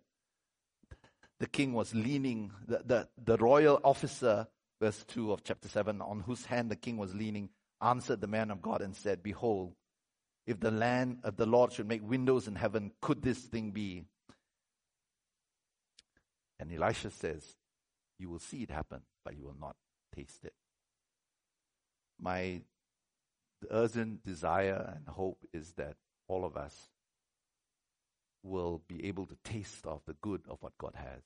the 1.40 1.48
king 1.48 1.74
was 1.74 1.94
leaning, 1.94 2.52
the, 2.68 2.82
the, 2.86 3.08
the 3.24 3.38
royal 3.38 3.80
officer, 3.84 4.48
verse 4.80 5.04
2 5.08 5.32
of 5.32 5.44
chapter 5.44 5.68
7, 5.68 6.02
on 6.02 6.22
whose 6.22 6.46
hand 6.46 6.72
the 6.72 6.76
king 6.76 6.98
was 6.98 7.14
leaning, 7.14 7.50
answered 7.82 8.22
the 8.22 8.28
man 8.28 8.52
of 8.52 8.62
God 8.62 8.82
and 8.82 8.96
said, 8.96 9.22
Behold, 9.22 9.74
if 10.48 10.60
the 10.60 10.72
land 10.72 11.20
of 11.24 11.36
the 11.36 11.46
Lord 11.46 11.74
should 11.74 11.88
make 11.88 12.08
windows 12.08 12.48
in 12.48 12.56
heaven, 12.56 12.92
could 13.02 13.22
this 13.22 13.40
thing 13.40 13.72
be? 13.72 14.06
And 16.60 16.72
Elisha 16.72 17.12
says, 17.12 17.44
You 18.18 18.30
will 18.30 18.40
see 18.40 18.64
it 18.64 18.72
happen, 18.72 19.02
but 19.26 19.36
you 19.36 19.44
will 19.44 19.58
not 19.60 19.76
taste 20.16 20.46
it. 20.46 20.54
My 22.20 22.62
urgent 23.70 24.24
desire 24.24 24.94
and 24.96 25.08
hope 25.08 25.40
is 25.52 25.74
that 25.74 25.96
all 26.28 26.46
of 26.46 26.56
us 26.56 26.92
will 28.46 28.82
be 28.88 29.06
able 29.06 29.26
to 29.26 29.36
taste 29.44 29.86
of 29.86 30.02
the 30.06 30.16
good 30.22 30.42
of 30.50 30.58
what 30.62 30.78
God 30.78 30.94
has. 30.96 31.22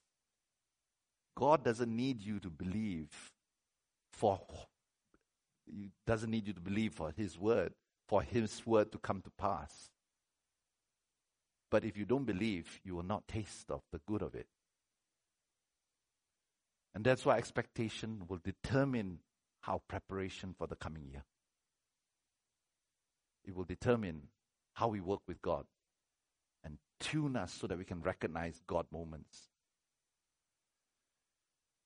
God 1.35 1.63
doesn't 1.63 1.95
need 1.95 2.23
you 2.23 2.39
to 2.39 2.49
believe 2.49 3.09
for 4.11 4.39
he 5.65 5.91
doesn't 6.05 6.31
need 6.31 6.47
you 6.47 6.53
to 6.53 6.59
believe 6.59 6.93
for 6.93 7.11
his 7.15 7.37
word, 7.37 7.73
for 8.07 8.21
his 8.21 8.65
word 8.65 8.91
to 8.91 8.97
come 8.97 9.21
to 9.21 9.29
pass. 9.37 9.91
But 11.69 11.85
if 11.85 11.95
you 11.95 12.05
don't 12.05 12.25
believe, 12.25 12.79
you 12.83 12.95
will 12.95 13.03
not 13.03 13.27
taste 13.27 13.69
of 13.69 13.81
the 13.91 14.01
good 14.07 14.21
of 14.23 14.33
it. 14.33 14.47
And 16.95 17.03
that's 17.03 17.25
why 17.25 17.37
expectation 17.37 18.23
will 18.27 18.39
determine 18.43 19.19
how 19.61 19.81
preparation 19.87 20.55
for 20.57 20.65
the 20.65 20.75
coming 20.75 21.05
year. 21.11 21.23
It 23.45 23.55
will 23.55 23.63
determine 23.63 24.23
how 24.73 24.87
we 24.87 24.99
work 24.99 25.21
with 25.27 25.41
God 25.41 25.65
and 26.63 26.77
tune 26.99 27.35
us 27.35 27.53
so 27.53 27.67
that 27.67 27.77
we 27.77 27.85
can 27.85 28.01
recognize 28.01 28.59
God 28.67 28.85
moments. 28.91 29.49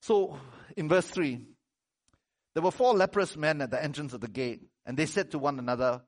So, 0.02 0.38
in 0.76 0.90
verse 0.90 1.08
3, 1.08 1.40
there 2.54 2.64
were 2.64 2.72
four 2.72 2.94
leprous 2.94 3.38
men 3.38 3.62
at 3.62 3.72
the 3.72 3.82
entrance 3.82 4.14
of 4.14 4.22
the 4.22 4.28
gate, 4.28 4.62
and 4.86 4.98
they 4.98 5.06
said 5.06 5.32
to 5.32 5.40
one 5.40 5.60
another, 5.60 6.02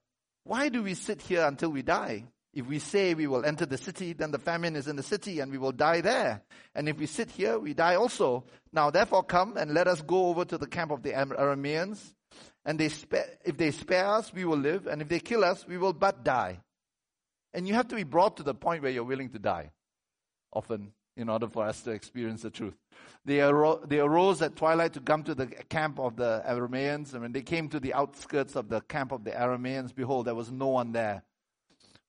Why 0.43 0.69
do 0.69 0.83
we 0.83 0.93
sit 0.93 1.21
here 1.21 1.45
until 1.45 1.69
we 1.69 1.81
die? 1.81 2.25
If 2.55 2.67
we 2.67 2.79
say 2.79 3.13
we 3.13 3.27
will 3.27 3.43
enter 3.43 3.65
the 3.65 3.77
city, 3.77 4.13
then 4.13 4.31
the 4.31 4.39
famine 4.39 4.77
is 4.77 4.87
in 4.87 4.95
the 4.95 5.03
city 5.03 5.41
and 5.41 5.51
we 5.51 5.57
will 5.57 5.73
die 5.73 5.99
there. 5.99 6.41
And 6.73 6.87
if 6.87 6.97
we 6.97 7.05
sit 7.05 7.29
here, 7.29 7.59
we 7.59 7.73
die 7.73 7.95
also. 7.95 8.45
Now 8.71 8.91
therefore 8.91 9.23
come 9.23 9.57
and 9.57 9.73
let 9.73 9.89
us 9.89 10.01
go 10.01 10.27
over 10.27 10.45
to 10.45 10.57
the 10.57 10.65
camp 10.65 10.91
of 10.91 11.03
the 11.03 11.11
Arameans. 11.11 12.13
And 12.63 12.79
they 12.79 12.85
if 13.43 13.57
they 13.57 13.71
spare 13.71 14.07
us, 14.07 14.33
we 14.33 14.45
will 14.45 14.57
live. 14.57 14.87
And 14.87 15.01
if 15.01 15.09
they 15.09 15.19
kill 15.19 15.43
us, 15.43 15.67
we 15.67 15.77
will 15.77 15.91
but 15.91 16.23
die. 16.23 16.61
And 17.55 17.67
you 17.67 17.73
have 17.73 17.87
to 17.87 17.95
be 17.95 18.03
brought 18.03 18.37
to 18.37 18.43
the 18.43 18.53
point 18.53 18.83
where 18.83 18.91
you're 18.91 19.03
willing 19.03 19.29
to 19.29 19.39
die. 19.39 19.71
Often, 20.53 20.91
in 21.17 21.29
order 21.29 21.47
for 21.47 21.65
us 21.65 21.81
to 21.81 21.91
experience 21.91 22.41
the 22.43 22.49
truth. 22.49 22.75
They, 23.23 23.37
aro- 23.37 23.87
they 23.87 23.99
arose 23.99 24.41
at 24.41 24.55
twilight 24.55 24.93
to 24.93 24.99
come 24.99 25.23
to 25.23 25.33
the 25.33 25.47
camp 25.47 25.99
of 25.99 26.17
the 26.17 26.43
Arameans. 26.45 27.13
And 27.13 27.21
when 27.21 27.31
they 27.31 27.41
came 27.41 27.69
to 27.69 27.79
the 27.79 27.93
outskirts 27.93 28.55
of 28.55 28.69
the 28.69 28.81
camp 28.81 29.11
of 29.11 29.23
the 29.23 29.31
Arameans, 29.31 29.95
behold, 29.95 30.27
there 30.27 30.35
was 30.35 30.51
no 30.51 30.67
one 30.67 30.91
there 30.91 31.23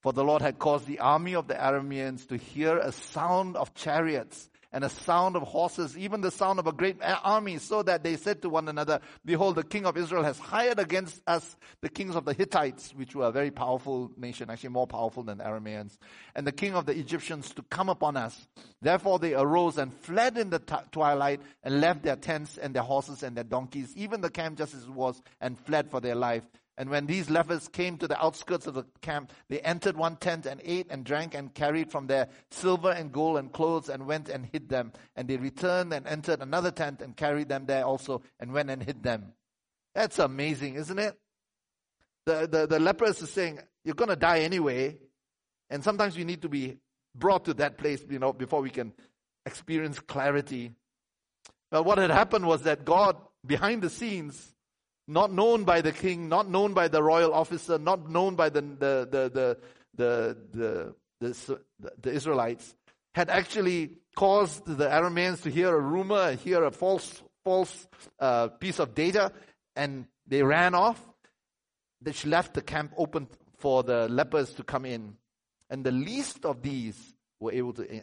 for 0.07 0.13
the 0.13 0.23
Lord 0.23 0.41
had 0.41 0.61
caused 0.61 0.87
the 0.87 1.01
army 1.01 1.35
of 1.35 1.49
the 1.49 1.55
Arameans 1.55 2.29
to 2.29 2.37
hear 2.37 2.79
a 2.79 2.93
sound 2.93 3.57
of 3.57 3.75
chariots 3.75 4.49
and 4.77 4.85
a 4.85 4.91
sound 4.91 5.37
of 5.37 5.43
horses, 5.43 5.97
even 5.97 6.21
the 6.21 6.31
sound 6.31 6.59
of 6.59 6.67
a 6.67 6.73
great 6.73 6.99
army, 7.25 7.57
so 7.57 7.83
that 7.83 8.05
they 8.05 8.15
said 8.15 8.43
to 8.43 8.51
one 8.51 8.69
another, 8.69 9.01
Behold, 9.25 9.55
the 9.55 9.65
king 9.65 9.87
of 9.87 9.97
Israel 9.97 10.23
has 10.23 10.39
hired 10.39 10.79
against 10.79 11.23
us 11.27 11.57
the 11.81 11.89
kings 11.89 12.15
of 12.15 12.27
the 12.27 12.35
Hittites, 12.35 12.93
which 12.95 13.15
were 13.15 13.25
a 13.25 13.33
very 13.33 13.51
powerful 13.51 14.13
nation, 14.19 14.51
actually 14.51 14.69
more 14.69 14.87
powerful 14.87 15.23
than 15.23 15.39
the 15.39 15.45
Arameans, 15.45 15.97
and 16.35 16.47
the 16.47 16.53
king 16.53 16.75
of 16.75 16.85
the 16.85 16.93
Egyptians 16.93 17.55
to 17.55 17.63
come 17.71 17.89
upon 17.89 18.19
us. 18.19 18.47
Therefore 18.83 19.19
they 19.19 19.33
arose 19.33 19.79
and 19.79 19.95
fled 19.95 20.37
in 20.37 20.51
the 20.51 20.59
t- 20.59 20.75
twilight 20.93 21.41
and 21.63 21.81
left 21.81 22.03
their 22.03 22.17
tents 22.17 22.59
and 22.59 22.75
their 22.75 22.83
horses 22.83 23.23
and 23.23 23.35
their 23.35 23.45
donkeys, 23.45 23.97
even 23.97 24.21
the 24.21 24.29
camp 24.29 24.59
just 24.59 24.75
as 24.75 24.83
it 24.83 24.91
was, 24.91 25.23
and 25.41 25.59
fled 25.59 25.91
for 25.91 26.03
their 26.03 26.15
life. 26.15 26.45
And 26.79 26.91
when 26.91 27.07
these 27.07 27.31
lepers 27.31 27.69
came 27.69 27.97
to 27.99 28.09
the 28.09 28.23
outskirts 28.23 28.67
of 28.67 28.75
the 28.75 28.85
camp, 29.01 29.33
they 29.49 29.61
entered 29.61 29.97
one 29.97 30.17
tent 30.17 30.45
and 30.45 30.61
ate 30.63 30.89
and 30.91 31.05
drank 31.05 31.35
and 31.35 31.55
carried 31.55 31.91
from 31.91 32.07
there 32.07 32.29
silver 32.51 32.91
and 32.91 33.11
gold 33.13 33.39
and 33.39 33.51
clothes 33.51 33.89
and 33.89 34.07
went 34.07 34.29
and 34.29 34.45
hid 34.45 34.69
them. 34.69 34.93
And 35.15 35.27
they 35.27 35.39
returned 35.39 35.95
and 35.95 36.07
entered 36.07 36.43
another 36.43 36.71
tent 36.71 37.01
and 37.01 37.17
carried 37.17 37.49
them 37.49 37.65
there 37.65 37.85
also 37.85 38.23
and 38.39 38.53
went 38.53 38.69
and 38.69 38.83
hid 38.83 39.03
them. 39.03 39.33
That's 39.95 40.19
amazing, 40.19 40.75
isn't 40.75 40.99
it? 40.99 41.19
The, 42.27 42.47
the, 42.47 42.67
the 42.67 42.79
lepers 42.79 43.23
are 43.23 43.27
saying, 43.27 43.61
you're 43.85 43.95
going 43.95 44.11
to 44.11 44.17
die 44.17 44.41
anyway. 44.41 44.99
And 45.71 45.83
sometimes 45.83 46.17
we 46.17 46.25
need 46.25 46.43
to 46.43 46.49
be 46.51 46.77
brought 47.15 47.47
to 47.47 47.55
that 47.55 47.79
place, 47.79 48.05
you 48.11 48.19
know, 48.19 48.35
before 48.35 48.61
we 48.61 48.69
can 48.69 48.93
experience 49.47 49.99
clarity. 49.99 50.73
Well, 51.73 51.85
what 51.85 51.97
had 51.99 52.11
happened 52.11 52.47
was 52.47 52.63
that 52.63 52.85
God, 52.85 53.17
behind 53.47 53.81
the 53.81 53.89
scenes, 53.89 54.55
not 55.09 55.33
known 55.33 55.65
by 55.65 55.81
the 55.81 55.93
king, 55.93 56.29
not 56.29 56.49
known 56.49 56.75
by 56.75 56.89
the 56.89 57.03
royal 57.03 57.33
officer, 57.33 57.79
not 57.79 58.09
known 58.11 58.35
by 58.35 58.49
the, 58.49 58.61
the, 58.61 59.09
the, 59.11 59.59
the, 59.97 60.37
the, 60.53 60.95
the, 61.21 61.61
the 62.01 62.13
Israelites, 62.13 62.75
had 63.15 63.31
actually 63.31 63.99
caused 64.17 64.67
the 64.67 64.87
Arameans 64.87 65.43
to 65.43 65.51
hear 65.51 65.75
a 65.75 65.81
rumor, 65.81 66.33
hear 66.33 66.65
a 66.65 66.71
false, 66.71 67.23
false 67.45 67.87
uh, 68.19 68.49
piece 68.49 68.79
of 68.79 68.95
data, 68.95 69.33
and 69.75 70.07
they 70.27 70.43
ran 70.43 70.75
off. 70.75 71.01
They 72.03 72.13
left 72.25 72.55
the 72.55 72.63
camp 72.63 72.93
open 72.97 73.29
for 73.59 73.83
the 73.83 74.09
lepers 74.09 74.53
to 74.55 74.65
come 74.65 74.85
in. 74.85 75.17
And 75.71 75.85
the 75.85 75.93
least 75.93 76.45
of 76.45 76.63
these 76.63 77.15
were 77.41 77.53
able 77.53 77.73
to 77.75 78.03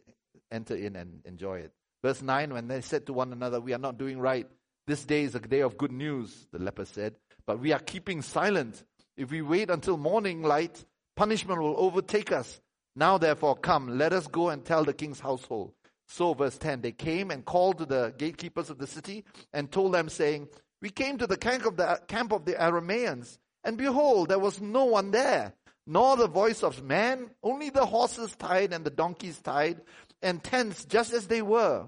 enter 0.51 0.75
in 0.75 0.95
and 0.95 1.21
enjoy 1.25 1.59
it. 1.59 1.71
Verse 2.03 2.21
9, 2.21 2.53
when 2.53 2.67
they 2.67 2.81
said 2.81 3.05
to 3.05 3.13
one 3.13 3.31
another, 3.31 3.61
We 3.61 3.73
are 3.73 3.79
not 3.79 3.97
doing 3.97 4.19
right, 4.19 4.47
this 4.85 5.05
day 5.05 5.23
is 5.23 5.35
a 5.35 5.39
day 5.39 5.61
of 5.61 5.77
good 5.77 5.91
news, 5.91 6.47
the 6.51 6.59
leper 6.59 6.85
said, 6.85 7.15
but 7.45 7.59
we 7.59 7.71
are 7.71 7.79
keeping 7.79 8.21
silent. 8.21 8.83
If 9.15 9.31
we 9.31 9.41
wait 9.41 9.69
until 9.69 9.97
morning 9.97 10.43
light, 10.43 10.83
punishment 11.15 11.61
will 11.61 11.75
overtake 11.77 12.31
us. 12.31 12.61
Now 12.95 13.17
therefore 13.17 13.55
come, 13.55 13.97
let 13.97 14.13
us 14.13 14.27
go 14.27 14.49
and 14.49 14.63
tell 14.63 14.83
the 14.83 14.93
king's 14.93 15.19
household. 15.19 15.73
So 16.07 16.33
verse 16.33 16.57
10, 16.57 16.81
they 16.81 16.91
came 16.91 17.31
and 17.31 17.45
called 17.45 17.77
to 17.77 17.85
the 17.85 18.13
gatekeepers 18.17 18.69
of 18.69 18.77
the 18.77 18.87
city 18.87 19.23
and 19.53 19.71
told 19.71 19.93
them 19.93 20.09
saying, 20.09 20.49
we 20.81 20.89
came 20.89 21.17
to 21.17 21.27
the 21.27 21.37
camp 21.37 21.65
of 21.65 21.77
the, 21.77 21.99
camp 22.07 22.33
of 22.33 22.45
the 22.45 22.53
Arameans 22.53 23.37
and 23.63 23.77
behold, 23.77 24.29
there 24.29 24.39
was 24.39 24.59
no 24.59 24.85
one 24.85 25.11
there, 25.11 25.53
nor 25.87 26.17
the 26.17 26.27
voice 26.27 26.61
of 26.61 26.83
man, 26.83 27.29
only 27.41 27.69
the 27.69 27.85
horses 27.85 28.35
tied 28.35 28.73
and 28.73 28.85
the 28.85 28.89
donkeys 28.89 29.39
tied 29.39 29.81
and 30.21 30.43
tents 30.43 30.83
just 30.85 31.13
as 31.13 31.27
they 31.27 31.41
were. 31.41 31.87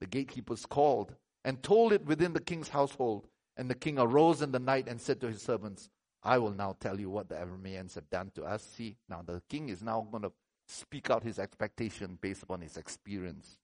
The 0.00 0.06
gatekeepers 0.06 0.66
called 0.66 1.14
and 1.46 1.62
told 1.62 1.92
it 1.92 2.04
within 2.04 2.32
the 2.32 2.40
king's 2.40 2.68
household. 2.68 3.28
And 3.56 3.70
the 3.70 3.74
king 3.74 3.98
arose 3.98 4.42
in 4.42 4.50
the 4.52 4.58
night 4.58 4.88
and 4.88 5.00
said 5.00 5.20
to 5.20 5.28
his 5.28 5.40
servants, 5.40 5.88
I 6.22 6.38
will 6.38 6.50
now 6.50 6.76
tell 6.78 6.98
you 6.98 7.08
what 7.08 7.28
the 7.28 7.36
Arameans 7.36 7.94
have 7.94 8.10
done 8.10 8.32
to 8.34 8.44
us. 8.44 8.62
See, 8.76 8.96
now 9.08 9.22
the 9.24 9.40
king 9.48 9.68
is 9.68 9.80
now 9.80 10.06
going 10.10 10.24
to 10.24 10.32
speak 10.66 11.08
out 11.08 11.22
his 11.22 11.38
expectation 11.38 12.18
based 12.20 12.42
upon 12.42 12.60
his 12.60 12.76
experience. 12.76 13.58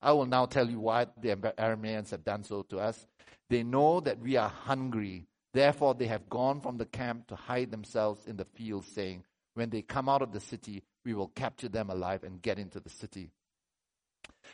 I 0.00 0.12
will 0.12 0.24
now 0.24 0.46
tell 0.46 0.70
you 0.70 0.78
why 0.78 1.08
the 1.20 1.34
Arameans 1.34 2.10
have 2.10 2.24
done 2.24 2.44
so 2.44 2.62
to 2.70 2.78
us. 2.78 3.06
They 3.50 3.64
know 3.64 3.98
that 4.00 4.20
we 4.20 4.36
are 4.36 4.48
hungry. 4.48 5.26
Therefore, 5.52 5.94
they 5.94 6.06
have 6.06 6.30
gone 6.30 6.60
from 6.60 6.78
the 6.78 6.86
camp 6.86 7.26
to 7.26 7.34
hide 7.34 7.72
themselves 7.72 8.24
in 8.26 8.36
the 8.36 8.44
fields, 8.44 8.86
saying, 8.86 9.24
When 9.54 9.68
they 9.68 9.82
come 9.82 10.08
out 10.08 10.22
of 10.22 10.32
the 10.32 10.40
city, 10.40 10.84
we 11.04 11.12
will 11.12 11.28
capture 11.28 11.68
them 11.68 11.90
alive 11.90 12.22
and 12.22 12.40
get 12.40 12.60
into 12.60 12.78
the 12.78 12.88
city. 12.88 13.32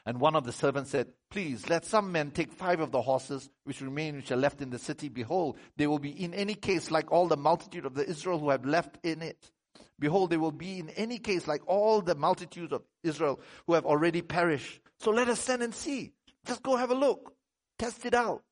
And 0.05 0.21
one 0.21 0.37
of 0.37 0.45
the 0.45 0.53
servants 0.53 0.91
said, 0.91 1.09
Please, 1.31 1.69
let 1.69 1.85
some 1.85 2.13
men 2.13 2.31
take 2.31 2.53
five 2.53 2.81
of 2.81 2.93
the 2.93 3.03
horses 3.03 3.51
which 3.65 3.81
remain, 3.81 4.17
which 4.17 4.31
are 4.31 4.37
left 4.37 4.63
in 4.63 4.71
the 4.71 4.79
city. 4.79 5.09
Behold, 5.09 5.59
they 5.77 5.87
will 5.87 5.99
be 5.99 6.11
in 6.11 6.33
any 6.35 6.55
case 6.55 6.91
like 6.91 7.11
all 7.11 7.27
the 7.27 7.37
multitude 7.37 7.87
of 7.87 7.95
the 7.95 8.09
Israel 8.09 8.39
who 8.39 8.51
have 8.51 8.65
left 8.65 8.99
in 9.03 9.23
it. 9.23 9.51
Behold, 9.99 10.31
they 10.31 10.37
will 10.37 10.53
be 10.53 10.79
in 10.79 10.91
any 10.91 11.19
case 11.19 11.47
like 11.47 11.63
all 11.67 12.01
the 12.03 12.15
multitude 12.15 12.73
of 12.73 12.83
Israel 13.03 13.41
who 13.67 13.75
have 13.75 13.87
already 13.87 14.23
perished. 14.23 14.81
So 15.01 15.11
let 15.11 15.29
us 15.29 15.41
send 15.41 15.63
and 15.63 15.75
see. 15.75 16.13
Just 16.47 16.63
go 16.63 16.77
have 16.77 16.91
a 16.91 16.95
look. 16.95 17.35
Test 17.79 18.05
it 18.07 18.15
out. 18.15 18.43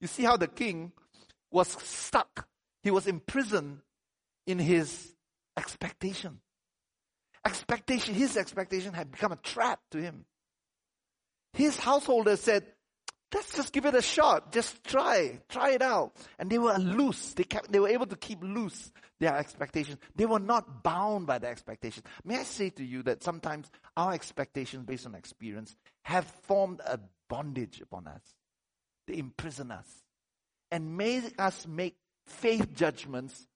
You 0.00 0.06
see 0.06 0.22
how 0.22 0.36
the 0.36 0.48
king 0.48 0.92
was 1.50 1.68
stuck. 1.68 2.46
He 2.82 2.90
was 2.90 3.06
imprisoned 3.06 3.80
in 4.46 4.58
his 4.58 5.14
expectation. 5.56 6.40
Expectation, 7.44 8.14
his 8.14 8.36
expectation 8.36 8.92
had 8.92 9.10
become 9.10 9.32
a 9.32 9.36
trap 9.36 9.80
to 9.90 9.98
him. 9.98 10.24
His 11.56 11.78
householders 11.78 12.40
said, 12.40 12.66
let's 13.34 13.56
just 13.56 13.72
give 13.72 13.86
it 13.86 13.94
a 13.94 14.02
shot. 14.02 14.52
Just 14.52 14.84
try, 14.84 15.40
try 15.48 15.70
it 15.70 15.80
out. 15.80 16.14
And 16.38 16.50
they 16.50 16.58
were 16.58 16.76
loose. 16.76 17.32
They 17.32 17.44
kept, 17.44 17.72
they 17.72 17.80
were 17.80 17.88
able 17.88 18.04
to 18.06 18.16
keep 18.16 18.42
loose 18.42 18.92
their 19.20 19.34
expectations. 19.34 19.96
They 20.14 20.26
were 20.26 20.38
not 20.38 20.84
bound 20.84 21.26
by 21.26 21.38
their 21.38 21.50
expectations. 21.50 22.04
May 22.24 22.40
I 22.40 22.42
say 22.42 22.68
to 22.70 22.84
you 22.84 23.02
that 23.04 23.22
sometimes 23.22 23.70
our 23.96 24.12
expectations 24.12 24.84
based 24.84 25.06
on 25.06 25.14
experience 25.14 25.74
have 26.02 26.26
formed 26.42 26.80
a 26.84 27.00
bondage 27.28 27.80
upon 27.80 28.06
us. 28.06 28.20
They 29.06 29.16
imprison 29.16 29.70
us 29.70 29.88
and 30.70 30.98
make 30.98 31.32
us 31.38 31.66
make 31.66 31.96
faith 32.26 32.74
judgments 32.74 33.46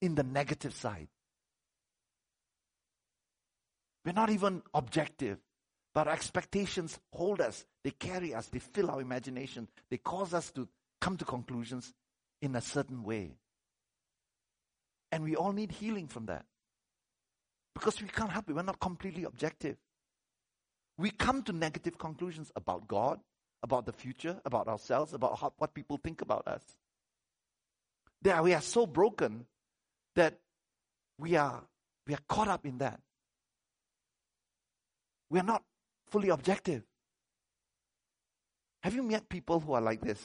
in 0.00 0.14
the 0.14 0.22
negative 0.22 0.72
side. 0.74 1.08
We're 4.04 4.12
not 4.12 4.30
even 4.30 4.62
objective. 4.72 5.38
But 5.92 6.06
our 6.06 6.12
expectations 6.12 6.98
hold 7.12 7.40
us, 7.40 7.64
they 7.82 7.90
carry 7.90 8.34
us, 8.34 8.46
they 8.46 8.60
fill 8.60 8.90
our 8.90 9.00
imagination, 9.00 9.68
they 9.90 9.96
cause 9.96 10.32
us 10.32 10.50
to 10.52 10.68
come 11.00 11.16
to 11.16 11.24
conclusions 11.24 11.92
in 12.40 12.54
a 12.54 12.60
certain 12.60 13.02
way. 13.02 13.36
And 15.10 15.24
we 15.24 15.34
all 15.34 15.52
need 15.52 15.72
healing 15.72 16.06
from 16.06 16.26
that. 16.26 16.44
Because 17.74 18.00
we 18.00 18.08
can't 18.08 18.30
help 18.30 18.48
it, 18.48 18.54
we're 18.54 18.62
not 18.62 18.78
completely 18.78 19.24
objective. 19.24 19.76
We 20.96 21.10
come 21.10 21.42
to 21.44 21.52
negative 21.52 21.98
conclusions 21.98 22.52
about 22.54 22.86
God, 22.86 23.18
about 23.62 23.86
the 23.86 23.92
future, 23.92 24.40
about 24.44 24.68
ourselves, 24.68 25.12
about 25.12 25.38
how, 25.38 25.52
what 25.56 25.74
people 25.74 25.98
think 26.02 26.22
about 26.22 26.46
us. 26.46 26.62
There, 28.22 28.40
we 28.42 28.54
are 28.54 28.60
so 28.60 28.86
broken 28.86 29.46
that 30.14 30.38
we 31.18 31.36
are, 31.36 31.62
we 32.06 32.14
are 32.14 32.20
caught 32.28 32.48
up 32.48 32.66
in 32.66 32.78
that. 32.78 33.00
We 35.30 35.40
are 35.40 35.44
not 35.44 35.62
fully 36.10 36.28
objective. 36.28 36.82
Have 38.82 38.94
you 38.94 39.02
met 39.02 39.28
people 39.28 39.60
who 39.60 39.72
are 39.72 39.80
like 39.80 40.00
this? 40.00 40.20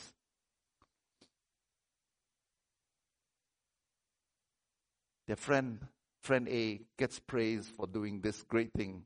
Their 5.27 5.36
friend, 5.36 5.79
friend 6.21 6.47
A, 6.47 6.81
gets 6.97 7.19
praise 7.19 7.67
for 7.67 7.88
doing 7.88 8.21
this 8.21 8.43
great 8.43 8.71
thing. 8.73 9.03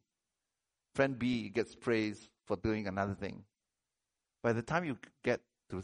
Friend 0.96 1.18
B 1.18 1.50
gets 1.50 1.76
praise 1.76 2.30
for 2.46 2.58
doing 2.58 2.88
another 2.88 3.14
thing. 3.14 3.44
By 4.44 4.54
the 4.54 4.62
time 4.62 4.86
you 4.86 4.98
get 5.24 5.42
to 5.70 5.82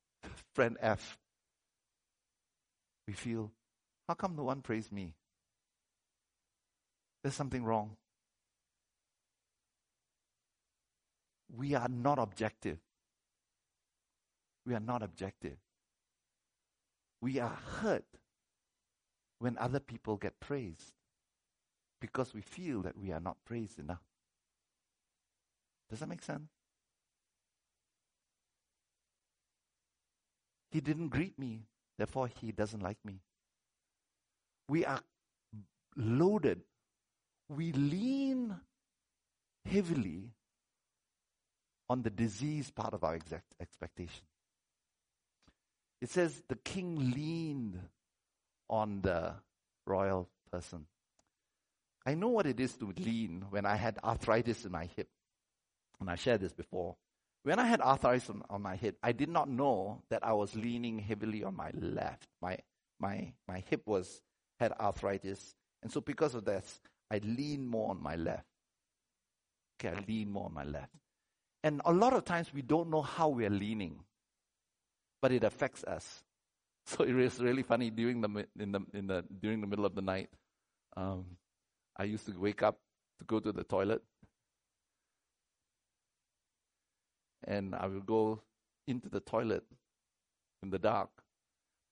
friend 0.54 0.76
F, 0.80 1.18
we 3.06 3.14
feel, 3.14 3.50
how 4.06 4.14
come 4.14 4.36
no 4.36 4.44
one 4.44 4.60
praised 4.60 4.92
me? 4.92 5.14
There's 7.22 7.34
something 7.34 7.64
wrong. 7.64 7.96
We 11.56 11.74
are 11.74 11.88
not 11.88 12.18
objective. 12.18 12.78
We 14.66 14.74
are 14.74 14.80
not 14.80 15.02
objective. 15.02 15.56
We 17.20 17.38
are 17.40 17.56
hurt 17.80 18.04
when 19.38 19.56
other 19.58 19.80
people 19.80 20.16
get 20.16 20.38
praised 20.40 20.92
because 22.00 22.34
we 22.34 22.42
feel 22.42 22.82
that 22.82 22.96
we 22.96 23.12
are 23.12 23.20
not 23.20 23.36
praised 23.44 23.78
enough. 23.78 24.02
Does 25.90 26.00
that 26.00 26.08
make 26.08 26.22
sense? 26.22 26.50
He 30.70 30.80
didn't 30.80 31.08
greet 31.08 31.38
me, 31.38 31.62
therefore, 31.96 32.28
he 32.28 32.52
doesn't 32.52 32.82
like 32.82 32.98
me. 33.04 33.20
We 34.68 34.84
are 34.84 35.00
loaded. 35.96 36.60
We 37.48 37.72
lean 37.72 38.54
heavily 39.64 40.32
on 41.88 42.02
the 42.02 42.10
disease 42.10 42.70
part 42.70 42.94
of 42.94 43.04
our 43.04 43.14
exact 43.14 43.54
expectation. 43.60 44.24
It 46.00 46.10
says 46.10 46.42
the 46.48 46.56
king 46.56 47.12
leaned 47.12 47.80
on 48.68 49.00
the 49.00 49.34
royal 49.86 50.28
person. 50.52 50.86
I 52.06 52.14
know 52.14 52.28
what 52.28 52.46
it 52.46 52.60
is 52.60 52.74
to 52.76 52.92
lean 52.96 53.44
when 53.50 53.66
I 53.66 53.76
had 53.76 53.98
arthritis 54.02 54.64
in 54.64 54.72
my 54.72 54.88
hip. 54.96 55.08
And 56.00 56.08
I 56.08 56.14
shared 56.14 56.40
this 56.40 56.52
before. 56.52 56.96
When 57.42 57.58
I 57.58 57.66
had 57.66 57.80
arthritis 57.80 58.30
on, 58.30 58.42
on 58.48 58.62
my 58.62 58.76
hip, 58.76 58.96
I 59.02 59.12
did 59.12 59.28
not 59.28 59.48
know 59.48 60.02
that 60.10 60.24
I 60.24 60.32
was 60.32 60.54
leaning 60.54 60.98
heavily 60.98 61.42
on 61.42 61.56
my 61.56 61.70
left. 61.74 62.28
My, 62.40 62.58
my, 63.00 63.32
my 63.46 63.62
hip 63.68 63.82
was, 63.86 64.22
had 64.60 64.72
arthritis. 64.72 65.54
And 65.82 65.90
so 65.90 66.00
because 66.00 66.34
of 66.34 66.44
this, 66.44 66.80
I 67.10 67.18
lean 67.18 67.66
more 67.66 67.90
on 67.90 68.02
my 68.02 68.16
left. 68.16 68.46
Okay, 69.80 69.96
I 69.96 70.04
lean 70.06 70.30
more 70.30 70.46
on 70.46 70.54
my 70.54 70.64
left. 70.64 70.92
And 71.68 71.82
a 71.84 71.92
lot 71.92 72.14
of 72.14 72.24
times 72.24 72.48
we 72.54 72.62
don't 72.62 72.88
know 72.88 73.02
how 73.02 73.28
we 73.28 73.44
are 73.44 73.50
leaning, 73.50 74.00
but 75.20 75.32
it 75.32 75.44
affects 75.44 75.84
us. 75.84 76.24
So 76.86 77.04
it 77.04 77.14
is 77.14 77.38
really 77.38 77.62
funny 77.62 77.90
during 77.90 78.22
the 78.22 78.46
in 78.58 78.72
the 78.72 78.80
in 78.94 79.06
the 79.06 79.22
during 79.42 79.60
the 79.60 79.66
middle 79.66 79.84
of 79.84 79.94
the 79.94 80.00
night. 80.00 80.30
Um, 80.96 81.36
I 81.94 82.04
used 82.04 82.24
to 82.24 82.32
wake 82.40 82.62
up 82.62 82.78
to 83.18 83.26
go 83.26 83.38
to 83.38 83.52
the 83.52 83.64
toilet, 83.64 84.02
and 87.46 87.74
I 87.74 87.88
will 87.88 88.00
go 88.00 88.40
into 88.86 89.10
the 89.10 89.20
toilet 89.20 89.64
in 90.62 90.70
the 90.70 90.78
dark. 90.78 91.10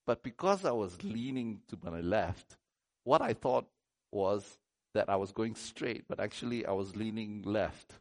But 0.07 0.23
because 0.23 0.65
I 0.65 0.71
was 0.71 1.03
leaning 1.03 1.61
to 1.67 1.77
my 1.83 2.01
left, 2.01 2.57
what 3.03 3.21
I 3.21 3.33
thought 3.33 3.67
was 4.11 4.57
that 4.95 5.07
I 5.07 5.15
was 5.17 5.31
going 5.31 5.53
straight, 5.53 6.05
but 6.09 6.19
actually 6.19 6.65
I 6.65 6.71
was 6.71 6.95
leaning 6.95 7.43
left. 7.43 7.99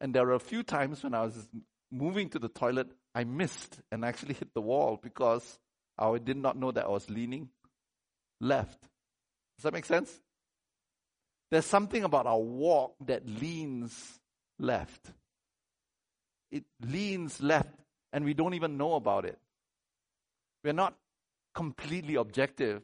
And 0.00 0.14
there 0.14 0.24
were 0.24 0.34
a 0.34 0.40
few 0.40 0.62
times 0.62 1.02
when 1.02 1.14
I 1.14 1.22
was 1.22 1.48
moving 1.90 2.28
to 2.30 2.38
the 2.38 2.48
toilet, 2.48 2.88
I 3.14 3.24
missed 3.24 3.80
and 3.90 4.04
actually 4.04 4.34
hit 4.34 4.54
the 4.54 4.60
wall 4.60 4.98
because 5.02 5.58
I 5.98 6.16
did 6.18 6.36
not 6.36 6.56
know 6.56 6.70
that 6.70 6.86
I 6.86 6.88
was 6.88 7.10
leaning 7.10 7.50
left. 8.40 8.80
Does 8.80 9.64
that 9.64 9.74
make 9.74 9.84
sense? 9.84 10.10
There's 11.50 11.66
something 11.66 12.04
about 12.04 12.26
our 12.26 12.38
walk 12.38 12.94
that 13.06 13.28
leans 13.28 14.20
left. 14.58 15.12
It 16.50 16.64
leans 16.80 17.42
left 17.42 17.74
and 18.12 18.24
we 18.24 18.34
don't 18.34 18.54
even 18.54 18.76
know 18.76 18.94
about 18.94 19.24
it. 19.24 19.38
We're 20.64 20.72
not 20.72 20.94
completely 21.54 22.14
objective. 22.14 22.82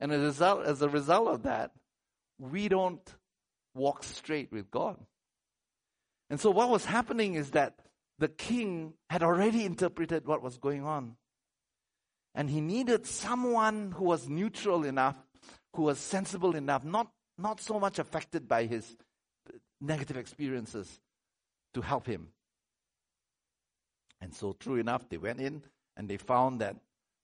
And 0.00 0.12
as 0.12 0.20
a 0.20 0.26
result, 0.26 0.66
as 0.66 0.82
a 0.82 0.88
result 0.88 1.28
of 1.28 1.42
that, 1.42 1.72
we 2.38 2.68
don't 2.68 3.14
walk 3.74 4.04
straight 4.04 4.52
with 4.52 4.70
God. 4.70 4.96
And 6.30 6.40
so 6.40 6.50
what 6.50 6.70
was 6.70 6.84
happening 6.84 7.34
is 7.34 7.50
that 7.52 7.78
the 8.18 8.28
king 8.28 8.94
had 9.10 9.22
already 9.22 9.64
interpreted 9.64 10.26
what 10.26 10.42
was 10.42 10.58
going 10.58 10.84
on. 10.84 11.16
And 12.34 12.50
he 12.50 12.60
needed 12.60 13.06
someone 13.06 13.92
who 13.92 14.04
was 14.04 14.28
neutral 14.28 14.84
enough, 14.84 15.16
who 15.74 15.82
was 15.82 15.98
sensible 15.98 16.54
enough, 16.54 16.84
not, 16.84 17.08
not 17.38 17.60
so 17.60 17.78
much 17.78 17.98
affected 17.98 18.48
by 18.48 18.64
his 18.64 18.96
negative 19.80 20.16
experiences 20.16 21.00
to 21.74 21.80
help 21.82 22.06
him. 22.06 22.28
And 24.20 24.34
so, 24.34 24.52
true 24.52 24.76
enough, 24.76 25.08
they 25.08 25.18
went 25.18 25.40
in 25.40 25.62
and 25.96 26.08
they 26.08 26.16
found 26.16 26.60
that 26.60 26.76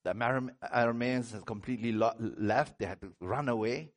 the 0.05 0.13
Arameans 0.13 1.33
had 1.33 1.47
completely 1.47 1.93
left. 1.93 2.79
They 2.79 2.87
had 2.87 3.01
to 3.01 3.13
run 3.21 3.49
away. 3.49 3.93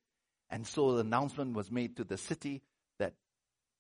And 0.50 0.66
so 0.66 0.94
the 0.94 1.02
announcement 1.02 1.56
was 1.56 1.72
made 1.72 1.98
to 1.98 2.04
the 2.04 2.18
city 2.18 2.62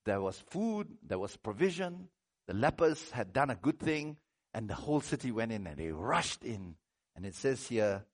there 0.06 0.22
was 0.22 0.40
food, 0.50 0.88
there 1.06 1.20
was 1.20 1.36
provision. 1.36 2.08
The 2.48 2.54
lepers 2.54 3.12
had 3.12 3.34
done 3.34 3.50
a 3.50 3.56
good 3.56 3.80
thing, 3.80 4.18
and 4.54 4.70
the 4.70 4.76
whole 4.76 5.02
city 5.02 5.32
went 5.32 5.52
in 5.52 5.68
and 5.68 5.78
they 5.78 5.92
rushed 5.92 6.44
in. 6.44 6.76
And 7.16 7.26
it 7.26 7.36
says 7.36 7.68
here 7.68 8.06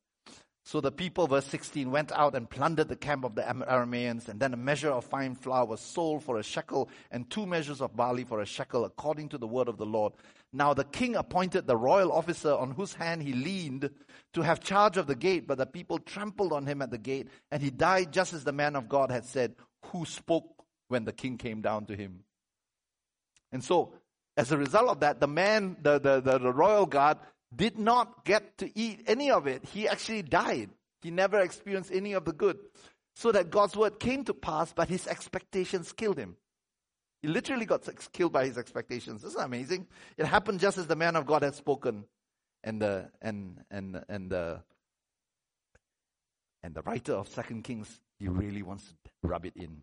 So 0.63 0.79
the 0.79 0.91
people, 0.91 1.27
verse 1.27 1.45
16, 1.47 1.91
went 1.91 2.11
out 2.11 2.35
and 2.35 2.49
plundered 2.49 2.87
the 2.87 2.95
camp 2.95 3.25
of 3.25 3.35
the 3.35 3.41
Arameans, 3.41 4.29
and 4.29 4.39
then 4.39 4.53
a 4.53 4.57
measure 4.57 4.91
of 4.91 5.03
fine 5.03 5.35
flour 5.35 5.65
was 5.65 5.81
sold 5.81 6.23
for 6.23 6.37
a 6.37 6.43
shekel, 6.43 6.89
and 7.11 7.29
two 7.29 7.45
measures 7.45 7.81
of 7.81 7.95
barley 7.95 8.23
for 8.23 8.39
a 8.39 8.45
shekel, 8.45 8.85
according 8.85 9.29
to 9.29 9.37
the 9.37 9.47
word 9.47 9.67
of 9.67 9.77
the 9.77 9.85
Lord. 9.85 10.13
Now 10.53 10.73
the 10.73 10.85
king 10.85 11.15
appointed 11.15 11.67
the 11.67 11.77
royal 11.77 12.11
officer 12.11 12.53
on 12.53 12.71
whose 12.71 12.93
hand 12.93 13.23
he 13.23 13.33
leaned 13.33 13.89
to 14.33 14.41
have 14.41 14.59
charge 14.59 14.97
of 14.97 15.07
the 15.07 15.15
gate, 15.15 15.47
but 15.47 15.57
the 15.57 15.65
people 15.65 15.99
trampled 15.99 16.53
on 16.53 16.65
him 16.65 16.81
at 16.81 16.91
the 16.91 16.97
gate, 16.97 17.27
and 17.51 17.61
he 17.61 17.69
died 17.69 18.13
just 18.13 18.33
as 18.33 18.43
the 18.43 18.53
man 18.53 18.75
of 18.75 18.87
God 18.87 19.11
had 19.11 19.25
said, 19.25 19.55
who 19.87 20.05
spoke 20.05 20.61
when 20.91 21.05
the 21.05 21.13
king 21.13 21.37
came 21.37 21.61
down 21.61 21.85
to 21.85 21.95
him. 21.95 22.23
And 23.51 23.63
so, 23.63 23.93
as 24.37 24.51
a 24.51 24.57
result 24.57 24.89
of 24.89 24.99
that, 24.99 25.19
the 25.19 25.27
man, 25.27 25.77
the, 25.81 25.99
the, 25.99 26.21
the, 26.21 26.37
the 26.37 26.53
royal 26.53 26.85
guard, 26.85 27.17
did 27.53 27.77
not 27.77 28.23
get 28.23 28.57
to 28.59 28.79
eat 28.79 29.03
any 29.07 29.31
of 29.31 29.47
it. 29.47 29.65
He 29.65 29.87
actually 29.87 30.21
died. 30.21 30.69
He 31.01 31.11
never 31.11 31.39
experienced 31.39 31.91
any 31.91 32.13
of 32.13 32.25
the 32.25 32.33
good. 32.33 32.57
So 33.15 33.31
that 33.31 33.49
God's 33.49 33.75
word 33.75 33.99
came 33.99 34.23
to 34.25 34.33
pass, 34.33 34.71
but 34.73 34.87
his 34.87 35.07
expectations 35.07 35.91
killed 35.91 36.17
him. 36.17 36.37
He 37.21 37.27
literally 37.27 37.65
got 37.65 37.87
killed 38.13 38.31
by 38.31 38.45
his 38.45 38.57
expectations. 38.57 39.21
This 39.21 39.31
Isn't 39.31 39.43
amazing? 39.43 39.87
It 40.17 40.25
happened 40.25 40.59
just 40.59 40.77
as 40.77 40.87
the 40.87 40.95
man 40.95 41.15
of 41.15 41.25
God 41.25 41.43
had 41.43 41.55
spoken. 41.55 42.05
And 42.63 42.81
the 42.81 43.09
and 43.21 43.59
and 43.69 44.03
and 44.07 44.29
the 44.29 44.61
and 46.63 46.75
the 46.75 46.81
writer 46.83 47.13
of 47.13 47.27
Second 47.27 47.63
Kings, 47.63 47.99
he 48.19 48.27
really 48.27 48.61
wants 48.61 48.93
to 49.03 49.27
rub 49.27 49.45
it 49.45 49.53
in. 49.55 49.81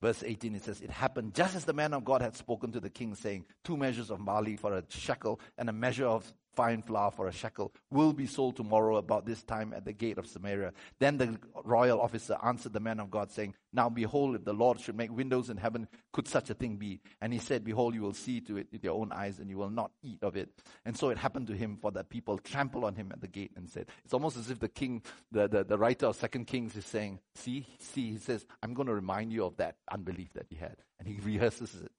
Verse 0.00 0.22
18, 0.22 0.54
it 0.54 0.64
says, 0.64 0.80
It 0.80 0.90
happened 0.90 1.34
just 1.34 1.56
as 1.56 1.64
the 1.64 1.72
man 1.72 1.92
of 1.92 2.04
God 2.04 2.22
had 2.22 2.36
spoken 2.36 2.70
to 2.72 2.80
the 2.80 2.90
king, 2.90 3.14
saying, 3.14 3.46
Two 3.64 3.76
measures 3.76 4.10
of 4.10 4.24
barley 4.24 4.56
for 4.56 4.72
a 4.74 4.84
shekel 4.88 5.40
and 5.56 5.68
a 5.68 5.72
measure 5.72 6.06
of 6.06 6.32
fine 6.54 6.82
flour 6.82 7.10
for 7.10 7.28
a 7.28 7.32
shekel 7.32 7.72
will 7.90 8.12
be 8.12 8.26
sold 8.26 8.56
tomorrow 8.56 8.96
about 8.96 9.26
this 9.26 9.42
time 9.42 9.72
at 9.72 9.84
the 9.84 9.92
gate 9.92 10.18
of 10.18 10.26
Samaria. 10.26 10.72
Then 10.98 11.16
the 11.16 11.38
royal 11.64 12.00
officer 12.00 12.36
answered 12.42 12.72
the 12.72 12.80
man 12.80 13.00
of 13.00 13.10
God, 13.10 13.30
saying, 13.30 13.54
Now 13.72 13.88
behold, 13.88 14.34
if 14.34 14.44
the 14.44 14.52
Lord 14.52 14.80
should 14.80 14.96
make 14.96 15.14
windows 15.14 15.50
in 15.50 15.56
heaven, 15.56 15.88
could 16.12 16.26
such 16.26 16.50
a 16.50 16.54
thing 16.54 16.76
be? 16.76 17.00
And 17.20 17.32
he 17.32 17.38
said, 17.38 17.64
Behold, 17.64 17.94
you 17.94 18.02
will 18.02 18.14
see 18.14 18.40
to 18.42 18.56
it 18.56 18.68
with 18.72 18.82
your 18.82 18.94
own 18.94 19.12
eyes, 19.12 19.38
and 19.38 19.48
you 19.48 19.56
will 19.56 19.70
not 19.70 19.92
eat 20.02 20.22
of 20.22 20.36
it. 20.36 20.48
And 20.84 20.96
so 20.96 21.10
it 21.10 21.18
happened 21.18 21.46
to 21.48 21.54
him, 21.54 21.76
for 21.80 21.90
the 21.90 22.04
people 22.04 22.38
trampled 22.38 22.84
on 22.84 22.94
him 22.94 23.10
at 23.12 23.20
the 23.20 23.28
gate 23.28 23.52
and 23.56 23.68
said, 23.68 23.86
It's 24.04 24.14
almost 24.14 24.36
as 24.36 24.50
if 24.50 24.58
the 24.58 24.68
king, 24.68 25.02
the, 25.30 25.48
the, 25.48 25.64
the 25.64 25.78
writer 25.78 26.06
of 26.06 26.16
Second 26.16 26.46
Kings 26.46 26.76
is 26.76 26.86
saying, 26.86 27.20
See, 27.34 27.66
see, 27.78 28.12
he 28.12 28.18
says, 28.18 28.46
I'm 28.62 28.74
going 28.74 28.88
to 28.88 28.94
remind 28.94 29.32
you 29.32 29.44
of 29.44 29.56
that 29.58 29.76
unbelief 29.90 30.32
that 30.34 30.46
he 30.48 30.56
had. 30.56 30.76
And 30.98 31.06
he 31.06 31.20
rehearses 31.20 31.74
it 31.74 31.92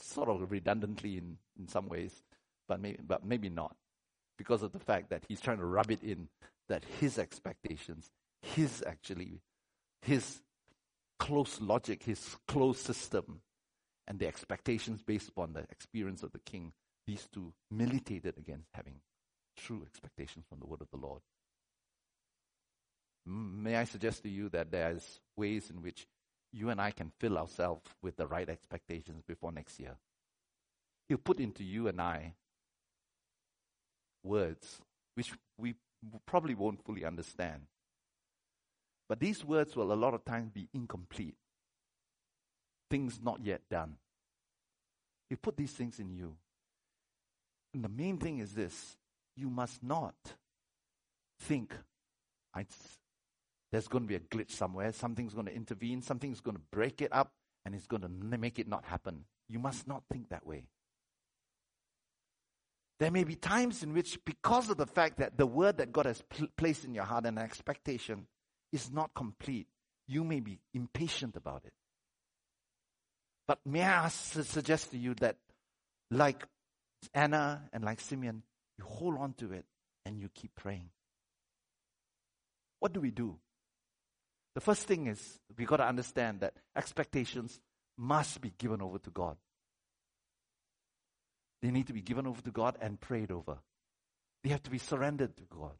sort 0.00 0.28
of 0.28 0.50
redundantly 0.50 1.16
in, 1.16 1.36
in 1.58 1.68
some 1.68 1.88
ways 1.88 2.22
but 2.68 2.80
maybe, 2.80 2.98
but 3.06 3.24
maybe 3.24 3.48
not. 3.48 3.76
Because 4.36 4.62
of 4.62 4.72
the 4.72 4.80
fact 4.80 5.10
that 5.10 5.24
he's 5.28 5.40
trying 5.40 5.58
to 5.58 5.64
rub 5.64 5.90
it 5.90 6.02
in 6.02 6.28
that 6.68 6.84
his 7.00 7.18
expectations, 7.18 8.10
his 8.42 8.82
actually, 8.86 9.40
his 10.02 10.40
close 11.18 11.60
logic, 11.60 12.02
his 12.02 12.36
close 12.48 12.80
system, 12.80 13.40
and 14.06 14.18
the 14.18 14.26
expectations 14.26 15.02
based 15.02 15.28
upon 15.28 15.52
the 15.52 15.64
experience 15.70 16.22
of 16.22 16.32
the 16.32 16.40
king, 16.40 16.72
these 17.06 17.28
two 17.32 17.52
militated 17.70 18.36
against 18.38 18.68
having 18.74 19.00
true 19.56 19.82
expectations 19.86 20.44
from 20.48 20.58
the 20.58 20.66
word 20.66 20.80
of 20.80 20.90
the 20.90 20.98
Lord. 20.98 21.22
May 23.26 23.76
I 23.76 23.84
suggest 23.84 24.22
to 24.24 24.28
you 24.28 24.48
that 24.50 24.70
there's 24.70 25.20
ways 25.36 25.70
in 25.70 25.80
which 25.80 26.06
you 26.52 26.70
and 26.70 26.80
I 26.80 26.90
can 26.90 27.10
fill 27.18 27.38
ourselves 27.38 27.90
with 28.02 28.16
the 28.16 28.26
right 28.26 28.48
expectations 28.48 29.22
before 29.26 29.50
next 29.50 29.80
year. 29.80 29.96
He'll 31.08 31.18
put 31.18 31.40
into 31.40 31.64
you 31.64 31.88
and 31.88 32.00
I 32.00 32.34
words, 34.24 34.80
which 35.14 35.32
we 35.58 35.74
probably 36.26 36.54
won't 36.54 36.84
fully 36.84 37.04
understand. 37.04 37.62
But 39.08 39.20
these 39.20 39.44
words 39.44 39.76
will 39.76 39.92
a 39.92 39.94
lot 39.94 40.14
of 40.14 40.24
times 40.24 40.50
be 40.50 40.68
incomplete. 40.74 41.36
Things 42.90 43.20
not 43.22 43.44
yet 43.44 43.60
done. 43.70 43.96
You 45.30 45.36
put 45.36 45.56
these 45.56 45.72
things 45.72 45.98
in 46.00 46.10
you. 46.10 46.36
And 47.74 47.84
the 47.84 47.88
main 47.88 48.18
thing 48.18 48.38
is 48.38 48.52
this 48.52 48.96
you 49.36 49.50
must 49.50 49.82
not 49.82 50.14
think 51.40 51.74
there's 53.72 53.88
going 53.88 54.04
to 54.04 54.08
be 54.08 54.14
a 54.14 54.20
glitch 54.20 54.52
somewhere, 54.52 54.92
something's 54.92 55.34
going 55.34 55.46
to 55.46 55.54
intervene, 55.54 56.00
something's 56.00 56.40
going 56.40 56.56
to 56.56 56.62
break 56.70 57.02
it 57.02 57.12
up, 57.12 57.32
and 57.64 57.74
it's 57.74 57.86
going 57.86 58.02
to 58.02 58.08
make 58.08 58.58
it 58.58 58.68
not 58.68 58.84
happen. 58.84 59.24
You 59.48 59.58
must 59.58 59.88
not 59.88 60.04
think 60.10 60.28
that 60.28 60.46
way. 60.46 60.64
There 63.00 63.10
may 63.10 63.24
be 63.24 63.34
times 63.34 63.82
in 63.82 63.92
which, 63.92 64.18
because 64.24 64.70
of 64.70 64.76
the 64.76 64.86
fact 64.86 65.18
that 65.18 65.36
the 65.36 65.46
word 65.46 65.78
that 65.78 65.92
God 65.92 66.06
has 66.06 66.22
pl- 66.22 66.48
placed 66.56 66.84
in 66.84 66.94
your 66.94 67.04
heart 67.04 67.26
and 67.26 67.38
expectation 67.38 68.26
is 68.72 68.90
not 68.90 69.14
complete, 69.14 69.66
you 70.06 70.22
may 70.22 70.40
be 70.40 70.60
impatient 70.72 71.36
about 71.36 71.64
it. 71.64 71.72
But 73.46 73.58
may 73.66 73.82
I 73.82 74.08
suggest 74.08 74.92
to 74.92 74.98
you 74.98 75.14
that, 75.14 75.36
like 76.10 76.44
Anna 77.12 77.68
and 77.72 77.84
like 77.84 78.00
Simeon, 78.00 78.42
you 78.78 78.84
hold 78.84 79.18
on 79.18 79.34
to 79.34 79.52
it 79.52 79.64
and 80.06 80.18
you 80.18 80.28
keep 80.32 80.54
praying. 80.54 80.90
What 82.80 82.92
do 82.92 83.00
we 83.00 83.10
do? 83.10 83.38
The 84.54 84.60
first 84.60 84.82
thing 84.82 85.08
is 85.08 85.40
we 85.56 85.64
got 85.64 85.78
to 85.78 85.86
understand 85.86 86.40
that 86.40 86.54
expectations 86.76 87.60
must 87.98 88.40
be 88.40 88.52
given 88.56 88.80
over 88.80 88.98
to 88.98 89.10
God. 89.10 89.36
They 91.64 91.70
need 91.70 91.86
to 91.86 91.94
be 91.94 92.02
given 92.02 92.26
over 92.26 92.42
to 92.42 92.50
God 92.50 92.76
and 92.78 93.00
prayed 93.00 93.30
over. 93.30 93.56
They 94.42 94.50
have 94.50 94.62
to 94.64 94.70
be 94.70 94.76
surrendered 94.76 95.34
to 95.38 95.44
God. 95.48 95.72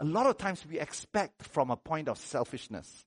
A 0.00 0.04
lot 0.06 0.24
of 0.24 0.38
times 0.38 0.64
we 0.66 0.80
expect 0.80 1.42
from 1.42 1.70
a 1.70 1.76
point 1.76 2.08
of 2.08 2.16
selfishness. 2.16 3.04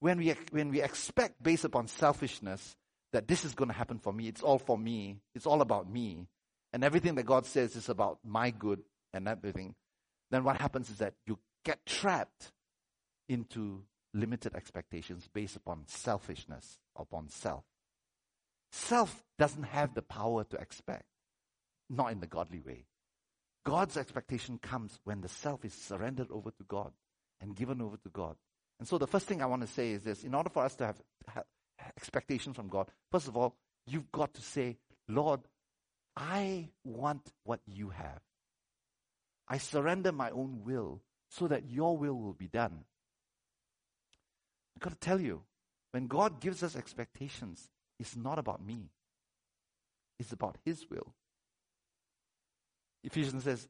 When 0.00 0.18
we, 0.18 0.34
when 0.50 0.68
we 0.68 0.82
expect 0.82 1.42
based 1.42 1.64
upon 1.64 1.88
selfishness 1.88 2.76
that 3.14 3.26
this 3.26 3.42
is 3.42 3.54
going 3.54 3.68
to 3.68 3.74
happen 3.74 4.00
for 4.00 4.12
me, 4.12 4.28
it's 4.28 4.42
all 4.42 4.58
for 4.58 4.76
me, 4.76 5.16
it's 5.34 5.46
all 5.46 5.62
about 5.62 5.90
me, 5.90 6.26
and 6.74 6.84
everything 6.84 7.14
that 7.14 7.22
God 7.22 7.46
says 7.46 7.74
is 7.74 7.88
about 7.88 8.18
my 8.22 8.50
good 8.50 8.82
and 9.14 9.26
everything, 9.26 9.74
then 10.30 10.44
what 10.44 10.60
happens 10.60 10.90
is 10.90 10.98
that 10.98 11.14
you 11.26 11.38
get 11.64 11.86
trapped 11.86 12.52
into 13.30 13.82
limited 14.12 14.54
expectations 14.54 15.26
based 15.32 15.56
upon 15.56 15.84
selfishness, 15.86 16.76
upon 16.94 17.30
self. 17.30 17.64
Self 18.72 19.22
doesn't 19.38 19.64
have 19.64 19.94
the 19.94 20.02
power 20.02 20.44
to 20.44 20.56
expect, 20.56 21.04
not 21.90 22.10
in 22.10 22.20
the 22.20 22.26
godly 22.26 22.60
way. 22.60 22.86
God's 23.64 23.96
expectation 23.96 24.58
comes 24.58 24.98
when 25.04 25.20
the 25.20 25.28
self 25.28 25.64
is 25.64 25.74
surrendered 25.74 26.30
over 26.30 26.50
to 26.50 26.64
God 26.66 26.92
and 27.40 27.54
given 27.54 27.80
over 27.80 27.96
to 27.98 28.08
God. 28.08 28.36
And 28.78 28.88
so 28.88 28.98
the 28.98 29.06
first 29.06 29.26
thing 29.26 29.42
I 29.42 29.46
want 29.46 29.62
to 29.62 29.68
say 29.68 29.92
is 29.92 30.02
this 30.02 30.24
in 30.24 30.34
order 30.34 30.50
for 30.50 30.64
us 30.64 30.74
to 30.76 30.86
have, 30.86 31.00
have 31.28 31.44
expectations 31.96 32.56
from 32.56 32.68
God, 32.68 32.88
first 33.10 33.28
of 33.28 33.36
all, 33.36 33.54
you've 33.86 34.10
got 34.10 34.34
to 34.34 34.42
say, 34.42 34.78
Lord, 35.06 35.40
I 36.16 36.70
want 36.82 37.30
what 37.44 37.60
you 37.66 37.90
have. 37.90 38.20
I 39.48 39.58
surrender 39.58 40.12
my 40.12 40.30
own 40.30 40.62
will 40.64 41.02
so 41.28 41.46
that 41.48 41.68
your 41.68 41.96
will 41.96 42.14
will 42.14 42.32
be 42.32 42.48
done. 42.48 42.84
I've 44.76 44.82
got 44.82 44.90
to 44.90 44.98
tell 44.98 45.20
you, 45.20 45.42
when 45.90 46.06
God 46.06 46.40
gives 46.40 46.62
us 46.62 46.74
expectations, 46.74 47.68
it's 48.02 48.16
not 48.16 48.40
about 48.40 48.66
me, 48.66 48.90
it's 50.18 50.32
about 50.32 50.56
His 50.64 50.84
will. 50.90 51.14
Ephesians 53.04 53.44
says, 53.44 53.68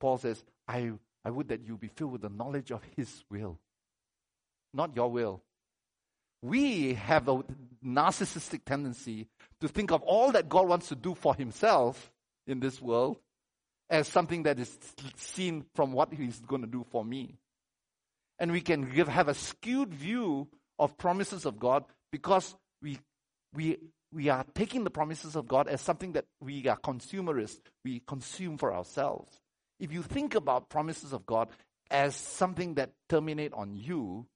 Paul 0.00 0.16
says, 0.16 0.42
I, 0.66 0.92
I 1.22 1.28
would 1.28 1.48
that 1.48 1.66
you 1.66 1.76
be 1.76 1.88
filled 1.88 2.12
with 2.12 2.22
the 2.22 2.30
knowledge 2.30 2.70
of 2.70 2.80
His 2.96 3.24
will, 3.30 3.58
not 4.72 4.96
your 4.96 5.10
will. 5.10 5.42
We 6.40 6.94
have 6.94 7.28
a 7.28 7.44
narcissistic 7.84 8.64
tendency 8.64 9.28
to 9.60 9.68
think 9.68 9.92
of 9.92 10.00
all 10.00 10.32
that 10.32 10.48
God 10.48 10.66
wants 10.66 10.88
to 10.88 10.94
do 10.94 11.14
for 11.14 11.34
Himself 11.34 12.10
in 12.46 12.58
this 12.58 12.80
world 12.80 13.18
as 13.90 14.08
something 14.08 14.44
that 14.44 14.58
is 14.58 14.78
seen 15.16 15.66
from 15.74 15.92
what 15.92 16.10
He's 16.14 16.40
going 16.40 16.62
to 16.62 16.66
do 16.66 16.86
for 16.90 17.04
me. 17.04 17.36
And 18.38 18.50
we 18.50 18.62
can 18.62 18.90
give, 18.90 19.08
have 19.08 19.28
a 19.28 19.34
skewed 19.34 19.92
view 19.92 20.48
of 20.78 20.96
promises 20.96 21.44
of 21.44 21.60
God 21.60 21.84
because 22.10 22.54
we 22.80 22.98
we, 23.54 23.78
we 24.12 24.28
are 24.28 24.44
taking 24.54 24.84
the 24.84 24.90
promises 24.90 25.36
of 25.36 25.46
God 25.46 25.68
as 25.68 25.80
something 25.80 26.12
that 26.12 26.26
we 26.40 26.66
are 26.68 26.76
consumerists. 26.76 27.60
We 27.84 28.02
consume 28.06 28.58
for 28.58 28.74
ourselves. 28.74 29.38
If 29.78 29.92
you 29.92 30.02
think 30.02 30.34
about 30.34 30.68
promises 30.68 31.12
of 31.12 31.26
God 31.26 31.48
as 31.90 32.14
something 32.14 32.74
that 32.74 32.92
terminate 33.08 33.52
on 33.52 33.74
you, 33.74 34.26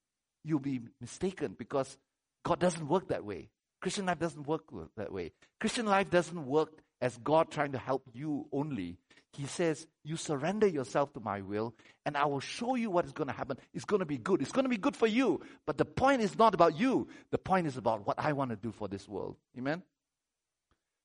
you'll 0.44 0.60
be 0.60 0.80
mistaken 1.00 1.54
because 1.58 1.96
God 2.44 2.58
doesn't 2.58 2.88
work 2.88 3.08
that 3.08 3.24
way. 3.24 3.50
Christian 3.80 4.06
life 4.06 4.18
doesn't 4.18 4.46
work 4.46 4.64
that 4.96 5.12
way. 5.12 5.32
Christian 5.60 5.86
life 5.86 6.10
doesn't 6.10 6.46
work 6.46 6.70
as 7.00 7.16
God 7.18 7.50
trying 7.50 7.72
to 7.72 7.78
help 7.78 8.02
you 8.12 8.46
only. 8.52 8.98
He 9.36 9.46
says, 9.46 9.86
You 10.02 10.16
surrender 10.16 10.66
yourself 10.66 11.12
to 11.14 11.20
my 11.20 11.40
will, 11.42 11.74
and 12.04 12.16
I 12.16 12.24
will 12.26 12.40
show 12.40 12.74
you 12.74 12.90
what 12.90 13.04
is 13.04 13.12
going 13.12 13.28
to 13.28 13.34
happen. 13.34 13.58
It's 13.74 13.84
going 13.84 14.00
to 14.00 14.06
be 14.06 14.18
good. 14.18 14.40
It's 14.40 14.52
going 14.52 14.64
to 14.64 14.70
be 14.70 14.78
good 14.78 14.96
for 14.96 15.06
you. 15.06 15.40
But 15.66 15.76
the 15.76 15.84
point 15.84 16.22
is 16.22 16.38
not 16.38 16.54
about 16.54 16.78
you. 16.78 17.08
The 17.30 17.38
point 17.38 17.66
is 17.66 17.76
about 17.76 18.06
what 18.06 18.18
I 18.18 18.32
want 18.32 18.50
to 18.50 18.56
do 18.56 18.72
for 18.72 18.88
this 18.88 19.08
world. 19.08 19.36
Amen? 19.58 19.82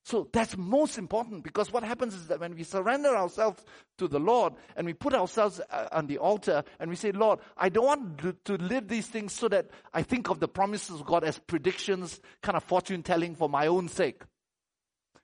So 0.03 0.27
that's 0.31 0.57
most 0.57 0.97
important 0.97 1.43
because 1.43 1.71
what 1.71 1.83
happens 1.83 2.15
is 2.15 2.27
that 2.27 2.39
when 2.39 2.55
we 2.55 2.63
surrender 2.63 3.15
ourselves 3.15 3.63
to 3.99 4.07
the 4.07 4.19
Lord 4.19 4.53
and 4.75 4.87
we 4.87 4.93
put 4.93 5.13
ourselves 5.13 5.61
uh, 5.69 5.89
on 5.91 6.07
the 6.07 6.17
altar 6.17 6.63
and 6.79 6.89
we 6.89 6.95
say, 6.95 7.11
Lord, 7.11 7.39
I 7.55 7.69
don't 7.69 7.85
want 7.85 8.45
to 8.45 8.57
live 8.57 8.87
these 8.87 9.05
things 9.05 9.33
so 9.33 9.47
that 9.49 9.69
I 9.93 10.01
think 10.01 10.29
of 10.29 10.39
the 10.39 10.47
promises 10.47 10.99
of 10.99 11.05
God 11.05 11.23
as 11.23 11.37
predictions, 11.37 12.19
kind 12.41 12.55
of 12.55 12.63
fortune 12.63 13.03
telling 13.03 13.35
for 13.35 13.47
my 13.47 13.67
own 13.67 13.89
sake. 13.89 14.23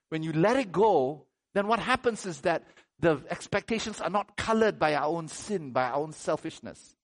When 0.10 0.22
you 0.22 0.32
let 0.32 0.58
it 0.58 0.72
go, 0.72 1.26
then 1.56 1.68
what 1.68 1.80
happens 1.80 2.28
is 2.28 2.42
that 2.42 2.64
the 3.00 3.22
expectations 3.30 4.02
are 4.02 4.10
not 4.10 4.38
colored 4.38 4.80
by 4.80 4.96
our 4.96 5.06
own 5.06 5.28
sin, 5.28 5.72
by 5.72 5.86
our 5.86 5.96
own 5.96 6.14
selfishness. 6.14 6.96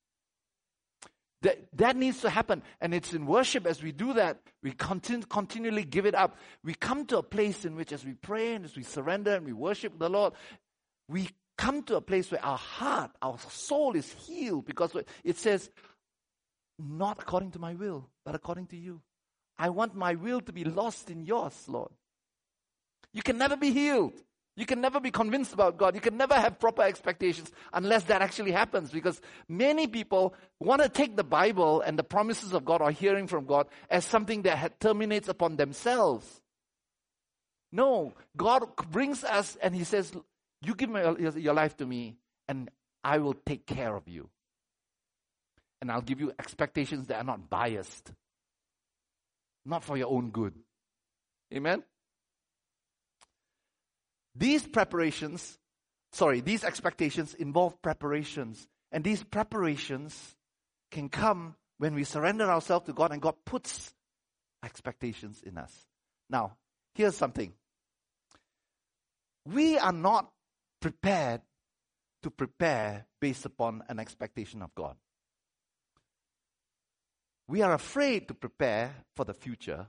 That, 1.41 1.59
that 1.73 1.95
needs 1.97 2.21
to 2.21 2.29
happen. 2.29 2.63
And 2.79 2.93
it's 2.93 3.13
in 3.13 3.25
worship 3.25 3.67
as 3.67 3.83
we 3.83 3.91
do 3.91 4.13
that, 4.13 4.39
we 4.63 4.71
continue, 4.71 5.25
continually 5.25 5.83
give 5.83 6.05
it 6.05 6.15
up. 6.15 6.37
We 6.63 6.73
come 6.73 7.05
to 7.07 7.17
a 7.17 7.23
place 7.23 7.65
in 7.65 7.75
which, 7.75 7.91
as 7.91 8.05
we 8.05 8.13
pray 8.13 8.55
and 8.55 8.65
as 8.65 8.75
we 8.75 8.83
surrender 8.83 9.35
and 9.35 9.45
we 9.45 9.53
worship 9.53 9.99
the 9.99 10.09
Lord, 10.09 10.33
we 11.09 11.29
come 11.57 11.83
to 11.83 11.97
a 11.97 12.01
place 12.01 12.31
where 12.31 12.43
our 12.43 12.57
heart, 12.57 13.11
our 13.21 13.37
soul 13.49 13.95
is 13.95 14.11
healed 14.25 14.65
because 14.65 14.95
it 15.23 15.37
says, 15.37 15.69
not 16.79 17.21
according 17.21 17.51
to 17.51 17.59
my 17.59 17.73
will, 17.73 18.09
but 18.25 18.35
according 18.35 18.67
to 18.67 18.77
you. 18.77 19.01
I 19.59 19.69
want 19.69 19.95
my 19.95 20.15
will 20.15 20.41
to 20.41 20.53
be 20.53 20.63
lost 20.63 21.11
in 21.11 21.21
yours, 21.21 21.65
Lord. 21.67 21.91
You 23.13 23.21
can 23.21 23.37
never 23.37 23.55
be 23.55 23.71
healed 23.71 24.13
you 24.55 24.65
can 24.67 24.81
never 24.81 24.99
be 24.99 25.09
convinced 25.09 25.53
about 25.53 25.77
God. 25.77 25.95
You 25.95 26.01
can 26.01 26.15
never 26.15 26.35
have 26.35 26.59
proper 26.59 26.83
expectations 26.83 27.51
unless 27.73 28.03
that 28.03 28.21
actually 28.21 28.51
happens 28.51 28.91
because 28.91 29.19
many 29.49 29.87
people 29.87 30.35
want 30.59 30.83
to 30.83 30.89
take 30.89 31.15
the 31.15 31.23
Bible 31.23 31.81
and 31.81 31.97
the 31.97 32.03
promises 32.03 32.53
of 32.53 32.63
God 32.63 32.81
or 32.81 32.91
hearing 32.91 33.25
from 33.25 33.45
God 33.45 33.67
as 33.89 34.05
something 34.05 34.43
that 34.43 34.79
terminates 34.79 35.27
upon 35.27 35.55
themselves. 35.55 36.41
No, 37.71 38.13
God 38.37 38.63
brings 38.91 39.23
us 39.23 39.57
and 39.59 39.73
He 39.73 39.83
says, 39.83 40.13
You 40.61 40.75
give 40.75 40.91
your 40.91 41.53
life 41.55 41.75
to 41.77 41.85
me 41.87 42.17
and 42.47 42.69
I 43.03 43.17
will 43.17 43.33
take 43.33 43.65
care 43.65 43.95
of 43.95 44.07
you. 44.07 44.29
And 45.81 45.91
I'll 45.91 46.01
give 46.01 46.21
you 46.21 46.31
expectations 46.37 47.07
that 47.07 47.17
are 47.17 47.23
not 47.23 47.49
biased, 47.49 48.11
not 49.65 49.83
for 49.83 49.97
your 49.97 50.09
own 50.09 50.29
good. 50.29 50.53
Amen? 51.51 51.83
These 54.35 54.67
preparations, 54.67 55.57
sorry, 56.11 56.41
these 56.41 56.63
expectations 56.63 57.33
involve 57.33 57.81
preparations. 57.81 58.67
And 58.91 59.03
these 59.03 59.23
preparations 59.23 60.35
can 60.91 61.09
come 61.09 61.55
when 61.77 61.95
we 61.95 62.03
surrender 62.03 62.49
ourselves 62.49 62.85
to 62.85 62.93
God 62.93 63.11
and 63.11 63.21
God 63.21 63.35
puts 63.45 63.93
expectations 64.63 65.41
in 65.43 65.57
us. 65.57 65.73
Now, 66.29 66.57
here's 66.95 67.17
something. 67.17 67.53
We 69.45 69.77
are 69.77 69.91
not 69.91 70.31
prepared 70.79 71.41
to 72.21 72.31
prepare 72.31 73.05
based 73.19 73.45
upon 73.45 73.83
an 73.89 73.99
expectation 73.99 74.61
of 74.61 74.73
God. 74.73 74.95
We 77.47 77.61
are 77.61 77.73
afraid 77.73 78.29
to 78.29 78.33
prepare 78.33 78.95
for 79.15 79.25
the 79.25 79.33
future 79.33 79.87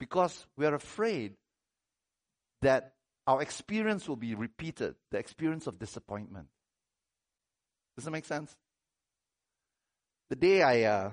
because 0.00 0.46
we 0.56 0.66
are 0.66 0.74
afraid 0.74 1.34
that 2.62 2.94
our 3.26 3.40
experience 3.40 4.08
will 4.08 4.16
be 4.16 4.34
repeated 4.34 4.94
the 5.10 5.18
experience 5.18 5.66
of 5.66 5.78
disappointment. 5.78 6.48
Does 7.96 8.04
that 8.04 8.10
make 8.10 8.24
sense? 8.24 8.54
The 10.30 10.36
day 10.36 10.62
I, 10.62 10.82
uh, 10.82 11.10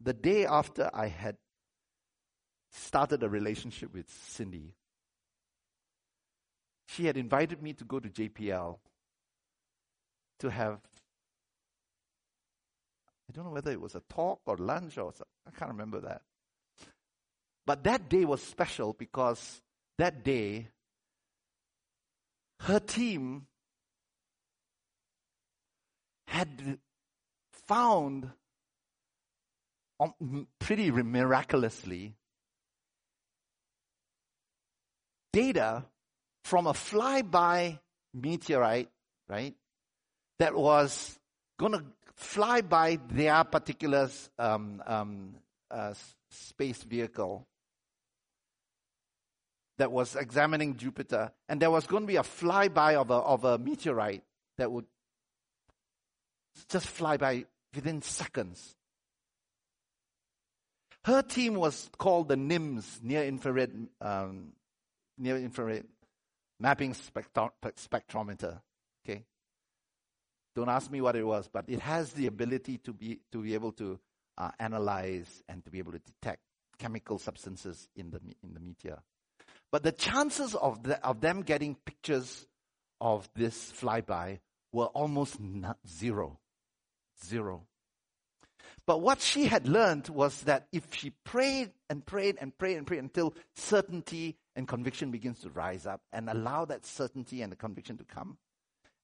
the 0.00 0.12
day 0.12 0.46
after 0.46 0.88
I 0.92 1.08
had 1.08 1.36
started 2.72 3.22
a 3.22 3.28
relationship 3.28 3.92
with 3.92 4.08
Cindy, 4.28 4.74
she 6.86 7.06
had 7.06 7.16
invited 7.16 7.62
me 7.62 7.72
to 7.74 7.84
go 7.84 7.98
to 7.98 8.08
JPL 8.08 8.78
to 10.38 10.50
have, 10.50 10.78
I 13.28 13.32
don't 13.32 13.44
know 13.44 13.50
whether 13.50 13.72
it 13.72 13.80
was 13.80 13.94
a 13.94 14.02
talk 14.08 14.40
or 14.46 14.56
lunch 14.56 14.96
or 14.98 15.12
something. 15.12 15.26
I 15.46 15.50
can't 15.50 15.72
remember 15.72 16.00
that. 16.00 16.22
But 17.66 17.82
that 17.84 18.08
day 18.08 18.24
was 18.24 18.42
special 18.42 18.92
because 18.92 19.60
that 19.98 20.22
day 20.22 20.68
her 22.60 22.80
team 22.80 23.46
had 26.26 26.78
found 27.66 28.30
um, 30.00 30.46
pretty 30.58 30.90
miraculously 30.90 32.14
data 35.32 35.84
from 36.44 36.66
a 36.66 36.72
flyby 36.72 37.78
meteorite, 38.14 38.88
right? 39.28 39.54
That 40.38 40.54
was 40.54 41.18
going 41.58 41.72
to 41.72 41.84
fly 42.14 42.60
by 42.60 42.98
their 43.10 43.44
particular 43.44 44.10
um, 44.38 44.82
um, 44.86 45.34
uh, 45.70 45.94
space 46.30 46.82
vehicle 46.82 47.46
that 49.78 49.92
was 49.92 50.16
examining 50.16 50.76
Jupiter, 50.76 51.32
and 51.48 51.60
there 51.60 51.70
was 51.70 51.86
going 51.86 52.02
to 52.02 52.06
be 52.06 52.16
a 52.16 52.22
flyby 52.22 52.94
of 52.94 53.10
a, 53.10 53.14
of 53.14 53.44
a 53.44 53.58
meteorite 53.58 54.22
that 54.58 54.70
would 54.72 54.86
just 56.68 56.86
fly 56.86 57.16
by 57.16 57.44
within 57.74 58.00
seconds. 58.02 58.74
Her 61.04 61.22
team 61.22 61.54
was 61.54 61.88
called 61.98 62.28
the 62.28 62.36
NIMS, 62.36 63.02
Near 63.02 63.24
Infrared, 63.24 63.88
um, 64.00 64.52
Near 65.18 65.36
Infrared 65.36 65.84
Mapping 66.58 66.94
Spectro- 66.94 67.52
Spectrometer. 67.62 68.60
Okay, 69.04 69.24
don't 70.56 70.68
ask 70.68 70.90
me 70.90 71.00
what 71.00 71.14
it 71.14 71.24
was, 71.24 71.48
but 71.52 71.66
it 71.68 71.80
has 71.80 72.12
the 72.12 72.26
ability 72.26 72.78
to 72.78 72.92
be 72.92 73.20
to 73.30 73.42
be 73.42 73.54
able 73.54 73.72
to 73.72 74.00
uh, 74.38 74.50
analyze 74.58 75.42
and 75.48 75.64
to 75.64 75.70
be 75.70 75.78
able 75.78 75.92
to 75.92 76.00
detect 76.00 76.40
chemical 76.78 77.18
substances 77.18 77.88
in 77.94 78.10
the 78.10 78.20
in 78.42 78.54
the 78.54 78.60
meteor. 78.60 78.98
But 79.72 79.82
the 79.82 79.92
chances 79.92 80.54
of, 80.54 80.82
the, 80.82 81.04
of 81.04 81.20
them 81.20 81.42
getting 81.42 81.74
pictures 81.74 82.46
of 83.00 83.28
this 83.34 83.72
flyby 83.72 84.38
were 84.72 84.86
almost 84.86 85.36
zero. 85.86 86.38
Zero. 87.24 87.66
But 88.86 89.00
what 89.00 89.20
she 89.20 89.46
had 89.46 89.66
learned 89.66 90.08
was 90.08 90.42
that 90.42 90.68
if 90.72 90.94
she 90.94 91.10
prayed 91.24 91.72
and 91.90 92.06
prayed 92.06 92.36
and 92.40 92.56
prayed 92.56 92.76
and 92.76 92.86
prayed 92.86 93.00
until 93.00 93.34
certainty 93.54 94.36
and 94.54 94.68
conviction 94.68 95.10
begins 95.10 95.40
to 95.40 95.50
rise 95.50 95.86
up 95.86 96.02
and 96.12 96.30
allow 96.30 96.64
that 96.66 96.86
certainty 96.86 97.42
and 97.42 97.50
the 97.50 97.56
conviction 97.56 97.96
to 97.98 98.04
come 98.04 98.38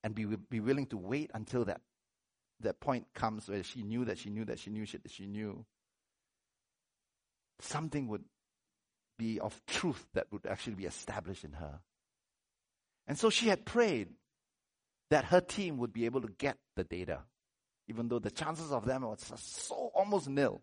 and 0.04 0.14
be, 0.14 0.24
be 0.24 0.60
willing 0.60 0.86
to 0.86 0.96
wait 0.96 1.30
until 1.34 1.64
that, 1.64 1.80
that 2.60 2.78
point 2.80 3.06
comes 3.12 3.48
where 3.48 3.64
she 3.64 3.82
knew 3.82 4.04
that 4.04 4.18
she 4.18 4.30
knew 4.30 4.44
that 4.44 4.60
she 4.60 4.70
knew 4.70 4.86
she, 4.86 4.98
she 5.08 5.26
knew, 5.26 5.64
something 7.60 8.06
would 8.08 8.24
be 9.22 9.38
of 9.40 9.60
truth 9.66 10.04
that 10.14 10.26
would 10.32 10.46
actually 10.46 10.74
be 10.74 10.84
established 10.84 11.44
in 11.44 11.52
her. 11.52 11.80
And 13.06 13.16
so 13.18 13.30
she 13.30 13.48
had 13.48 13.64
prayed 13.64 14.08
that 15.10 15.26
her 15.26 15.40
team 15.40 15.78
would 15.78 15.92
be 15.92 16.06
able 16.06 16.22
to 16.22 16.28
get 16.38 16.56
the 16.74 16.84
data, 16.84 17.20
even 17.88 18.08
though 18.08 18.18
the 18.18 18.30
chances 18.30 18.72
of 18.72 18.84
them 18.84 19.02
were 19.02 19.16
so 19.16 19.90
almost 19.94 20.28
nil. 20.28 20.60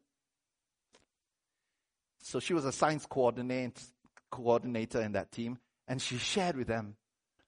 So 2.22 2.40
she 2.40 2.54
was 2.54 2.66
a 2.66 2.72
science 2.72 3.06
coordinator, 3.06 5.02
in 5.02 5.12
that 5.14 5.32
team, 5.32 5.58
and 5.88 6.02
she 6.02 6.18
shared 6.18 6.58
with 6.58 6.68
them, 6.68 6.96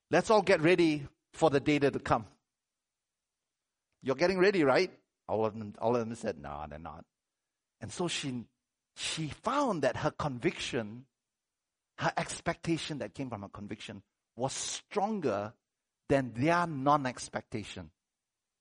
let's 0.10 0.30
all 0.30 0.42
get 0.42 0.62
ready 0.62 1.08
for 1.34 1.50
the 1.50 1.60
data 1.60 1.92
to 1.92 2.00
come. 2.00 2.26
You're 4.02 4.16
getting 4.16 4.40
ready, 4.40 4.64
right? 4.64 4.92
All 5.28 5.46
of 5.46 5.58
them, 5.58 5.74
all 5.80 5.96
of 5.96 6.08
them 6.08 6.16
said, 6.16 6.40
no, 6.40 6.66
they're 6.70 6.80
not. 6.80 7.04
And 7.82 7.92
so 7.92 8.08
she 8.08 8.46
she 9.02 9.28
found 9.28 9.82
that 9.82 9.98
her 9.98 10.12
conviction, 10.12 11.06
her 11.98 12.14
expectation 12.18 13.00
that 13.00 13.14
came 13.14 13.30
from 13.30 13.42
her 13.42 13.50
conviction 13.50 14.04
was 14.36 14.54
stronger 14.54 15.54
than 16.08 16.32
their 16.36 16.68
non-expectation. 16.68 17.90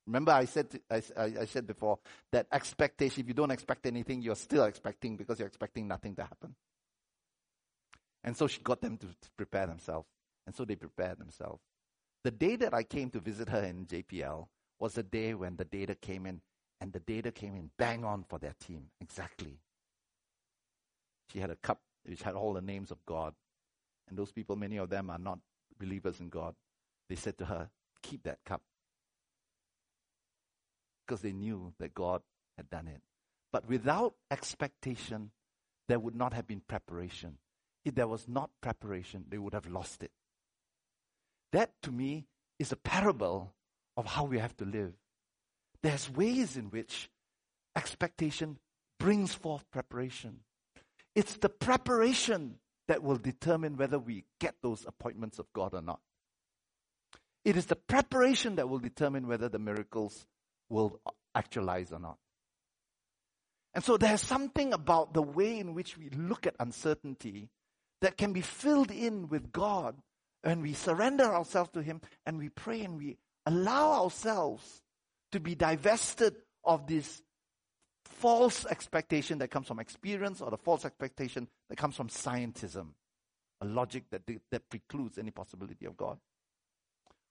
Remember, 0.06 0.32
I 0.32 0.46
said 0.46 0.80
I, 0.90 1.02
I, 1.16 1.44
said 1.44 1.66
before 1.66 1.98
that 2.32 2.46
expectation. 2.50 3.20
If 3.20 3.28
you 3.28 3.34
don't 3.34 3.50
expect 3.50 3.86
anything, 3.86 4.22
you're 4.22 4.34
still 4.34 4.64
expecting 4.64 5.16
because 5.16 5.38
you're 5.38 5.48
expecting 5.48 5.86
nothing 5.86 6.16
to 6.16 6.22
happen. 6.22 6.54
And 8.24 8.36
so 8.36 8.46
she 8.46 8.60
got 8.60 8.80
them 8.80 8.96
to, 8.96 9.06
to 9.06 9.30
prepare 9.36 9.66
themselves, 9.66 10.08
and 10.46 10.54
so 10.54 10.64
they 10.64 10.74
prepared 10.74 11.18
themselves. 11.18 11.60
The 12.24 12.30
day 12.30 12.56
that 12.56 12.74
I 12.74 12.82
came 12.82 13.10
to 13.10 13.20
visit 13.20 13.50
her 13.50 13.62
in 13.62 13.86
JPL 13.86 14.46
was 14.78 14.94
the 14.94 15.02
day 15.02 15.34
when 15.34 15.56
the 15.56 15.64
data 15.64 15.94
came 15.94 16.26
in, 16.26 16.40
and 16.80 16.92
the 16.92 17.00
data 17.00 17.30
came 17.30 17.54
in 17.54 17.70
bang 17.78 18.04
on 18.04 18.24
for 18.28 18.38
their 18.38 18.54
team 18.58 18.86
exactly 19.00 19.58
she 21.32 21.40
had 21.40 21.50
a 21.50 21.56
cup 21.56 21.80
which 22.04 22.22
had 22.22 22.34
all 22.34 22.52
the 22.52 22.60
names 22.60 22.90
of 22.90 23.04
God. 23.06 23.34
And 24.08 24.18
those 24.18 24.32
people, 24.32 24.56
many 24.56 24.76
of 24.78 24.90
them 24.90 25.10
are 25.10 25.18
not 25.18 25.38
believers 25.78 26.20
in 26.20 26.28
God. 26.28 26.54
They 27.08 27.16
said 27.16 27.38
to 27.38 27.46
her, 27.46 27.70
Keep 28.02 28.24
that 28.24 28.38
cup. 28.44 28.62
Because 31.06 31.22
they 31.22 31.32
knew 31.32 31.72
that 31.78 31.94
God 31.94 32.22
had 32.56 32.70
done 32.70 32.88
it. 32.88 33.02
But 33.52 33.68
without 33.68 34.14
expectation, 34.30 35.30
there 35.88 35.98
would 35.98 36.14
not 36.14 36.32
have 36.32 36.46
been 36.46 36.62
preparation. 36.66 37.38
if 37.84 37.94
there 37.94 38.06
was 38.06 38.28
not 38.28 38.50
preparation, 38.60 39.24
they 39.28 39.38
would 39.38 39.54
have 39.54 39.66
lost 39.66 40.02
it. 40.02 40.12
That 41.52 41.72
to 41.82 41.90
me 41.90 42.26
is 42.58 42.72
a 42.72 42.76
parable 42.76 43.54
of 43.96 44.06
how 44.06 44.24
we 44.24 44.38
have 44.38 44.56
to 44.58 44.64
live. 44.64 44.92
There's 45.82 46.10
ways 46.10 46.56
in 46.56 46.66
which 46.66 47.10
expectation 47.74 48.58
brings 48.98 49.34
forth 49.34 49.64
preparation. 49.70 50.40
It's 51.20 51.36
the 51.36 51.50
preparation 51.50 52.54
that 52.88 53.02
will 53.02 53.18
determine 53.18 53.76
whether 53.76 53.98
we 53.98 54.24
get 54.40 54.54
those 54.62 54.86
appointments 54.86 55.38
of 55.38 55.52
God 55.52 55.74
or 55.74 55.82
not. 55.82 56.00
It 57.44 57.58
is 57.58 57.66
the 57.66 57.76
preparation 57.76 58.56
that 58.56 58.70
will 58.70 58.78
determine 58.78 59.26
whether 59.26 59.50
the 59.50 59.58
miracles 59.58 60.26
will 60.70 60.98
actualize 61.34 61.92
or 61.92 61.98
not. 61.98 62.16
And 63.74 63.84
so 63.84 63.98
there's 63.98 64.22
something 64.22 64.72
about 64.72 65.12
the 65.12 65.20
way 65.20 65.58
in 65.58 65.74
which 65.74 65.98
we 65.98 66.08
look 66.08 66.46
at 66.46 66.56
uncertainty 66.58 67.50
that 68.00 68.16
can 68.16 68.32
be 68.32 68.40
filled 68.40 68.90
in 68.90 69.28
with 69.28 69.52
God 69.52 69.96
when 70.40 70.62
we 70.62 70.72
surrender 70.72 71.24
ourselves 71.24 71.68
to 71.74 71.82
Him 71.82 72.00
and 72.24 72.38
we 72.38 72.48
pray 72.48 72.80
and 72.80 72.96
we 72.96 73.18
allow 73.44 74.04
ourselves 74.04 74.80
to 75.32 75.38
be 75.38 75.54
divested 75.54 76.34
of 76.64 76.86
this 76.86 77.20
false 78.10 78.66
expectation 78.66 79.38
that 79.38 79.48
comes 79.50 79.66
from 79.68 79.78
experience 79.78 80.40
or 80.40 80.50
the 80.50 80.58
false 80.58 80.84
expectation 80.84 81.48
that 81.68 81.76
comes 81.76 81.96
from 81.96 82.08
scientism, 82.08 82.88
a 83.60 83.64
logic 83.64 84.04
that, 84.10 84.22
that 84.50 84.68
precludes 84.68 85.18
any 85.18 85.30
possibility 85.30 85.86
of 85.86 85.96
God. 85.96 86.18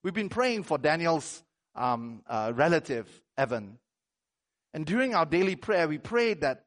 We've 0.04 0.14
been 0.14 0.30
praying 0.30 0.64
for 0.64 0.78
Daniel's 0.78 1.44
um, 1.76 2.24
uh, 2.28 2.54
relative, 2.56 3.08
Evan. 3.38 3.78
And 4.74 4.86
during 4.86 5.14
our 5.14 5.26
daily 5.26 5.56
prayer, 5.56 5.88
we 5.88 5.98
prayed 5.98 6.42
that 6.42 6.66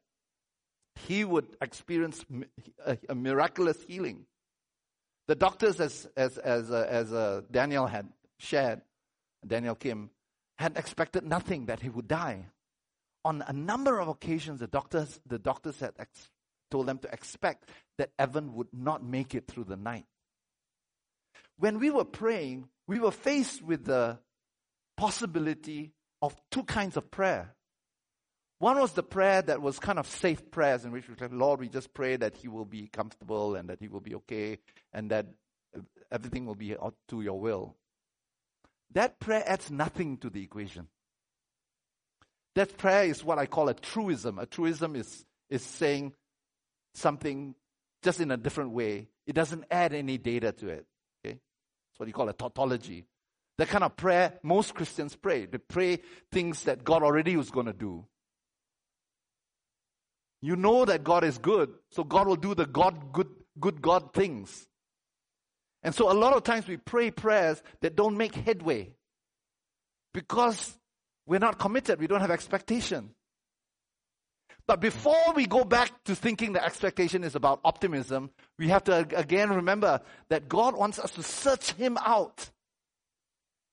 he 0.95 1.23
would 1.23 1.57
experience 1.61 2.23
a, 2.85 2.97
a 3.09 3.15
miraculous 3.15 3.77
healing. 3.87 4.25
The 5.27 5.35
doctors, 5.35 5.79
as, 5.79 6.07
as, 6.15 6.37
as, 6.37 6.69
uh, 6.69 6.85
as 6.87 7.13
uh, 7.13 7.41
Daniel 7.49 7.87
had 7.87 8.09
shared, 8.37 8.81
Daniel 9.45 9.75
Kim, 9.75 10.09
had 10.57 10.77
expected 10.77 11.25
nothing, 11.25 11.65
that 11.65 11.79
he 11.79 11.89
would 11.89 12.07
die. 12.07 12.45
On 13.25 13.43
a 13.47 13.53
number 13.53 13.99
of 13.99 14.07
occasions, 14.07 14.59
the 14.59 14.67
doctors, 14.67 15.19
the 15.25 15.39
doctors 15.39 15.79
had 15.79 15.93
ex- 15.97 16.29
told 16.69 16.87
them 16.87 16.97
to 16.99 17.13
expect 17.13 17.69
that 17.97 18.11
Evan 18.19 18.53
would 18.55 18.67
not 18.73 19.03
make 19.03 19.33
it 19.35 19.47
through 19.47 19.65
the 19.65 19.77
night. 19.77 20.05
When 21.57 21.79
we 21.79 21.89
were 21.89 22.05
praying, 22.05 22.67
we 22.87 22.99
were 22.99 23.11
faced 23.11 23.61
with 23.61 23.85
the 23.85 24.19
possibility 24.97 25.93
of 26.21 26.35
two 26.51 26.63
kinds 26.63 26.97
of 26.97 27.11
prayer. 27.11 27.55
One 28.59 28.79
was 28.79 28.93
the 28.93 29.03
prayer 29.03 29.41
that 29.41 29.61
was 29.61 29.77
kind 29.77 29.99
of 29.99 30.07
safe 30.07 30.49
prayers 30.49 30.85
in 30.85 30.91
which 30.91 31.07
we 31.07 31.15
said, 31.17 31.33
Lord, 31.33 31.59
we 31.59 31.67
just 31.67 31.93
pray 31.93 32.15
that 32.15 32.37
he 32.37 32.47
will 32.47 32.65
be 32.65 32.87
comfortable 32.87 33.55
and 33.55 33.69
that 33.69 33.79
he 33.79 33.87
will 33.87 33.99
be 33.99 34.15
okay 34.15 34.59
and 34.93 35.11
that 35.11 35.27
everything 36.11 36.45
will 36.45 36.55
be 36.55 36.75
to 37.09 37.21
your 37.21 37.39
will. 37.39 37.75
That 38.93 39.19
prayer 39.19 39.43
adds 39.45 39.69
nothing 39.69 40.17
to 40.19 40.29
the 40.29 40.41
equation. 40.41 40.87
That 42.55 42.77
prayer 42.77 43.05
is 43.05 43.23
what 43.23 43.39
I 43.39 43.45
call 43.45 43.69
a 43.69 43.73
truism. 43.73 44.37
A 44.37 44.45
truism 44.45 44.95
is, 44.95 45.25
is 45.49 45.63
saying 45.63 46.13
something 46.93 47.55
just 48.03 48.19
in 48.19 48.31
a 48.31 48.37
different 48.37 48.71
way. 48.71 49.07
It 49.25 49.33
doesn't 49.33 49.65
add 49.71 49.93
any 49.93 50.17
data 50.17 50.51
to 50.51 50.67
it. 50.67 50.85
Okay? 51.25 51.39
That's 51.39 51.99
what 51.99 52.07
you 52.07 52.13
call 52.13 52.29
a 52.29 52.33
tautology. 52.33 53.05
The 53.57 53.65
kind 53.65 53.83
of 53.83 53.95
prayer 53.95 54.39
most 54.43 54.73
Christians 54.75 55.15
pray. 55.15 55.45
They 55.45 55.57
pray 55.57 55.99
things 56.31 56.63
that 56.63 56.83
God 56.83 57.03
already 57.03 57.37
was 57.37 57.49
going 57.51 57.67
to 57.67 57.73
do. 57.73 58.05
You 60.41 60.55
know 60.55 60.83
that 60.85 61.03
God 61.03 61.23
is 61.23 61.37
good, 61.37 61.71
so 61.91 62.03
God 62.03 62.27
will 62.27 62.35
do 62.35 62.53
the 62.53 62.65
God 62.65 63.13
good 63.13 63.29
good 63.59 63.81
God 63.81 64.13
things. 64.13 64.67
And 65.83 65.93
so 65.93 66.11
a 66.11 66.13
lot 66.13 66.35
of 66.35 66.43
times 66.43 66.67
we 66.67 66.77
pray 66.77 67.11
prayers 67.11 67.61
that 67.81 67.95
don't 67.95 68.17
make 68.17 68.35
headway 68.35 68.93
because 70.13 70.77
we're 71.25 71.39
not 71.39 71.59
committed, 71.59 71.99
we 71.99 72.07
don't 72.07 72.21
have 72.21 72.31
expectation. 72.31 73.11
But 74.65 74.79
before 74.79 75.33
we 75.35 75.45
go 75.45 75.65
back 75.65 76.03
to 76.05 76.15
thinking 76.15 76.53
that 76.53 76.63
expectation 76.63 77.23
is 77.23 77.35
about 77.35 77.59
optimism, 77.65 78.29
we 78.57 78.69
have 78.69 78.83
to 78.85 79.05
again 79.15 79.49
remember 79.49 79.99
that 80.29 80.47
God 80.47 80.77
wants 80.77 80.99
us 80.99 81.11
to 81.11 81.23
search 81.23 81.73
Him 81.73 81.97
out. 81.97 82.49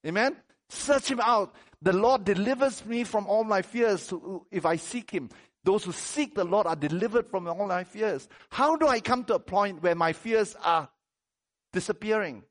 Amen? 0.07 0.37
Search 0.69 1.11
Him 1.11 1.21
out. 1.21 1.55
The 1.83 1.93
Lord 1.93 2.25
delivers 2.25 2.85
me 2.85 3.05
from 3.05 3.27
all 3.27 3.45
my 3.45 3.63
fears 3.63 4.13
if 4.51 4.67
I 4.67 4.77
seek 4.77 5.11
Him. 5.11 5.31
Those 5.63 5.85
who 5.85 5.93
seek 5.93 6.35
the 6.35 6.45
Lord 6.45 6.67
are 6.67 6.77
delivered 6.77 7.29
from 7.29 7.47
all 7.47 7.67
my 7.67 7.85
fears. 7.85 8.29
How 8.51 8.77
do 8.77 8.89
I 8.89 8.99
come 9.01 9.25
to 9.25 9.35
a 9.35 9.39
point 9.39 9.83
where 9.83 9.95
my 9.95 10.13
fears 10.13 10.57
are 10.63 10.89
disappearing. 11.73 12.43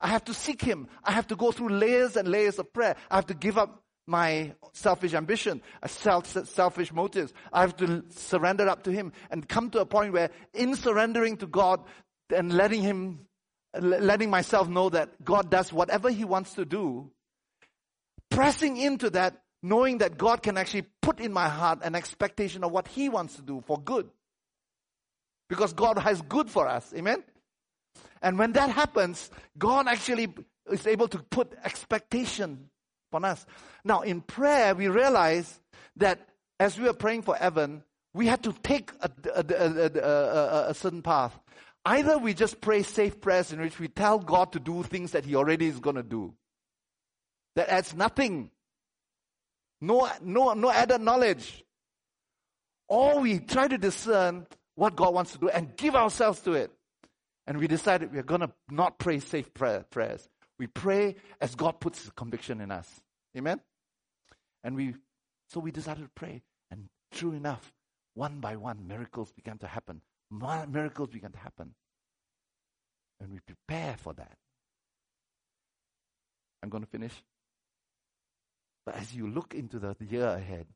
I 0.00 0.08
have 0.08 0.24
to 0.24 0.34
seek 0.34 0.62
Him. 0.62 0.88
I 1.04 1.12
have 1.12 1.26
to 1.28 1.36
go 1.36 1.52
through 1.52 1.70
layers 1.70 2.16
and 2.16 2.28
layers 2.28 2.58
of 2.58 2.72
prayer. 2.72 2.96
I 3.10 3.16
have 3.16 3.26
to 3.26 3.34
give 3.34 3.56
up 3.56 3.82
my 4.06 4.52
selfish 4.72 5.14
ambition, 5.14 5.62
self, 5.86 6.26
selfish 6.48 6.92
motives. 6.92 7.32
I 7.52 7.60
have 7.62 7.76
to 7.76 8.04
surrender 8.10 8.68
up 8.68 8.84
to 8.84 8.92
Him 8.92 9.12
and 9.30 9.48
come 9.48 9.70
to 9.70 9.80
a 9.80 9.86
point 9.86 10.12
where, 10.12 10.30
in 10.54 10.74
surrendering 10.74 11.36
to 11.38 11.46
God 11.46 11.80
and 12.34 12.52
letting 12.52 12.82
Him, 12.82 13.26
letting 13.78 14.30
myself 14.30 14.68
know 14.68 14.88
that 14.90 15.24
God 15.24 15.50
does 15.50 15.72
whatever 15.72 16.10
He 16.10 16.24
wants 16.24 16.54
to 16.54 16.64
do, 16.64 17.10
pressing 18.30 18.76
into 18.76 19.10
that, 19.10 19.40
knowing 19.62 19.98
that 19.98 20.18
God 20.18 20.42
can 20.42 20.58
actually 20.58 20.86
put 21.00 21.20
in 21.20 21.32
my 21.32 21.48
heart 21.48 21.80
an 21.82 21.94
expectation 21.94 22.64
of 22.64 22.72
what 22.72 22.88
He 22.88 23.08
wants 23.08 23.36
to 23.36 23.42
do 23.42 23.62
for 23.66 23.78
good. 23.78 24.10
Because 25.48 25.72
God 25.72 25.98
has 25.98 26.20
good 26.22 26.50
for 26.50 26.66
us. 26.66 26.92
Amen? 26.96 27.22
And 28.22 28.38
when 28.38 28.52
that 28.52 28.70
happens, 28.70 29.30
God 29.58 29.86
actually 29.86 30.32
is 30.70 30.86
able 30.86 31.08
to 31.08 31.18
put 31.18 31.52
expectation 31.64 32.70
upon 33.12 33.24
us. 33.26 33.44
Now, 33.84 34.00
in 34.00 34.22
prayer, 34.22 34.74
we 34.74 34.88
realize 34.88 35.60
that 35.96 36.28
as 36.58 36.78
we 36.78 36.84
were 36.84 36.94
praying 36.94 37.22
for 37.22 37.36
Evan, 37.36 37.82
we 38.14 38.26
had 38.26 38.42
to 38.44 38.52
take 38.62 38.90
a, 39.00 39.10
a, 39.34 39.44
a, 39.44 40.70
a, 40.70 40.74
certain 40.74 41.02
path. 41.02 41.38
Either 41.84 42.18
we 42.18 42.34
just 42.34 42.60
pray 42.60 42.82
safe 42.82 43.20
prayers 43.20 43.52
in 43.52 43.60
which 43.60 43.78
we 43.78 43.88
tell 43.88 44.18
God 44.18 44.52
to 44.52 44.60
do 44.60 44.82
things 44.82 45.12
that 45.12 45.24
He 45.24 45.34
already 45.34 45.66
is 45.66 45.80
going 45.80 45.96
to 45.96 46.02
do. 46.02 46.34
That 47.56 47.68
adds 47.68 47.94
nothing. 47.94 48.50
No, 49.80 50.08
no, 50.22 50.54
no 50.54 50.70
added 50.70 51.00
knowledge. 51.00 51.64
Or 52.88 53.20
we 53.20 53.40
try 53.40 53.68
to 53.68 53.78
discern 53.78 54.46
what 54.74 54.96
God 54.96 55.14
wants 55.14 55.32
to 55.32 55.38
do 55.38 55.48
and 55.48 55.76
give 55.76 55.94
ourselves 55.96 56.40
to 56.40 56.52
it. 56.52 56.70
And 57.46 57.58
we 57.58 57.66
decided 57.66 58.12
we're 58.12 58.22
going 58.22 58.42
to 58.42 58.52
not 58.70 58.98
pray 58.98 59.18
safe 59.18 59.52
prayer, 59.52 59.84
prayers. 59.90 60.28
We 60.58 60.66
pray 60.66 61.16
as 61.40 61.54
God 61.54 61.80
puts 61.80 62.08
conviction 62.16 62.60
in 62.60 62.70
us. 62.70 62.88
Amen? 63.36 63.60
And 64.62 64.76
we, 64.76 64.94
so 65.48 65.60
we 65.60 65.70
decided 65.70 66.02
to 66.02 66.10
pray. 66.14 66.42
And 66.70 66.88
true 67.10 67.32
enough, 67.32 67.72
one 68.14 68.40
by 68.40 68.56
one, 68.56 68.86
miracles 68.86 69.32
began 69.32 69.58
to 69.58 69.66
happen. 69.66 70.02
Miracles 70.30 71.10
began 71.10 71.32
to 71.32 71.38
happen. 71.38 71.74
And 73.20 73.32
we 73.32 73.40
prepare 73.40 73.96
for 73.98 74.12
that. 74.14 74.36
I'm 76.62 76.68
going 76.68 76.84
to 76.84 76.90
finish. 76.90 77.12
But 78.84 78.96
as 78.96 79.14
you 79.14 79.28
look 79.28 79.54
into 79.54 79.78
the 79.78 79.96
year 80.08 80.26
ahead, 80.26 80.66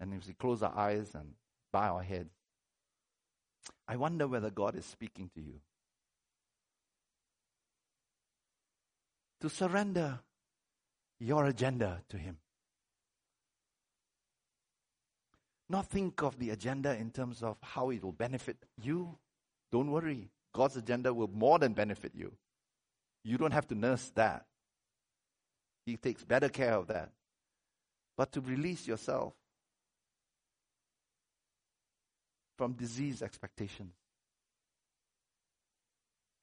and 0.00 0.14
as 0.14 0.26
we 0.26 0.34
close 0.34 0.62
our 0.62 0.76
eyes 0.76 1.14
and 1.14 1.34
bow 1.72 1.96
our 1.96 2.02
heads, 2.02 2.34
I 3.86 3.96
wonder 3.96 4.26
whether 4.26 4.50
God 4.50 4.76
is 4.76 4.84
speaking 4.84 5.30
to 5.34 5.40
you. 5.40 5.60
To 9.42 9.50
surrender 9.50 10.20
your 11.18 11.46
agenda 11.46 12.00
to 12.10 12.16
Him. 12.16 12.38
Not 15.68 15.86
think 15.86 16.22
of 16.22 16.38
the 16.38 16.50
agenda 16.50 16.94
in 16.94 17.10
terms 17.10 17.42
of 17.42 17.56
how 17.60 17.90
it 17.90 18.04
will 18.04 18.12
benefit 18.12 18.56
you. 18.80 19.18
Don't 19.72 19.90
worry. 19.90 20.30
God's 20.54 20.76
agenda 20.76 21.12
will 21.12 21.26
more 21.26 21.58
than 21.58 21.72
benefit 21.72 22.12
you. 22.14 22.32
You 23.24 23.36
don't 23.36 23.52
have 23.52 23.66
to 23.68 23.74
nurse 23.74 24.12
that. 24.14 24.46
He 25.86 25.96
takes 25.96 26.24
better 26.24 26.48
care 26.48 26.74
of 26.74 26.86
that. 26.86 27.10
But 28.16 28.30
to 28.32 28.40
release 28.40 28.86
yourself 28.86 29.32
from 32.56 32.74
disease 32.74 33.22
expectations, 33.22 33.94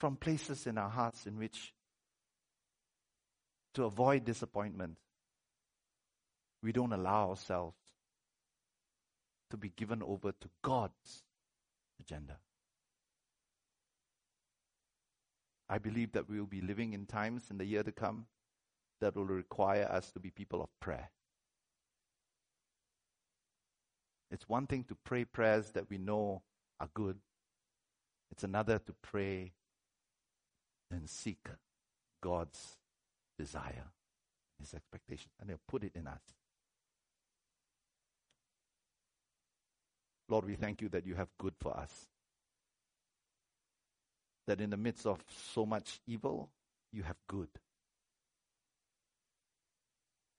from 0.01 0.17
places 0.17 0.67
in 0.67 0.77
our 0.77 0.89
hearts 0.89 1.25
in 1.25 1.37
which 1.37 1.73
to 3.73 3.83
avoid 3.85 4.25
disappointment, 4.25 4.97
we 6.61 6.71
don't 6.71 6.93
allow 6.93 7.29
ourselves 7.29 7.77
to 9.49 9.57
be 9.57 9.69
given 9.69 10.03
over 10.03 10.31
to 10.31 10.49
God's 10.61 11.23
agenda. 11.99 12.37
I 15.69 15.77
believe 15.77 16.13
that 16.13 16.27
we 16.29 16.39
will 16.39 16.47
be 16.47 16.61
living 16.61 16.93
in 16.93 17.05
times 17.05 17.45
in 17.51 17.57
the 17.57 17.65
year 17.65 17.83
to 17.83 17.91
come 17.91 18.25
that 19.01 19.15
will 19.15 19.25
require 19.25 19.85
us 19.85 20.11
to 20.11 20.19
be 20.19 20.31
people 20.31 20.61
of 20.61 20.69
prayer. 20.79 21.09
It's 24.31 24.49
one 24.49 24.67
thing 24.67 24.83
to 24.85 24.95
pray 24.95 25.25
prayers 25.25 25.71
that 25.71 25.89
we 25.89 25.97
know 25.97 26.41
are 26.79 26.89
good, 26.93 27.17
It's 28.31 28.43
another 28.43 28.79
to 28.79 28.93
pray 29.01 29.53
and 30.91 31.09
seek 31.09 31.47
God's 32.21 32.77
desire, 33.39 33.85
His 34.59 34.73
expectation, 34.73 35.31
and 35.39 35.49
He'll 35.49 35.59
put 35.67 35.83
it 35.83 35.93
in 35.95 36.05
us. 36.05 36.21
Lord, 40.27 40.45
we 40.45 40.55
thank 40.55 40.81
you 40.81 40.89
that 40.89 41.07
you 41.07 41.15
have 41.15 41.29
good 41.39 41.53
for 41.59 41.75
us. 41.75 42.07
That 44.45 44.61
in 44.61 44.69
the 44.69 44.77
midst 44.77 45.07
of 45.07 45.23
so 45.53 45.65
much 45.65 46.01
evil, 46.05 46.49
you 46.91 47.03
have 47.03 47.15
good. 47.27 47.49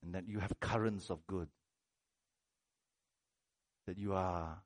And 0.03 0.15
that 0.15 0.29
you 0.29 0.39
have 0.39 0.61
currents 0.61 1.11
of 1.11 1.27
good. 1.27 1.49
That 3.87 3.99
you 3.99 4.15
are 4.15 4.59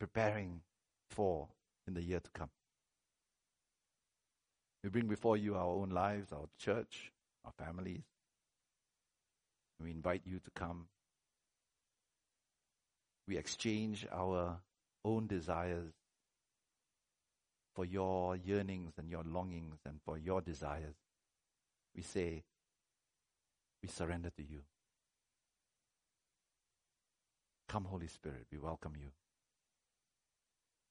preparing 0.00 0.62
for 1.10 1.48
in 1.86 1.94
the 1.94 2.02
year 2.02 2.20
to 2.20 2.30
come. 2.30 2.50
We 4.82 4.90
bring 4.90 5.06
before 5.06 5.36
you 5.36 5.54
our 5.54 5.68
own 5.68 5.90
lives, 5.90 6.32
our 6.32 6.48
church, 6.58 7.12
our 7.44 7.52
families. 7.52 8.02
We 9.80 9.90
invite 9.90 10.22
you 10.24 10.38
to 10.38 10.50
come. 10.54 10.86
We 13.26 13.36
exchange 13.36 14.06
our 14.12 14.60
own 15.04 15.26
desires 15.26 15.92
for 17.74 17.84
your 17.84 18.36
yearnings 18.36 18.92
and 18.98 19.10
your 19.10 19.24
longings 19.24 19.78
and 19.86 19.98
for 20.04 20.18
your 20.18 20.40
desires. 20.40 20.94
We 21.96 22.02
say, 22.02 22.44
we 23.82 23.88
surrender 23.88 24.30
to 24.36 24.42
you. 24.42 24.60
Come, 27.68 27.84
Holy 27.84 28.06
Spirit, 28.06 28.46
we 28.52 28.58
welcome 28.58 28.92
you. 29.00 29.08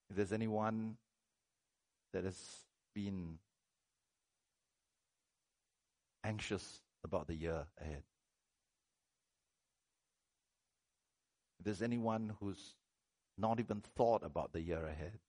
If 0.10 0.16
there's 0.16 0.34
anyone 0.34 0.98
that 2.12 2.26
has 2.26 2.38
been 2.94 3.38
anxious 6.24 6.82
about 7.04 7.28
the 7.28 7.36
year 7.36 7.66
ahead, 7.80 8.04
if 11.60 11.66
there's 11.66 11.82
anyone 11.82 12.34
who's 12.40 12.76
not 13.38 13.60
even 13.60 13.82
thought 13.96 14.24
about 14.24 14.54
the 14.54 14.62
year 14.62 14.86
ahead, 14.86 15.20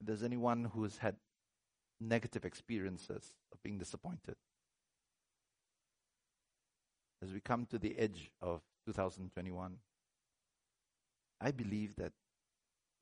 if 0.00 0.06
there's 0.06 0.22
anyone 0.22 0.70
who's 0.74 0.98
had 0.98 1.16
negative 2.00 2.44
experiences 2.44 3.34
of 3.52 3.62
being 3.62 3.78
disappointed, 3.78 4.36
as 7.22 7.32
we 7.32 7.40
come 7.40 7.66
to 7.66 7.78
the 7.78 7.98
edge 7.98 8.30
of 8.40 8.62
2021, 8.86 9.76
I 11.40 11.50
believe 11.50 11.96
that 11.96 12.12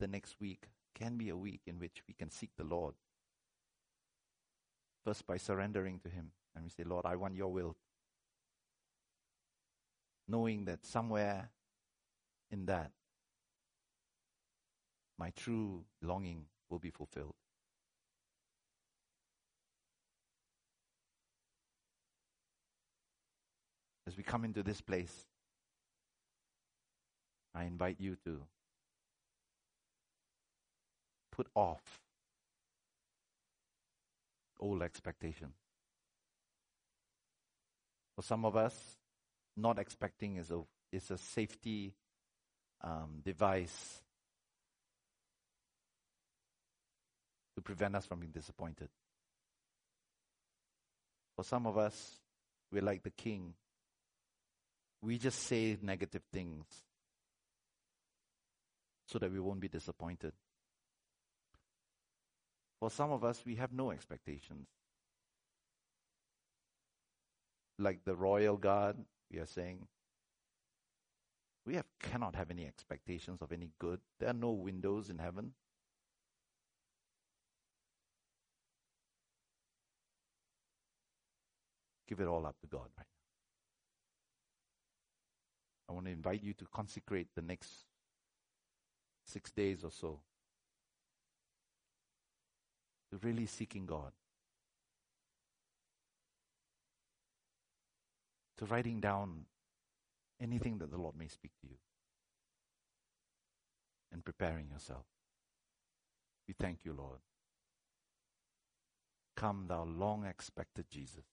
the 0.00 0.06
next 0.06 0.36
week 0.40 0.68
can 0.94 1.16
be 1.16 1.28
a 1.28 1.36
week 1.36 1.60
in 1.66 1.78
which 1.78 2.02
we 2.06 2.14
can 2.14 2.30
seek 2.30 2.50
the 2.56 2.64
Lord. 2.64 2.94
First, 5.04 5.26
by 5.26 5.36
surrendering 5.36 6.00
to 6.00 6.08
Him, 6.08 6.32
and 6.54 6.64
we 6.64 6.70
say, 6.70 6.84
Lord, 6.84 7.06
I 7.06 7.16
want 7.16 7.34
your 7.34 7.52
will. 7.52 7.76
Knowing 10.26 10.64
that 10.66 10.84
somewhere 10.84 11.50
in 12.50 12.66
that, 12.66 12.90
my 15.18 15.30
true 15.30 15.84
longing 16.02 16.44
will 16.68 16.78
be 16.78 16.90
fulfilled. 16.90 17.34
As 24.06 24.16
we 24.16 24.22
come 24.22 24.44
into 24.44 24.62
this 24.62 24.80
place, 24.80 25.26
I 27.54 27.64
invite 27.64 27.96
you 27.98 28.16
to 28.24 28.40
put 31.30 31.46
off 31.54 32.00
old 34.60 34.82
expectation. 34.82 35.48
For 38.16 38.22
some 38.22 38.44
of 38.44 38.56
us, 38.56 38.74
not 39.56 39.78
expecting 39.78 40.36
is 40.36 40.50
a 40.50 40.62
is 40.92 41.10
a 41.10 41.18
safety 41.18 41.94
um, 42.82 43.20
device 43.24 44.02
to 47.54 47.62
prevent 47.62 47.96
us 47.96 48.06
from 48.06 48.20
being 48.20 48.32
disappointed. 48.32 48.88
For 51.36 51.44
some 51.44 51.66
of 51.66 51.76
us, 51.76 52.18
we're 52.72 52.82
like 52.82 53.02
the 53.02 53.10
king. 53.10 53.54
We 55.02 55.18
just 55.18 55.40
say 55.40 55.76
negative 55.82 56.22
things 56.32 56.64
so 59.06 59.18
that 59.18 59.30
we 59.30 59.40
won't 59.40 59.60
be 59.60 59.68
disappointed. 59.68 60.32
For 62.80 62.90
some 62.90 63.10
of 63.10 63.24
us, 63.24 63.42
we 63.44 63.56
have 63.56 63.72
no 63.72 63.90
expectations. 63.90 64.68
Like 67.78 68.04
the 68.04 68.14
royal 68.14 68.56
guard, 68.56 68.96
we 69.32 69.38
are 69.38 69.46
saying, 69.46 69.86
we 71.66 71.74
have, 71.74 71.86
cannot 72.00 72.34
have 72.34 72.50
any 72.50 72.66
expectations 72.66 73.42
of 73.42 73.52
any 73.52 73.70
good. 73.78 74.00
There 74.18 74.30
are 74.30 74.34
no 74.34 74.50
windows 74.52 75.10
in 75.10 75.18
heaven. 75.18 75.52
Give 82.08 82.20
it 82.20 82.26
all 82.26 82.46
up 82.46 82.58
to 82.60 82.66
God 82.66 82.88
right 82.96 83.06
now. 83.06 83.06
I 85.90 85.92
want 85.92 86.06
to 86.06 86.12
invite 86.12 86.42
you 86.42 86.54
to 86.54 86.64
consecrate 86.72 87.28
the 87.34 87.42
next 87.42 87.84
six 89.24 89.50
days 89.50 89.84
or 89.84 89.90
so 89.90 90.20
really 93.16 93.46
seeking 93.46 93.86
God, 93.86 94.12
to 98.58 98.64
writing 98.66 99.00
down 99.00 99.46
anything 100.40 100.78
that 100.78 100.90
the 100.90 100.98
Lord 100.98 101.16
may 101.16 101.28
speak 101.28 101.52
to 101.62 101.68
you, 101.68 101.76
and 104.12 104.24
preparing 104.24 104.68
yourself. 104.70 105.04
We 106.46 106.54
thank 106.58 106.84
you, 106.84 106.92
Lord. 106.92 107.18
Come, 109.36 109.66
thou 109.68 109.84
long 109.84 110.24
expected 110.24 110.86
Jesus. 110.90 111.24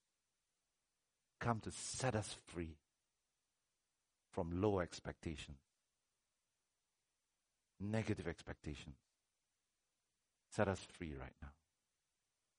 Come 1.39 1.59
to 1.61 1.71
set 1.71 2.15
us 2.15 2.35
free 2.47 2.75
from 4.31 4.61
low 4.61 4.79
expectations 4.79 5.57
negative 7.79 8.27
expectations. 8.27 8.95
Set 10.51 10.67
us 10.67 10.79
free 10.97 11.13
right 11.19 11.33
now. 11.41 11.49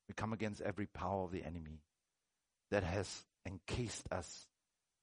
We 0.08 0.14
come 0.14 0.32
against 0.32 0.60
every 0.60 0.86
power 0.86 1.24
of 1.24 1.32
the 1.32 1.44
enemy 1.44 1.80
that 2.70 2.84
has 2.84 3.24
encased 3.44 4.06
us 4.10 4.46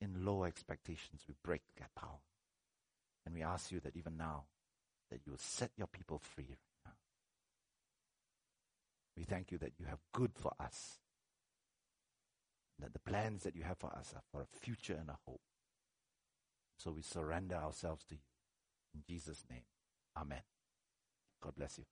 in 0.01 0.25
low 0.25 0.43
expectations. 0.43 1.21
We 1.27 1.35
break 1.43 1.61
that 1.79 1.93
power. 1.95 2.19
And 3.25 3.33
we 3.33 3.41
ask 3.41 3.71
you 3.71 3.79
that 3.81 3.95
even 3.95 4.17
now, 4.17 4.43
that 5.09 5.21
you 5.25 5.31
will 5.31 5.39
set 5.39 5.71
your 5.77 5.87
people 5.87 6.19
free 6.19 6.45
right 6.47 6.57
now. 6.85 6.91
We 9.15 9.23
thank 9.23 9.51
you 9.51 9.57
that 9.59 9.73
you 9.79 9.85
have 9.85 9.99
good 10.13 10.31
for 10.35 10.51
us. 10.59 10.99
That 12.79 12.93
the 12.93 12.99
plans 12.99 13.43
that 13.43 13.55
you 13.55 13.63
have 13.63 13.77
for 13.77 13.91
us 13.95 14.13
are 14.15 14.23
for 14.31 14.41
a 14.41 14.59
future 14.59 14.97
and 14.99 15.09
a 15.09 15.17
hope. 15.25 15.41
So 16.77 16.91
we 16.91 17.01
surrender 17.01 17.55
ourselves 17.55 18.03
to 18.05 18.15
you. 18.15 18.21
In 18.95 19.01
Jesus' 19.07 19.45
name. 19.49 19.63
Amen. 20.17 20.41
God 21.41 21.55
bless 21.55 21.77
you. 21.77 21.85